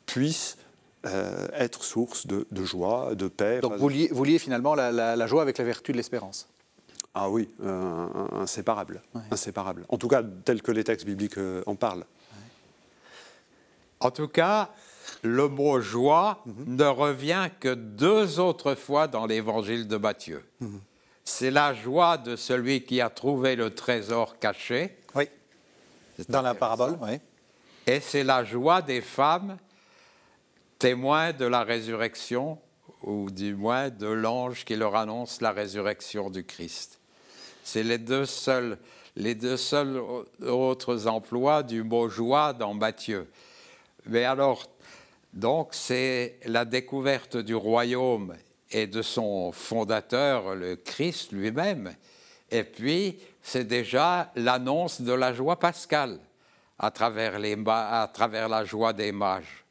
puisse 0.06 0.58
être 1.54 1.86
source 1.86 2.28
de, 2.28 2.46
joie, 2.66 3.16
de 3.16 3.30
paix. 3.30 3.62
Donc 3.62 3.76
vous 3.76 3.88
liez, 3.88 4.40
finalement 4.40 4.76
la, 4.76 5.28
joie 5.28 5.42
avec 5.42 5.58
la 5.58 5.64
vertu 5.64 5.94
de 5.94 5.98
l'espérance 5.98 6.50
Ah 7.14 7.30
oui, 7.30 7.48
inséparable, 8.34 9.02
inséparable. 9.32 9.86
En 9.88 9.98
tout 9.98 10.10
cas, 10.10 10.22
tel 10.44 10.62
que 10.62 10.72
les 10.74 10.84
textes 10.84 11.06
bibliques 11.06 11.38
en 11.66 11.76
parlent. 11.76 12.04
En 14.02 14.12
tout 14.12 14.28
cas, 14.28 14.72
le 15.24 15.48
mot 15.48 15.80
joie 15.80 16.44
mhm. 16.46 16.76
ne 16.76 16.86
revient 16.86 17.50
que 17.60 17.74
deux 17.74 18.40
autres 18.40 18.76
fois 18.76 19.08
dans 19.08 19.26
l'évangile 19.26 19.88
de 19.88 19.98
Matthieu. 19.98 20.44
Mhm. 20.60 20.82
C'est 21.30 21.52
la 21.52 21.74
joie 21.74 22.18
de 22.18 22.38
celui 22.38 22.86
qui 22.86 23.02
a 23.02 23.10
trouvé 23.10 23.58
le 23.58 23.76
trésor 23.76 24.40
caché. 24.40 24.98
Oui. 25.14 25.28
Dans 26.30 26.42
la 26.42 26.56
parabole, 26.56 26.98
oui. 27.02 27.20
Et 27.86 28.00
c'est 28.00 28.24
la 28.24 28.46
joie 28.46 28.82
des 28.82 29.02
femmes 29.02 29.58
témoins 30.80 31.34
de 31.34 31.44
la 31.44 31.66
résurrection, 31.66 32.58
ou 33.04 33.30
du 33.30 33.56
moins 33.56 33.90
de 33.90 34.08
l'ange 34.08 34.64
qui 34.64 34.78
leur 34.78 34.96
annonce 34.96 35.42
la 35.42 35.52
résurrection 35.52 36.30
du 36.30 36.46
Christ. 36.46 36.98
C'est 37.62 37.84
les 37.84 37.98
deux 37.98 38.26
seuls, 38.26 38.78
les 39.18 39.36
deux 39.36 39.58
seuls 39.58 40.02
autres 40.42 41.08
emplois 41.08 41.62
du 41.62 41.84
mot 41.84 42.08
joie 42.08 42.54
dans 42.54 42.74
Matthieu. 42.74 43.30
Mais 44.06 44.24
alors, 44.24 44.66
donc, 45.34 45.74
c'est 45.74 46.40
la 46.46 46.64
découverte 46.64 47.36
du 47.36 47.54
royaume 47.54 48.34
et 48.72 48.88
de 48.88 49.01
son 49.01 49.51
fondateur, 49.51 50.55
le 50.55 50.76
Christ 50.76 51.32
lui-même. 51.32 51.95
Et 52.49 52.63
puis, 52.63 53.20
c'est 53.41 53.65
déjà 53.65 54.32
l'annonce 54.36 55.01
de 55.01 55.13
la 55.13 55.34
joie 55.34 55.59
pascale 55.59 56.20
à 56.80 56.91
travers, 56.91 57.39
les, 57.39 57.57
à 57.68 58.09
travers 58.13 58.49
la 58.49 58.63
joie 58.63 58.93
des 58.93 59.11
mages. 59.11 59.65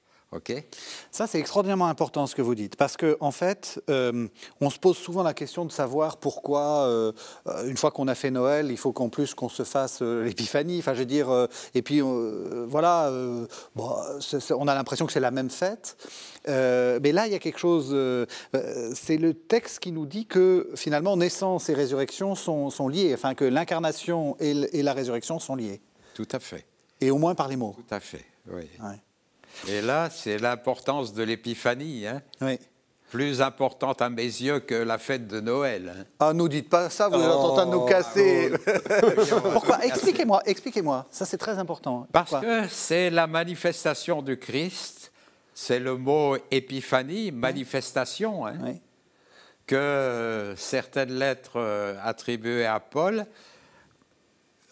Ça, 1.11 1.27
c'est 1.27 1.39
extraordinairement 1.39 1.87
important 1.87 2.27
ce 2.27 2.35
que 2.35 2.43
vous 2.43 2.55
dites, 2.55 2.77
parce 2.77 2.97
qu'en 2.97 3.15
en 3.21 3.31
fait, 3.31 3.81
euh, 3.89 4.29
on 4.61 4.71
se 4.71 4.79
pose 4.79 4.97
souvent 4.97 5.23
la 5.23 5.35
question 5.35 5.65
de 5.65 5.73
savoir 5.73 6.19
pourquoi, 6.19 6.87
euh, 6.87 7.13
une 7.67 7.77
fois 7.77 7.91
qu'on 7.91 8.09
a 8.09 8.15
fait 8.15 8.31
Noël, 8.31 8.71
il 8.71 8.77
faut 8.77 8.93
qu'en 8.93 9.09
plus 9.09 9.35
qu'on 9.35 9.49
se 9.49 9.63
fasse 9.63 10.01
euh, 10.03 10.25
l'épiphanie. 10.25 10.79
Enfin, 10.79 10.95
je 10.95 11.01
veux 11.01 11.07
dire, 11.07 11.29
et 11.75 11.83
puis 11.83 12.01
voilà, 12.01 13.11
on 13.77 14.69
a 14.69 14.75
l'impression 14.75 15.07
que 15.07 15.13
c'est 15.13 15.21
la 15.21 15.31
même 15.31 15.51
fête. 15.51 15.97
mais 16.47 17.13
là, 17.13 17.27
il 17.27 17.33
y 17.33 17.37
a 17.37 17.39
quelque 17.39 17.59
chose. 17.59 17.97
c'est 18.95 19.17
le 19.17 19.35
texte 19.35 19.79
qui 19.79 19.93
nous 19.93 20.07
dit 20.07 20.27
que 20.27 20.71
finalement, 20.75 21.17
naissance 21.17 21.69
et 21.69 21.75
résurrection 21.75 22.35
sont, 22.35 22.71
sont 22.71 22.89
liées, 22.89 23.13
enfin 23.15 23.35
que 23.35 23.45
l'incarnation 23.45 24.37
et, 24.41 24.83
la 24.83 24.93
résurrection 24.93 25.39
sont 25.39 25.57
liées. 25.57 25.81
Tout 26.15 26.29
à 26.33 26.39
fait. 26.39 26.67
Et 27.01 27.11
au 27.11 27.19
moins 27.19 27.35
par 27.35 27.49
les 27.49 27.57
mots. 27.57 27.77
Tout 27.77 27.95
à 27.95 28.01
fait, 28.01 28.25
oui. 28.49 28.69
Et 29.69 29.81
là, 29.81 30.09
c'est 30.11 30.39
l'importance 30.39 31.13
de 31.13 31.23
l'épiphanie. 31.23 32.07
Hein. 32.07 32.23
oui. 32.41 32.59
Plus 33.11 33.41
importante 33.41 34.03
à 34.03 34.11
mes 34.11 34.25
yeux 34.25 34.59
que 34.59 34.75
la 34.75 34.99
fête 34.99 35.29
de 35.29 35.39
Noël. 35.41 35.95
Hein. 35.97 36.05
Ah, 36.19 36.33
nous 36.33 36.49
dites 36.49 36.69
pas 36.69 36.91
ça, 36.91 37.09
vous 37.09 37.15
êtes 37.15 37.31
en 37.31 37.55
train 37.55 37.67
de 37.67 37.71
nous 37.71 37.83
oh, 37.83 37.87
casser. 37.87 38.51
Pourquoi? 39.53 39.85
Expliquez-moi, 39.85 40.43
expliquez-moi. 40.45 41.07
Ça, 41.13 41.25
c'est 41.25 41.39
très 41.39 41.57
important. 41.59 42.09
Parce 42.11 42.33
que 42.41 42.67
c'est 42.69 43.11
la 43.11 43.29
manifestation 43.29 44.23
du 44.23 44.37
Christ. 44.37 45.13
C'est 45.55 45.79
le 45.79 45.97
mot 45.97 46.37
épiphanie, 46.51 47.31
manifestation, 47.31 48.45
hein, 48.45 48.59
oui. 48.65 48.81
que 49.67 50.55
certaines 50.57 51.17
lettres 51.17 51.61
euh, 51.61 51.97
attribuées 52.03 52.67
à 52.67 52.81
Paul 52.81 53.25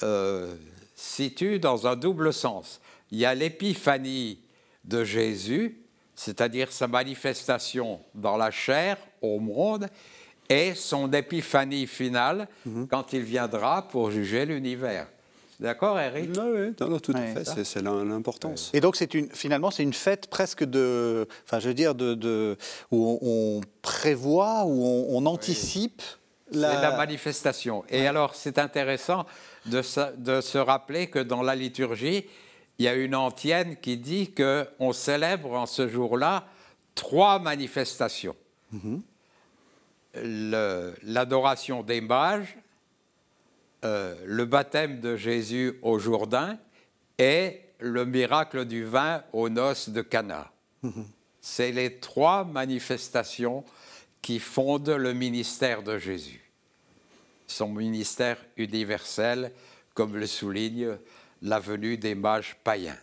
euh, 0.02 0.54
situent 0.96 1.60
dans 1.60 1.86
un 1.86 1.94
double 1.94 2.32
sens. 2.32 2.80
Il 3.12 3.18
y 3.18 3.24
a 3.24 3.34
l'épiphanie 3.34 4.43
de 4.84 5.04
Jésus, 5.04 5.78
c'est-à-dire 6.14 6.72
sa 6.72 6.86
manifestation 6.86 8.00
dans 8.14 8.36
la 8.36 8.50
chair 8.50 8.96
au 9.20 9.38
monde, 9.40 9.88
et 10.48 10.74
son 10.74 11.10
épiphanie 11.12 11.86
finale 11.86 12.48
mhm. 12.66 12.86
quand 12.88 13.12
il 13.12 13.22
viendra 13.22 13.88
pour 13.88 14.10
juger 14.10 14.44
l'univers. 14.44 15.06
D'accord, 15.60 15.98
Eric? 15.98 16.30
Oui, 16.36 16.74
tout 16.74 17.14
à 17.14 17.44
fait, 17.44 17.64
c'est 17.64 17.80
l'importance. 17.80 18.70
Et 18.74 18.80
donc, 18.80 19.00
une, 19.14 19.30
finalement, 19.30 19.70
c'est 19.70 19.84
une 19.84 19.92
fête 19.92 20.26
presque 20.26 20.64
de, 20.64 21.28
enfin, 21.46 21.60
je 21.60 21.68
veux 21.68 21.74
dire, 21.74 21.94
de, 21.94 22.56
où 22.90 23.18
on, 23.22 23.60
prévoit, 23.80 24.64
où 24.66 25.06
on, 25.08 25.24
anticipe 25.26 26.02
la... 26.50 26.80
la... 26.80 26.96
manifestation. 26.96 27.84
Et 27.88 28.06
alors, 28.06 28.34
c'est 28.34 28.58
intéressant 28.58 29.26
de 29.66 29.80
de 30.18 30.40
se 30.40 30.58
rappeler 30.58 31.06
que 31.06 31.20
dans 31.20 31.42
la 31.42 31.54
liturgie, 31.54 32.26
il 32.78 32.84
y 32.84 32.88
a 32.88 32.94
une 32.94 33.14
antienne 33.14 33.76
qui 33.76 33.96
dit 33.96 34.32
qu'on 34.32 34.92
célèbre 34.92 35.52
en 35.52 35.66
ce 35.66 35.88
jour-là 35.88 36.46
trois 36.94 37.38
manifestations. 37.38 38.36
Mhm. 38.72 39.02
l'adoration 41.02 41.82
des 41.82 42.00
mages, 42.00 42.56
euh, 43.84 44.14
le 44.24 44.44
baptême 44.44 45.00
de 45.00 45.16
Jésus 45.16 45.78
au 45.82 45.98
Jourdain 45.98 46.56
et 47.18 47.60
le 47.80 48.04
miracle 48.04 48.64
du 48.64 48.84
vin 48.84 49.24
aux 49.32 49.48
noces 49.48 49.88
de 49.88 50.02
Cana. 50.02 50.52
Mhm. 50.82 51.06
C'est 51.40 51.72
les 51.72 51.98
trois 51.98 52.44
manifestations 52.44 53.64
qui 54.22 54.38
fondent 54.38 54.88
le 54.88 55.12
ministère 55.12 55.82
de 55.82 55.98
Jésus. 55.98 56.50
Son 57.46 57.68
ministère 57.68 58.38
universel, 58.56 59.52
comme 59.92 60.16
le 60.16 60.26
souligne 60.26 60.96
la 61.44 61.60
venue 61.60 61.96
des 61.96 62.16
mages 62.16 62.56
païens. 62.64 62.96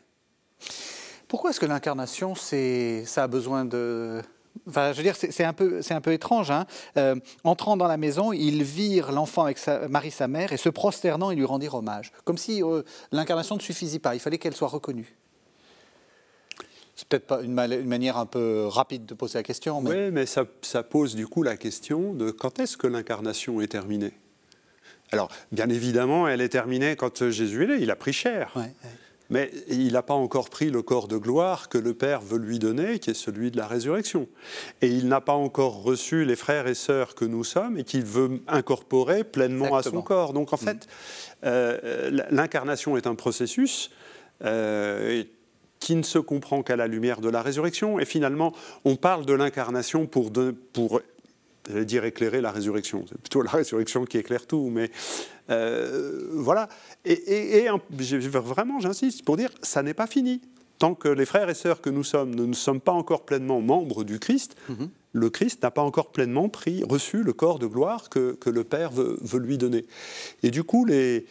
Pourquoi 1.27 1.51
est-ce 1.51 1.59
que 1.59 1.65
l'incarnation, 1.65 2.35
ça 2.35 3.23
a 3.23 3.27
besoin 3.27 3.63
de, 3.63 4.21
Enfin, 4.67 4.91
je 4.91 4.97
veux 4.97 5.03
dire, 5.03 5.15
c'est 5.15 5.43
un, 5.43 5.53
peu, 5.53 5.79
un 5.89 6.01
peu 6.01 6.11
étrange. 6.11 6.51
Hein. 6.51 6.65
Euh, 6.97 7.15
entrant 7.43 7.77
dans 7.77 7.87
la 7.87 7.97
maison, 7.97 8.33
il 8.33 8.63
vire 8.63 9.11
l'enfant 9.11 9.45
avec 9.45 9.57
sa, 9.57 9.87
Marie, 9.87 10.11
sa 10.11 10.27
mère, 10.27 10.51
et 10.51 10.57
se 10.57 10.69
prosternant, 10.69 11.31
il 11.31 11.37
lui 11.37 11.45
rendit 11.45 11.69
hommage. 11.71 12.11
Comme 12.25 12.37
si 12.37 12.61
euh, 12.61 12.83
l'incarnation 13.11 13.55
ne 13.55 13.61
suffisait 13.61 13.99
pas, 13.99 14.13
il 14.13 14.19
fallait 14.19 14.37
qu'elle 14.37 14.55
soit 14.55 14.67
reconnue. 14.67 15.15
C'est 16.95 17.07
peut-être 17.07 17.27
pas 17.27 17.41
une, 17.41 17.53
manière 17.53 18.17
un 18.17 18.25
peu 18.25 18.67
rapide 18.67 19.05
de 19.05 19.13
poser 19.13 19.39
la 19.39 19.43
question. 19.43 19.81
Mais... 19.81 19.89
Oui, 19.89 20.11
mais 20.11 20.25
ça, 20.25 20.45
ça, 20.61 20.83
pose 20.83 21.15
du 21.15 21.25
coup 21.27 21.41
la 21.41 21.57
question 21.57 22.13
de 22.13 22.29
quand 22.29 22.59
est-ce 22.59 22.77
que 22.77 22.87
l'incarnation 22.87 23.61
est 23.61 23.67
terminée? 23.67 24.13
Alors, 25.11 25.29
bien 25.51 25.69
évidemment, 25.69 26.27
elle 26.27 26.41
est 26.41 26.49
terminée 26.49 26.95
quand 26.95 27.29
Jésus 27.29 27.63
est 27.63 27.67
là, 27.67 27.75
il 27.75 27.91
a 27.91 27.95
pris 27.95 28.13
cher. 28.13 28.51
Ouais, 28.55 28.73
mais 29.31 29.49
il 29.69 29.93
n'a 29.93 30.03
pas 30.03 30.13
encore 30.13 30.49
pris 30.49 30.69
le 30.69 30.81
corps 30.81 31.07
de 31.07 31.15
gloire 31.15 31.69
que 31.69 31.77
le 31.77 31.93
Père 31.93 32.21
veut 32.21 32.37
lui 32.37 32.59
donner, 32.59 32.99
qui 32.99 33.11
est 33.11 33.15
celui 33.15 33.49
de 33.49 33.57
la 33.57 33.65
résurrection. 33.65 34.27
Et 34.81 34.87
il 34.87 35.07
n'a 35.07 35.21
pas 35.21 35.33
encore 35.33 35.83
reçu 35.83 36.25
les 36.25 36.35
frères 36.35 36.67
et 36.67 36.73
sœurs 36.73 37.15
que 37.15 37.23
nous 37.23 37.45
sommes 37.45 37.77
et 37.77 37.85
qu'il 37.85 38.03
veut 38.03 38.41
incorporer 38.49 39.23
pleinement 39.23 39.77
à 39.77 39.83
son 39.83 40.01
corps. 40.01 40.33
Donc 40.33 40.51
en 40.51 40.57
mm. 40.57 40.59
fait, 40.59 40.87
euh, 41.45 42.21
l'incarnation 42.29 42.97
est 42.97 43.07
un 43.07 43.15
processus. 43.15 43.89
Euh, 44.43 45.23
qui 45.79 45.95
ne 45.95 46.03
se 46.03 46.19
comprend 46.19 46.61
qu'à 46.61 46.75
la 46.75 46.85
lumière 46.85 47.21
de 47.21 47.29
la 47.29 47.41
résurrection. 47.41 47.99
Et 47.99 48.05
finalement, 48.05 48.53
on 48.85 48.95
parle 48.95 49.25
de 49.25 49.33
l'incarnation 49.33 50.05
pour, 50.05 50.31
pour 50.73 51.01
j'allais 51.67 51.85
dire 51.85 52.05
éclairer 52.05 52.41
la 52.41 52.51
résurrection. 52.51 53.05
C'est 53.07 53.19
plutôt 53.19 53.41
la 53.41 53.51
résurrection 53.51 54.05
qui 54.05 54.17
éclaire 54.17 54.47
tout, 54.47 54.69
mais 54.71 54.91
euh, 55.49 56.27
voilà. 56.31 56.69
Et, 57.05 57.67
vraiment, 58.33 58.79
j'insiste 58.79 59.23
pour 59.23 59.37
dire, 59.37 59.49
ça 59.61 59.83
n'est 59.83 59.93
pas 59.93 60.07
fini. 60.07 60.41
Tant 60.79 60.95
que 60.95 61.07
les 61.07 61.25
frères 61.25 61.49
et 61.49 61.53
sœurs 61.53 61.81
que 61.81 61.91
nous 61.91 62.03
sommes 62.03 62.33
ne, 62.33 62.53
sommes 62.53 62.81
pas 62.81 62.91
encore 62.91 63.25
pleinement 63.25 63.61
membres 63.61 64.03
du 64.03 64.17
Christ, 64.17 64.55
mhm. 64.69 64.89
le 65.13 65.29
Christ 65.29 65.61
n'a 65.61 65.69
pas 65.69 65.83
encore 65.83 66.11
pleinement 66.11 66.49
pris, 66.49 66.83
reçu 66.83 67.21
le 67.21 67.33
corps 67.33 67.59
de 67.59 67.67
gloire 67.67 68.09
que, 68.09 68.37
le 68.47 68.63
Père 68.63 68.91
veut, 68.91 69.19
lui 69.39 69.59
donner. 69.59 69.85
Et 70.41 70.49
du 70.49 70.63
coup, 70.63 70.85
les, 70.85 71.25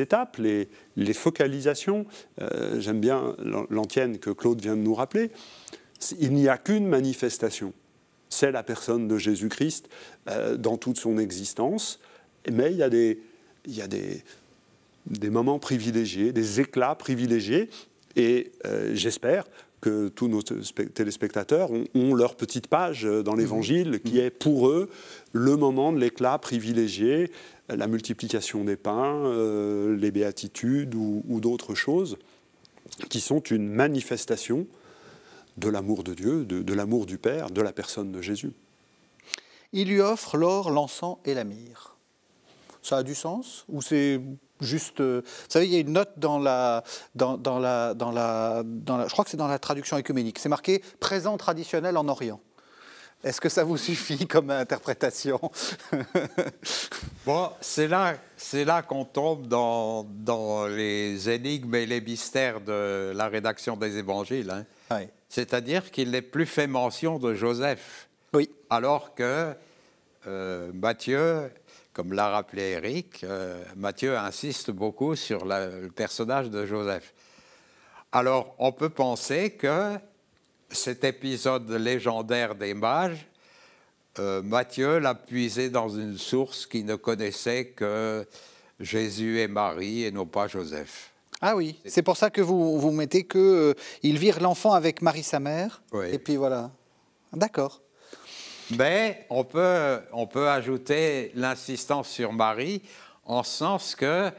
étapes, 0.00 0.36
les, 0.36 1.14
focalisations, 1.14 2.06
euh, 2.40 2.78
j'aime 2.78 3.00
bien 3.00 3.34
l'antienne 3.70 4.18
que 4.18 4.30
Claude 4.30 4.60
vient 4.60 4.76
de 4.76 4.82
nous 4.82 4.94
rappeler, 4.94 5.32
il 6.20 6.32
n'y 6.32 6.48
a 6.48 6.58
qu'une 6.58 6.86
manifestation. 6.86 7.72
C'est 8.32 8.50
la 8.50 8.62
personne 8.62 9.08
de 9.08 9.18
Jésus-Christ 9.18 9.90
euh, 10.30 10.56
dans 10.56 10.78
toute 10.78 10.98
son 10.98 11.18
existence. 11.18 12.00
Mais 12.50 12.72
il 12.72 12.78
y 12.78 12.82
a 12.82 12.88
des, 13.88 15.30
moments 15.30 15.58
privilégiés, 15.58 16.32
des 16.32 16.58
éclats 16.58 16.94
privilégiés, 16.94 17.68
et 18.16 18.52
euh, 18.64 18.92
j'espère 18.94 19.44
que 19.82 20.08
tous 20.08 20.28
nos 20.28 20.40
téléspectateurs 20.40 21.70
ont, 21.94 22.14
leur 22.14 22.36
petite 22.36 22.68
page 22.68 23.02
dans 23.02 23.34
l'Évangile 23.34 24.00
qui 24.02 24.18
est 24.18 24.30
pour 24.30 24.68
eux 24.68 24.88
le 25.32 25.56
moment 25.56 25.92
de 25.92 25.98
l'éclat 25.98 26.38
privilégié, 26.38 27.30
la 27.68 27.86
multiplication 27.86 28.64
des 28.64 28.76
pains, 28.76 29.26
euh, 29.26 29.94
les 29.94 30.10
béatitudes 30.10 30.94
ou, 30.94 31.40
d'autres 31.40 31.74
choses 31.74 32.16
qui 33.10 33.20
sont 33.20 33.40
une 33.40 33.68
manifestation 33.68 34.66
de 35.56 35.68
l'amour 35.68 36.04
de 36.04 36.14
Dieu, 36.14 36.44
de, 36.44 36.62
de 36.62 36.74
l'amour 36.74 37.06
du 37.06 37.18
Père, 37.18 37.50
de 37.50 37.60
la 37.60 37.72
personne 37.72 38.12
de 38.12 38.22
Jésus. 38.22 38.52
Il 39.72 39.88
lui 39.88 40.00
offre 40.00 40.36
l'or, 40.36 40.70
l'encens 40.70 41.18
et 41.24 41.34
la 41.34 41.44
myrrhe. 41.44 41.96
Ça 42.82 42.98
a 42.98 43.02
du 43.02 43.14
sens 43.14 43.64
Ou 43.68 43.80
c'est 43.80 44.20
juste. 44.60 45.00
Euh, 45.00 45.22
vous 45.24 45.50
savez, 45.50 45.66
il 45.66 45.72
y 45.72 45.76
a 45.76 45.80
une 45.80 45.92
note 45.92 46.12
dans 46.16 46.38
la, 46.38 46.82
dans, 47.14 47.36
dans 47.36 47.58
la, 47.58 47.94
dans 47.94 48.10
la, 48.10 48.62
dans 48.64 48.96
la, 48.96 49.06
je 49.06 49.12
crois 49.12 49.24
que 49.24 49.30
c'est 49.30 49.36
dans 49.36 49.48
la 49.48 49.58
traduction 49.58 49.96
écuménique. 49.96 50.38
C'est 50.38 50.48
marqué 50.48 50.82
présent 51.00 51.36
traditionnel 51.36 51.96
en 51.96 52.08
Orient. 52.08 52.40
Est-ce 53.24 53.40
que 53.40 53.48
ça 53.48 53.62
vous 53.62 53.76
suffit 53.76 54.26
comme 54.26 54.50
interprétation? 54.50 55.40
Bon, 57.24 57.50
c'est 57.60 57.86
là, 57.86 58.14
c'est 58.36 58.64
là 58.64 58.82
qu'on 58.82 59.04
tombe 59.04 59.46
dans, 59.46 60.02
dans, 60.02 60.66
les 60.66 61.30
énigmes 61.30 61.76
et 61.76 61.86
les 61.86 62.00
mystères 62.00 62.60
de 62.60 63.12
la 63.14 63.28
rédaction 63.28 63.76
des 63.76 63.96
évangiles. 63.96 64.50
Hein. 64.50 65.06
C'est-à-dire 65.32 65.90
qu'il 65.90 66.10
n'est 66.10 66.20
plus 66.20 66.44
fait 66.44 66.66
mention 66.66 67.18
de 67.18 67.32
Joseph. 67.32 68.10
Oui. 68.34 68.50
Alors 68.68 69.14
que 69.14 69.54
euh, 70.26 70.70
Matthieu 70.74 71.50
comme 71.94 72.12
l'a 72.12 72.28
rappelé 72.28 72.62
Eric, 72.72 73.24
euh, 73.24 73.62
Matthieu 73.76 74.16
insiste 74.18 74.70
beaucoup 74.70 75.16
sur 75.16 75.46
le 75.46 75.88
personnage 75.88 76.50
de 76.50 76.66
Joseph. 76.66 77.14
Alors, 78.12 78.54
on 78.58 78.72
peut 78.72 78.90
penser 78.90 79.52
que 79.52 79.96
cet 80.70 81.02
épisode 81.02 81.70
légendaire 81.70 82.54
des 82.54 82.74
mages, 82.74 83.26
euh, 84.18 84.42
Matthieu 84.42 84.98
l'a 84.98 85.14
puisé 85.14 85.70
dans 85.70 85.88
une 85.88 86.18
source 86.18 86.66
qui 86.66 86.84
ne 86.84 86.96
connaissait 86.96 87.68
que 87.68 88.26
Jésus 88.80 89.40
et 89.40 89.48
Marie 89.48 90.04
et 90.04 90.10
non 90.10 90.26
pas 90.26 90.46
Joseph. 90.46 91.11
Ah 91.44 91.56
oui, 91.56 91.80
c'est 91.84 92.02
pour 92.02 92.16
ça 92.16 92.30
que 92.30 92.40
vous, 92.40 92.78
vous 92.78 92.92
mettez 92.92 93.26
qu'il 93.26 93.40
euh, 93.40 93.74
il 94.04 94.16
vire 94.16 94.40
l'enfant 94.40 94.74
avec 94.74 95.02
Marie 95.02 95.24
sa 95.24 95.40
mère, 95.40 95.82
et 96.04 96.18
puis 96.20 96.36
voilà. 96.36 96.70
D'accord. 97.32 97.82
Mais 98.78 99.26
on 99.28 99.42
peut, 99.42 100.00
on 100.12 100.28
peut 100.28 100.48
ajouter 100.48 101.32
l'insistance 101.34 102.08
sur 102.08 102.32
Marie 102.32 102.82
en 103.24 103.42
sens 103.42 103.96
que 103.96 104.30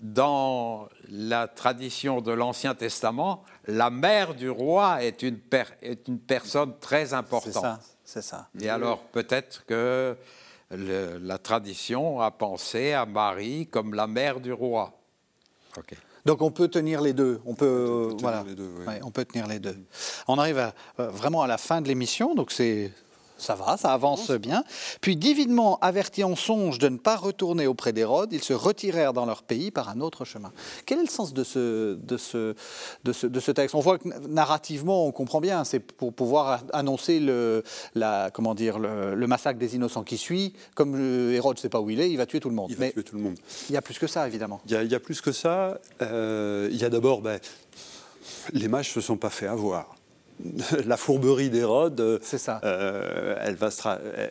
dans 0.00 0.88
la 1.10 1.46
tradition 1.46 2.22
de 2.22 2.32
l'Ancien 2.32 2.74
Testament, 2.74 3.44
la 3.66 3.90
mère 3.90 4.34
du 4.34 4.48
roi 4.48 5.04
est 5.04 5.22
une, 5.22 5.38
est 5.82 6.08
une 6.08 6.18
personne 6.18 6.72
très 6.80 7.12
importante. 7.12 7.52
C'est 7.52 7.60
ça, 7.60 7.80
c'est 8.02 8.22
ça. 8.22 8.48
Et 8.58 8.70
alors 8.70 9.00
peut-être 9.00 9.66
que 9.66 10.16
la 10.70 11.38
tradition 11.38 12.20
a 12.20 12.30
pensé 12.30 12.94
à 12.94 13.04
Marie 13.04 13.66
comme 13.66 13.92
la 13.92 14.06
mère 14.06 14.40
du 14.40 14.54
roi. 14.54 14.94
Donc 16.26 16.42
on 16.42 16.50
peut 16.50 16.68
tenir 16.68 17.00
les 17.00 17.12
deux. 17.12 17.40
On 17.46 17.54
peut, 17.54 18.14
voilà. 18.20 18.44
on 19.02 19.10
peut 19.10 19.24
tenir 19.24 19.46
les 19.46 19.58
deux. 19.58 19.76
On 20.28 20.38
arrive 20.38 20.58
euh, 20.98 21.08
vraiment 21.08 21.42
à 21.42 21.46
la 21.46 21.58
fin 21.58 21.80
de 21.80 21.88
l'émission, 21.88 22.34
donc 22.34 22.52
c'est 22.52 22.92
ça 23.40 23.54
va, 23.54 23.76
ça 23.76 23.92
avance 23.92 24.30
bien. 24.30 24.64
Puis, 25.00 25.16
divinement 25.16 25.78
avertis 25.80 26.24
en 26.24 26.36
songe 26.36 26.78
de 26.78 26.88
ne 26.88 26.98
pas 26.98 27.16
retourner 27.16 27.66
auprès 27.66 27.92
d'Hérode, 27.92 28.32
ils 28.32 28.42
se 28.42 28.52
retirèrent 28.52 29.12
dans 29.12 29.26
leur 29.26 29.42
pays 29.42 29.70
par 29.70 29.88
un 29.88 30.00
autre 30.00 30.24
chemin. 30.24 30.52
Quel 30.86 30.98
est 30.98 31.04
le 31.04 31.08
sens 31.08 31.32
de 31.32 31.44
ce, 31.44 31.94
de 31.94 32.16
ce, 32.16 32.54
de 33.04 33.40
ce, 33.40 33.50
texte? 33.50 33.74
On 33.74 33.80
voit 33.80 33.98
que 33.98 34.08
narrativement, 34.28 35.06
on 35.06 35.12
comprend 35.12 35.40
bien, 35.40 35.64
c'est 35.64 35.80
pour 35.80 36.12
pouvoir 36.12 36.62
annoncer 36.72 37.20
le, 37.20 37.64
la, 37.94 38.30
comment 38.32 38.54
dire, 38.54 38.78
le, 38.78 39.26
massacre 39.26 39.58
des 39.58 39.76
innocents 39.76 40.02
qui 40.02 40.18
suit. 40.18 40.54
Comme 40.74 41.32
Hérode 41.32 41.56
ne 41.56 41.60
sait 41.60 41.68
pas 41.68 41.80
où 41.80 41.88
il 41.90 42.00
est, 42.00 42.10
il 42.10 42.16
va 42.16 42.26
tuer 42.26 42.40
tout 42.40 42.48
le 42.48 42.54
monde. 42.54 42.70
Il 42.70 42.76
va 42.76 42.90
tuer 42.90 43.02
tout 43.02 43.16
le 43.16 43.22
monde. 43.22 43.36
Il 43.68 43.74
y 43.74 43.76
a 43.76 43.82
plus 43.82 43.98
que 43.98 44.06
ça, 44.06 44.26
évidemment. 44.26 44.60
Il 44.66 44.72
y 44.72 44.94
a, 44.94 45.00
plus 45.00 45.20
que 45.20 45.32
ça. 45.32 45.78
Euh, 46.02 46.68
il 46.70 46.76
y 46.76 46.84
a 46.84 46.90
d'abord, 46.90 47.22
ben, 47.22 47.38
les 48.52 48.68
mages 48.68 48.88
ne 48.88 48.94
se 48.94 49.00
sont 49.00 49.16
pas 49.16 49.30
fait 49.30 49.46
avoir. 49.46 49.96
la 50.86 50.96
fourberie 50.96 51.50
d'Hérode, 51.50 52.00
euh, 52.00 53.36
elle, 53.40 53.54
va 53.54 53.70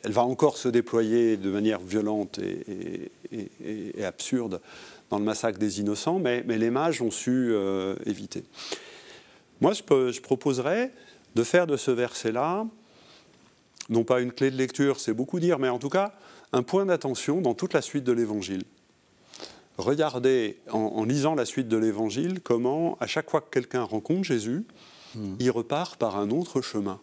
elle, 0.03 0.11
va 0.11 0.23
encore 0.23 0.57
se 0.57 0.69
déployer 0.69 1.37
de 1.37 1.49
manière 1.49 1.79
violente 1.79 2.39
et, 2.39 4.03
absurde 4.03 4.61
dans 5.09 5.19
le 5.19 5.25
massacre 5.25 5.59
des 5.59 5.79
innocents, 5.79 6.19
mais, 6.19 6.43
les 6.43 6.69
mages 6.69 7.01
ont 7.01 7.11
su 7.11 7.49
euh, 7.51 7.95
éviter. 8.05 8.43
Moi, 9.61 9.73
je, 9.73 10.11
je, 10.11 10.21
proposerais 10.21 10.91
de 11.35 11.43
faire 11.43 11.67
de 11.67 11.77
ce 11.77 11.91
verset-là, 11.91 12.65
non 13.89 14.03
pas 14.03 14.21
une 14.21 14.31
clé 14.31 14.51
de 14.51 14.55
lecture, 14.55 14.99
c'est 14.99 15.13
beaucoup 15.13 15.39
dire, 15.39 15.59
mais 15.59 15.69
en 15.69 15.79
tout 15.79 15.89
cas 15.89 16.13
un 16.53 16.63
point 16.63 16.85
d'attention 16.85 17.41
dans 17.41 17.53
toute 17.53 17.73
la 17.73 17.81
suite 17.81 18.03
de 18.03 18.11
l'Évangile. 18.11 18.63
Regardez, 19.77 20.57
en 20.71 21.05
lisant 21.05 21.35
la 21.35 21.45
suite 21.45 21.67
de 21.67 21.77
l'Évangile, 21.77 22.41
comment 22.41 22.97
à 22.99 23.07
chaque 23.07 23.29
fois 23.29 23.39
que 23.39 23.49
quelqu'un 23.49 23.83
rencontre 23.83 24.23
Jésus, 24.23 24.65
Hmm. 25.15 25.35
il 25.39 25.51
repart 25.51 25.97
par 25.97 26.17
un 26.17 26.29
autre 26.29 26.61
chemin. 26.61 26.99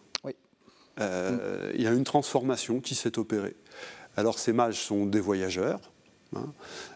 Euh, 0.99 1.71
il 1.75 1.83
y 1.83 1.87
a 1.87 1.91
une 1.91 2.03
transformation 2.03 2.79
qui 2.79 2.95
s'est 2.95 3.19
opérée. 3.19 3.55
Alors 4.15 4.39
ces 4.39 4.51
mages 4.51 4.81
sont 4.81 5.05
des 5.05 5.19
voyageurs. 5.19 5.79
Hein. 6.35 6.51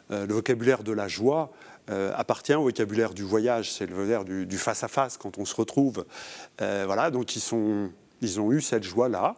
Euh, 0.10 0.26
le 0.26 0.34
vocabulaire 0.34 0.84
de 0.84 0.92
la 0.92 1.08
joie 1.08 1.52
euh, 1.92 2.12
appartient 2.16 2.56
au 2.56 2.64
vocabulaire 2.64 3.14
du 3.14 3.22
voyage, 3.22 3.72
c'est 3.72 3.86
le 3.86 3.94
vocabulaire 3.94 4.26
du 4.26 4.58
face-à-face 4.58 5.18
quand 5.18 5.38
on 5.38 5.46
se 5.46 5.56
retrouve. 5.56 6.06
voilà, 6.58 7.12
donc 7.12 7.36
ils, 7.36 7.42
sont, 7.42 7.92
ils 8.22 8.40
ont 8.40 8.52
eu 8.52 8.62
cette 8.62 8.84
joie-là. 8.84 9.36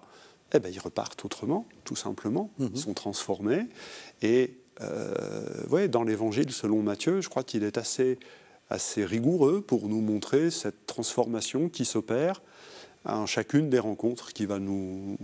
eh 0.54 0.60
ben, 0.60 0.72
ils 0.74 0.80
repartent 0.80 1.26
autrement, 1.26 1.68
tout 1.84 1.98
simplement. 1.98 2.50
Ils 2.60 2.68
mhm. 2.68 2.76
sont 2.78 2.94
transformés. 2.94 3.68
Et 4.22 4.58
euh, 4.82 5.88
dans 5.88 6.04
l'évangile 6.04 6.52
selon 6.52 6.82
Matthieu, 6.82 7.22
je 7.22 7.30
crois 7.30 7.44
qu'il 7.44 7.64
est 7.64 7.78
assez, 7.78 8.18
assez 8.74 9.06
rigoureux 9.06 9.62
pour 9.62 9.88
nous 9.88 10.02
montrer 10.02 10.50
cette 10.50 10.88
transformation 10.88 11.70
qui 11.70 11.86
s'opère 11.86 12.42
à 13.06 13.26
chacune 13.26 13.70
des 13.70 13.80
rencontres 13.80 14.34
qu'il 14.34 14.48
va 14.48 14.60
nous, 14.60 15.18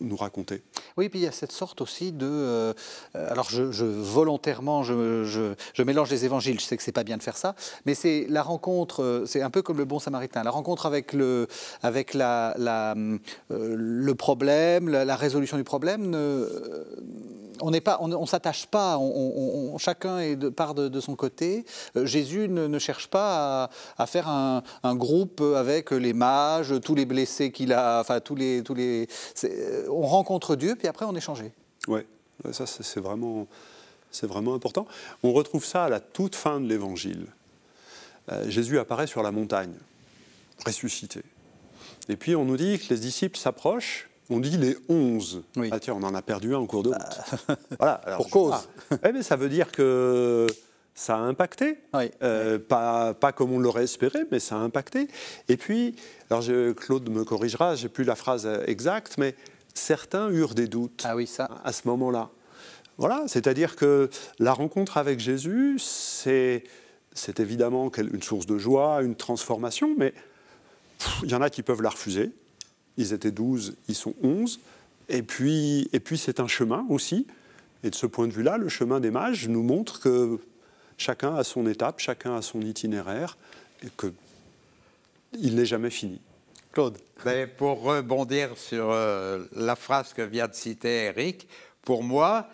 nous 0.00 0.16
raconter. 0.16 0.62
Oui, 0.96 1.08
puis 1.08 1.20
il 1.20 1.22
y 1.22 1.26
a 1.26 1.32
cette 1.32 1.52
sorte 1.52 1.80
aussi 1.80 2.12
de... 2.12 2.26
Euh, 2.26 2.72
alors 3.14 3.48
je, 3.50 3.84
volontairement, 3.84 4.82
je, 4.82 5.24
je, 5.24 5.82
mélange 5.82 6.10
les 6.10 6.24
évangiles, 6.24 6.60
je 6.60 6.64
sais 6.64 6.76
que 6.76 6.82
c'est 6.82 6.92
pas 6.92 7.04
bien 7.04 7.16
de 7.16 7.22
faire 7.22 7.36
ça, 7.36 7.54
mais 7.86 7.94
c'est 7.94 8.26
la 8.28 8.42
rencontre, 8.42 9.02
euh, 9.02 9.26
c'est 9.26 9.42
un 9.42 9.50
peu 9.50 9.62
comme 9.62 9.78
le 9.78 9.84
bon 9.84 9.98
samaritain, 9.98 10.42
la 10.42 10.50
rencontre 10.50 10.86
avec 10.86 11.12
le, 11.12 11.46
avec 11.82 12.12
la, 12.14 12.54
euh, 12.58 13.18
le 13.48 14.14
problème, 14.14 14.88
la, 14.88 15.16
résolution 15.16 15.56
du 15.56 15.64
problème, 15.64 16.14
on 17.62 17.70
n'est 17.70 17.80
pas, 17.80 17.98
on, 18.00 18.26
s'attache 18.26 18.66
pas, 18.66 18.98
on, 18.98 19.78
chacun 19.78 20.18
est 20.18 20.36
de, 20.36 20.50
part 20.50 20.74
de, 20.74 21.00
son 21.00 21.16
côté. 21.16 21.64
Jésus 21.94 22.48
ne, 22.48 22.78
cherche 22.78 23.08
pas 23.08 23.70
à, 23.96 24.06
faire 24.06 24.28
un, 24.28 24.62
groupe 24.94 25.40
avec 25.40 25.90
les 25.90 26.12
mages, 26.12 26.74
tous 26.84 26.94
les 26.94 27.05
blessés 27.06 27.50
qu'il 27.50 27.72
a, 27.72 28.00
enfin 28.00 28.20
tous 28.20 28.34
les, 28.34 28.62
tous 28.62 28.74
les, 28.74 29.08
on 29.88 30.02
rencontre 30.02 30.56
Dieu, 30.56 30.74
puis 30.76 30.88
après 30.88 31.06
on 31.06 31.14
est 31.14 31.20
changé. 31.20 31.52
Oui, 31.88 32.00
ça 32.52 32.66
c'est 32.66 33.00
vraiment, 33.00 33.46
c'est 34.10 34.26
vraiment 34.26 34.54
important. 34.54 34.86
On 35.22 35.32
retrouve 35.32 35.64
ça 35.64 35.84
à 35.84 35.88
la 35.88 36.00
toute 36.00 36.34
fin 36.34 36.60
de 36.60 36.68
l'Évangile. 36.68 37.26
Euh, 38.32 38.48
Jésus 38.48 38.78
apparaît 38.78 39.06
sur 39.06 39.22
la 39.22 39.30
montagne, 39.30 39.74
ressuscité. 40.64 41.22
Et 42.08 42.16
puis 42.16 42.34
on 42.36 42.44
nous 42.44 42.56
dit 42.56 42.78
que 42.78 42.92
les 42.92 43.00
disciples 43.00 43.38
s'approchent. 43.38 44.08
On 44.28 44.40
dit 44.40 44.56
les 44.56 44.76
onze. 44.88 45.42
Ah 45.70 45.78
tiens, 45.78 45.94
on 45.94 46.02
en 46.02 46.14
a 46.14 46.22
perdu 46.22 46.52
un 46.52 46.58
en 46.58 46.66
cours 46.66 46.82
de 46.82 46.88
route. 46.88 46.98
Bah, 47.48 47.56
voilà, 47.78 47.94
pour 48.16 48.28
cause. 48.28 48.68
mais 49.04 49.22
ça 49.22 49.36
veut 49.36 49.48
dire 49.48 49.70
que 49.70 50.48
ça 50.96 51.16
a 51.16 51.20
impacté. 51.20 51.78
Euh, 52.22 52.58
pas, 52.58 53.14
pas, 53.14 53.30
comme 53.30 53.52
on 53.52 53.58
l'aurait 53.60 53.84
espéré, 53.84 54.20
mais 54.32 54.40
ça 54.40 54.56
a 54.56 54.58
impacté. 54.58 55.08
Et 55.48 55.56
puis, 55.56 55.94
alors 56.30 56.40
je, 56.40 56.72
Claude 56.72 57.08
me 57.10 57.22
corrigera, 57.22 57.76
j'ai 57.76 57.90
plus 57.90 58.02
la 58.02 58.16
phrase 58.16 58.48
exacte, 58.66 59.16
mais 59.18 59.36
certains 59.74 60.30
eurent 60.30 60.54
des 60.54 60.66
doutes 60.66 61.04
ah 61.06 61.14
oui, 61.14 61.26
ça. 61.26 61.50
à 61.64 61.72
ce 61.72 61.86
moment-là. 61.86 62.30
Voilà, 62.96 63.24
c'est-à-dire 63.26 63.76
que 63.76 64.08
la 64.38 64.54
rencontre 64.54 64.96
avec 64.96 65.20
Jésus, 65.20 65.78
c'est, 65.78 66.64
c'est 67.12 67.40
évidemment 67.40 67.92
une 67.98 68.22
source 68.22 68.46
de 68.46 68.56
joie, 68.56 69.02
une 69.02 69.16
transformation, 69.16 69.94
mais 69.98 70.14
il 71.22 71.30
y 71.30 71.34
en 71.34 71.42
a 71.42 71.50
qui 71.50 71.62
peuvent 71.62 71.82
la 71.82 71.90
refuser. 71.90 72.30
Ils 72.96 73.12
étaient 73.12 73.30
douze, 73.30 73.76
ils 73.88 73.94
sont 73.94 74.14
onze. 74.22 74.60
Et 75.10 75.22
puis, 75.22 75.90
et 75.92 76.00
puis 76.00 76.16
c'est 76.16 76.40
un 76.40 76.48
chemin 76.48 76.86
aussi. 76.88 77.26
Et 77.84 77.90
de 77.90 77.94
ce 77.94 78.06
point 78.06 78.26
de 78.26 78.32
vue-là, 78.32 78.56
le 78.56 78.70
chemin 78.70 78.98
des 78.98 79.10
mages 79.10 79.46
nous 79.46 79.62
montre 79.62 80.00
que 80.00 80.40
chacun 80.98 81.34
a 81.36 81.44
son 81.44 81.66
étape, 81.66 82.00
chacun 82.00 82.36
a 82.36 82.42
son 82.42 82.60
itinéraire, 82.60 83.36
et 83.84 83.88
qu'il 83.98 85.54
n'est 85.54 85.66
jamais 85.66 85.90
fini. 85.90 86.20
Claude 86.72 86.98
Mais 87.24 87.46
Pour 87.46 87.82
rebondir 87.82 88.56
sur 88.56 88.90
euh, 88.90 89.44
la 89.52 89.76
phrase 89.76 90.12
que 90.12 90.22
vient 90.22 90.48
de 90.48 90.54
citer 90.54 91.04
Eric, 91.04 91.48
pour 91.82 92.02
moi, 92.02 92.48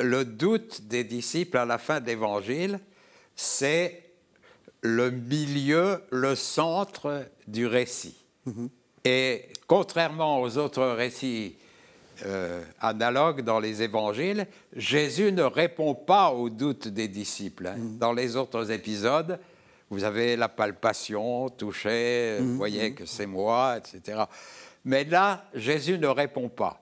le 0.00 0.24
doute 0.24 0.82
des 0.88 1.04
disciples 1.04 1.58
à 1.58 1.64
la 1.64 1.78
fin 1.78 2.00
de 2.00 2.06
l'Évangile, 2.06 2.80
c'est 3.36 4.02
le 4.80 5.10
milieu, 5.10 6.02
le 6.10 6.34
centre 6.34 7.26
du 7.46 7.66
récit. 7.66 8.16
Mm-hmm. 8.46 8.68
Et 9.04 9.48
contrairement 9.66 10.40
aux 10.40 10.58
autres 10.58 10.84
récits 10.84 11.56
euh, 12.24 12.62
analogue 12.80 13.42
dans 13.42 13.58
les 13.58 13.82
évangiles, 13.82 14.46
Jésus 14.74 15.32
ne 15.32 15.42
répond 15.42 15.94
pas 15.94 16.30
aux 16.30 16.48
doutes 16.48 16.88
des 16.88 17.08
disciples. 17.08 17.66
Hein. 17.66 17.76
Mm. 17.76 17.98
Dans 17.98 18.12
les 18.12 18.36
autres 18.36 18.70
épisodes, 18.70 19.38
vous 19.90 20.04
avez 20.04 20.36
la 20.36 20.48
palpation, 20.48 21.48
toucher, 21.48 22.38
vous 22.40 22.54
mm. 22.54 22.56
voyez 22.56 22.90
mm. 22.90 22.94
que 22.94 23.06
c'est 23.06 23.26
moi, 23.26 23.78
etc. 23.78 24.24
Mais 24.84 25.04
là, 25.04 25.44
Jésus 25.54 25.98
ne 25.98 26.06
répond 26.06 26.48
pas. 26.48 26.80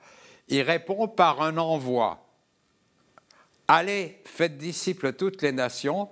Il 0.49 0.63
répond 0.63 1.09
par 1.09 1.41
un 1.41 1.57
envoi. 1.57 2.27
Allez, 3.69 4.19
faites 4.25 4.59
disciples 4.59 5.15
toutes 5.15 5.41
les 5.41 5.53
nations, 5.53 6.09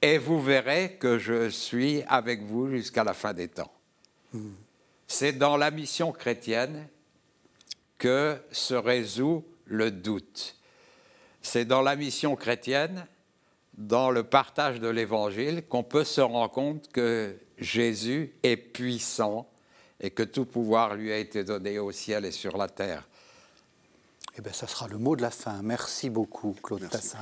et 0.00 0.18
vous 0.18 0.40
verrez 0.40 0.96
que 1.00 1.18
je 1.18 1.48
suis 1.48 2.02
avec 2.08 2.42
vous 2.42 2.68
jusqu'à 2.68 3.02
la 3.02 3.14
fin 3.14 3.32
des 3.32 3.48
temps. 3.48 3.72
C'est 5.06 5.32
dans 5.32 5.56
la 5.56 5.70
mission 5.70 6.12
chrétienne 6.12 6.88
que 8.02 8.36
se 8.50 8.74
résout 8.74 9.44
le 9.66 9.92
doute. 9.92 10.56
C'est 11.40 11.64
dans 11.64 11.82
la 11.82 11.94
mission 11.94 12.34
chrétienne, 12.34 13.06
dans 13.78 14.10
le 14.10 14.24
partage 14.24 14.80
de 14.80 14.88
l'Évangile, 14.88 15.62
qu'on 15.68 15.84
peut 15.84 16.02
se 16.02 16.20
rendre 16.20 16.50
compte 16.50 16.90
que 16.90 17.36
Jésus 17.58 18.32
est 18.42 18.56
puissant 18.56 19.48
et 20.00 20.10
que 20.10 20.24
tout 20.24 20.44
pouvoir 20.44 20.96
lui 20.96 21.12
a 21.12 21.18
été 21.18 21.44
donné 21.44 21.78
au 21.78 21.92
ciel 21.92 22.24
et 22.24 22.32
sur 22.32 22.56
la 22.56 22.68
terre. 22.68 23.06
Eh 24.36 24.42
bien, 24.42 24.52
ça 24.52 24.66
sera 24.66 24.88
le 24.88 24.98
mot 24.98 25.14
de 25.14 25.22
la 25.22 25.30
fin. 25.30 25.62
Merci 25.62 26.10
beaucoup, 26.10 26.56
Claude 26.60 26.88
Tassin. 26.88 27.18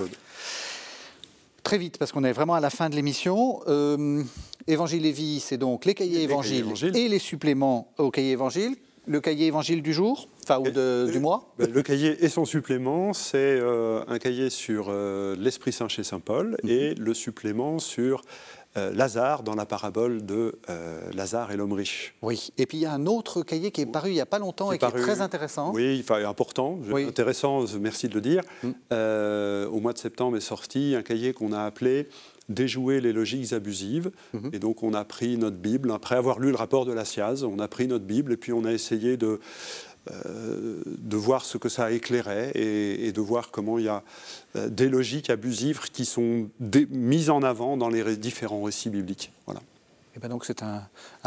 Très 1.63 1.77
vite, 1.77 1.99
parce 1.99 2.11
qu'on 2.11 2.25
est 2.25 2.33
vraiment 2.33 2.55
à 2.55 2.61
la 2.61 2.71
fin 2.71 2.89
de 2.89 2.97
l'émission. 2.97 3.61
Euh, 3.69 4.25
Évangile 4.67 5.05
et 5.05 5.13
vie, 5.13 5.41
c'est 5.41 5.59
donc 5.59 5.85
les 5.85 5.95
cahiers 5.95 6.23
évangiles 6.23 6.73
et 6.95 7.09
les 7.09 7.19
suppléments 7.19 7.93
au 7.99 8.11
cahier 8.11 8.31
évangile 8.31 8.79
le 9.11 9.21
cahier 9.21 9.47
évangile 9.47 9.83
du 9.83 9.93
jour, 9.93 10.29
enfin 10.45 10.61
ou 10.61 11.11
du 11.11 11.19
mois 11.19 11.53
ben, 11.59 11.69
Le 11.71 11.83
cahier 11.83 12.25
et 12.25 12.29
son 12.29 12.45
supplément, 12.45 13.13
c'est 13.13 13.39
euh, 13.39 14.05
un 14.07 14.19
cahier 14.19 14.51
sur 14.51 14.87
euh, 14.89 15.35
l'Esprit 15.37 15.73
Saint 15.73 15.89
chez 15.89 16.05
Saint 16.05 16.21
Paul 16.21 16.57
mhm. 16.63 16.71
et 16.71 16.95
le 16.95 17.13
supplément 17.13 17.81
sur 17.81 18.23
euh, 18.77 18.93
Lazare 18.93 19.43
dans 19.43 19.57
la 19.57 19.67
parabole 19.67 20.25
de 20.25 20.55
Lazare 21.13 21.51
et 21.51 21.57
l'homme 21.57 21.73
riche. 21.73 22.15
Oui, 22.23 22.53
et 22.57 22.67
puis 22.67 22.79
il 22.79 22.83
y 22.83 22.87
a 22.87 22.93
un 22.93 23.07
autre 23.07 23.43
cahier 23.43 23.73
qui 23.73 23.81
est 23.81 23.87
paru 23.87 24.11
il 24.11 24.15
n'y 24.15 24.21
a 24.21 24.27
pas 24.27 24.39
longtemps 24.39 24.71
et 24.71 24.79
qui 24.79 24.85
est 24.85 24.91
très 24.91 25.21
intéressant. 25.21 25.73
Oui, 25.75 26.05
enfin, 26.05 26.25
important, 26.25 26.79
intéressant, 26.95 27.65
merci 27.81 28.09
de 28.09 28.15
le 28.15 28.21
dire. 28.21 28.43
Mm. 28.63 28.71
au 29.73 29.81
mois 29.81 29.93
de 29.93 29.99
septembre 29.99 30.37
est 30.37 30.41
sorti 30.41 30.95
un 30.97 31.03
cahier 31.03 31.33
qu'on 31.33 31.53
a 31.53 31.63
appelé 31.63 32.07
déjouer 32.51 33.01
les 33.01 33.13
logiques 33.13 33.53
abusives. 33.53 34.11
Mhm. 34.35 34.51
Et 34.53 34.59
donc 34.59 34.83
on 34.83 34.93
a 34.93 35.05
pris 35.05 35.39
notre 35.39 35.57
Bible, 35.57 35.91
après 35.93 36.17
avoir 36.17 36.39
lu 36.39 36.51
le 36.51 36.57
rapport 36.57 36.85
de 36.85 36.93
la 36.93 37.05
SIAZ, 37.05 37.45
on 37.45 37.59
a 37.59 37.69
pris 37.69 37.87
notre 37.87 38.05
Bible 38.05 38.33
et 38.33 38.37
puis 38.37 38.53
on 38.53 38.65
a 38.65 38.73
essayé 38.73 39.17
de, 39.17 39.41
euh, 40.11 40.83
de 40.87 41.17
voir 41.17 41.45
ce 41.45 41.59
que 41.59 41.69
ça 41.69 41.93
éclairait 41.93 42.53
et, 42.55 43.13
de 43.13 43.21
voir 43.21 43.51
comment 43.51 43.79
il 43.79 43.85
y 43.85 43.89
a 43.89 44.03
euh, 44.57 44.69
des 44.69 44.89
logiques 44.89 45.31
abusives 45.31 45.81
qui 45.93 46.05
sont 46.05 46.49
mises 46.91 47.31
en 47.31 47.43
avant 47.43 47.77
dans 47.77 47.89
les 47.89 48.17
différents 48.17 48.63
récits 48.63 48.91
bibliques. 48.91 49.31
Voilà. 49.47 49.61
Et 50.11 50.15
eh 50.17 50.19
ben 50.19 50.29
donc 50.29 50.45
c'est 50.45 50.65
un, 50.65 50.83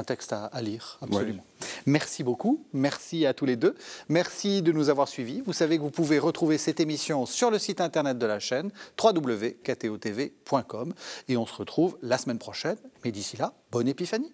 texte 0.06 0.34
à, 0.34 0.50
lire, 0.62 1.00
absolument. 1.02 1.46
Merci 1.86 2.22
beaucoup, 2.22 2.66
merci 2.74 3.26
à 3.26 3.34
tous 3.34 3.46
les 3.46 3.56
deux. 3.56 3.76
Merci 4.10 4.62
de 4.62 4.74
nous 4.74 4.90
avoir 4.90 5.08
suivis. 5.08 5.40
Vous 5.40 5.54
savez 5.54 5.78
que 5.78 5.84
vous 5.84 5.90
pouvez 5.90 6.20
retrouver 6.20 6.58
cette 6.58 6.82
émission 6.82 7.26
sur 7.26 7.50
le 7.50 7.60
site 7.60 7.80
internet 7.80 8.18
de 8.18 8.26
la 8.26 8.40
chaîne 8.40 8.72
www.ktotv.com 9.02 10.94
et 11.30 11.38
on 11.38 11.46
se 11.46 11.54
retrouve 11.56 11.98
la 12.02 12.18
semaine 12.18 12.40
prochaine. 12.40 12.76
Mais 13.06 13.14
d'ici 13.14 13.38
là, 13.38 13.54
bonne 13.72 13.88
épiphanie. 13.88 14.34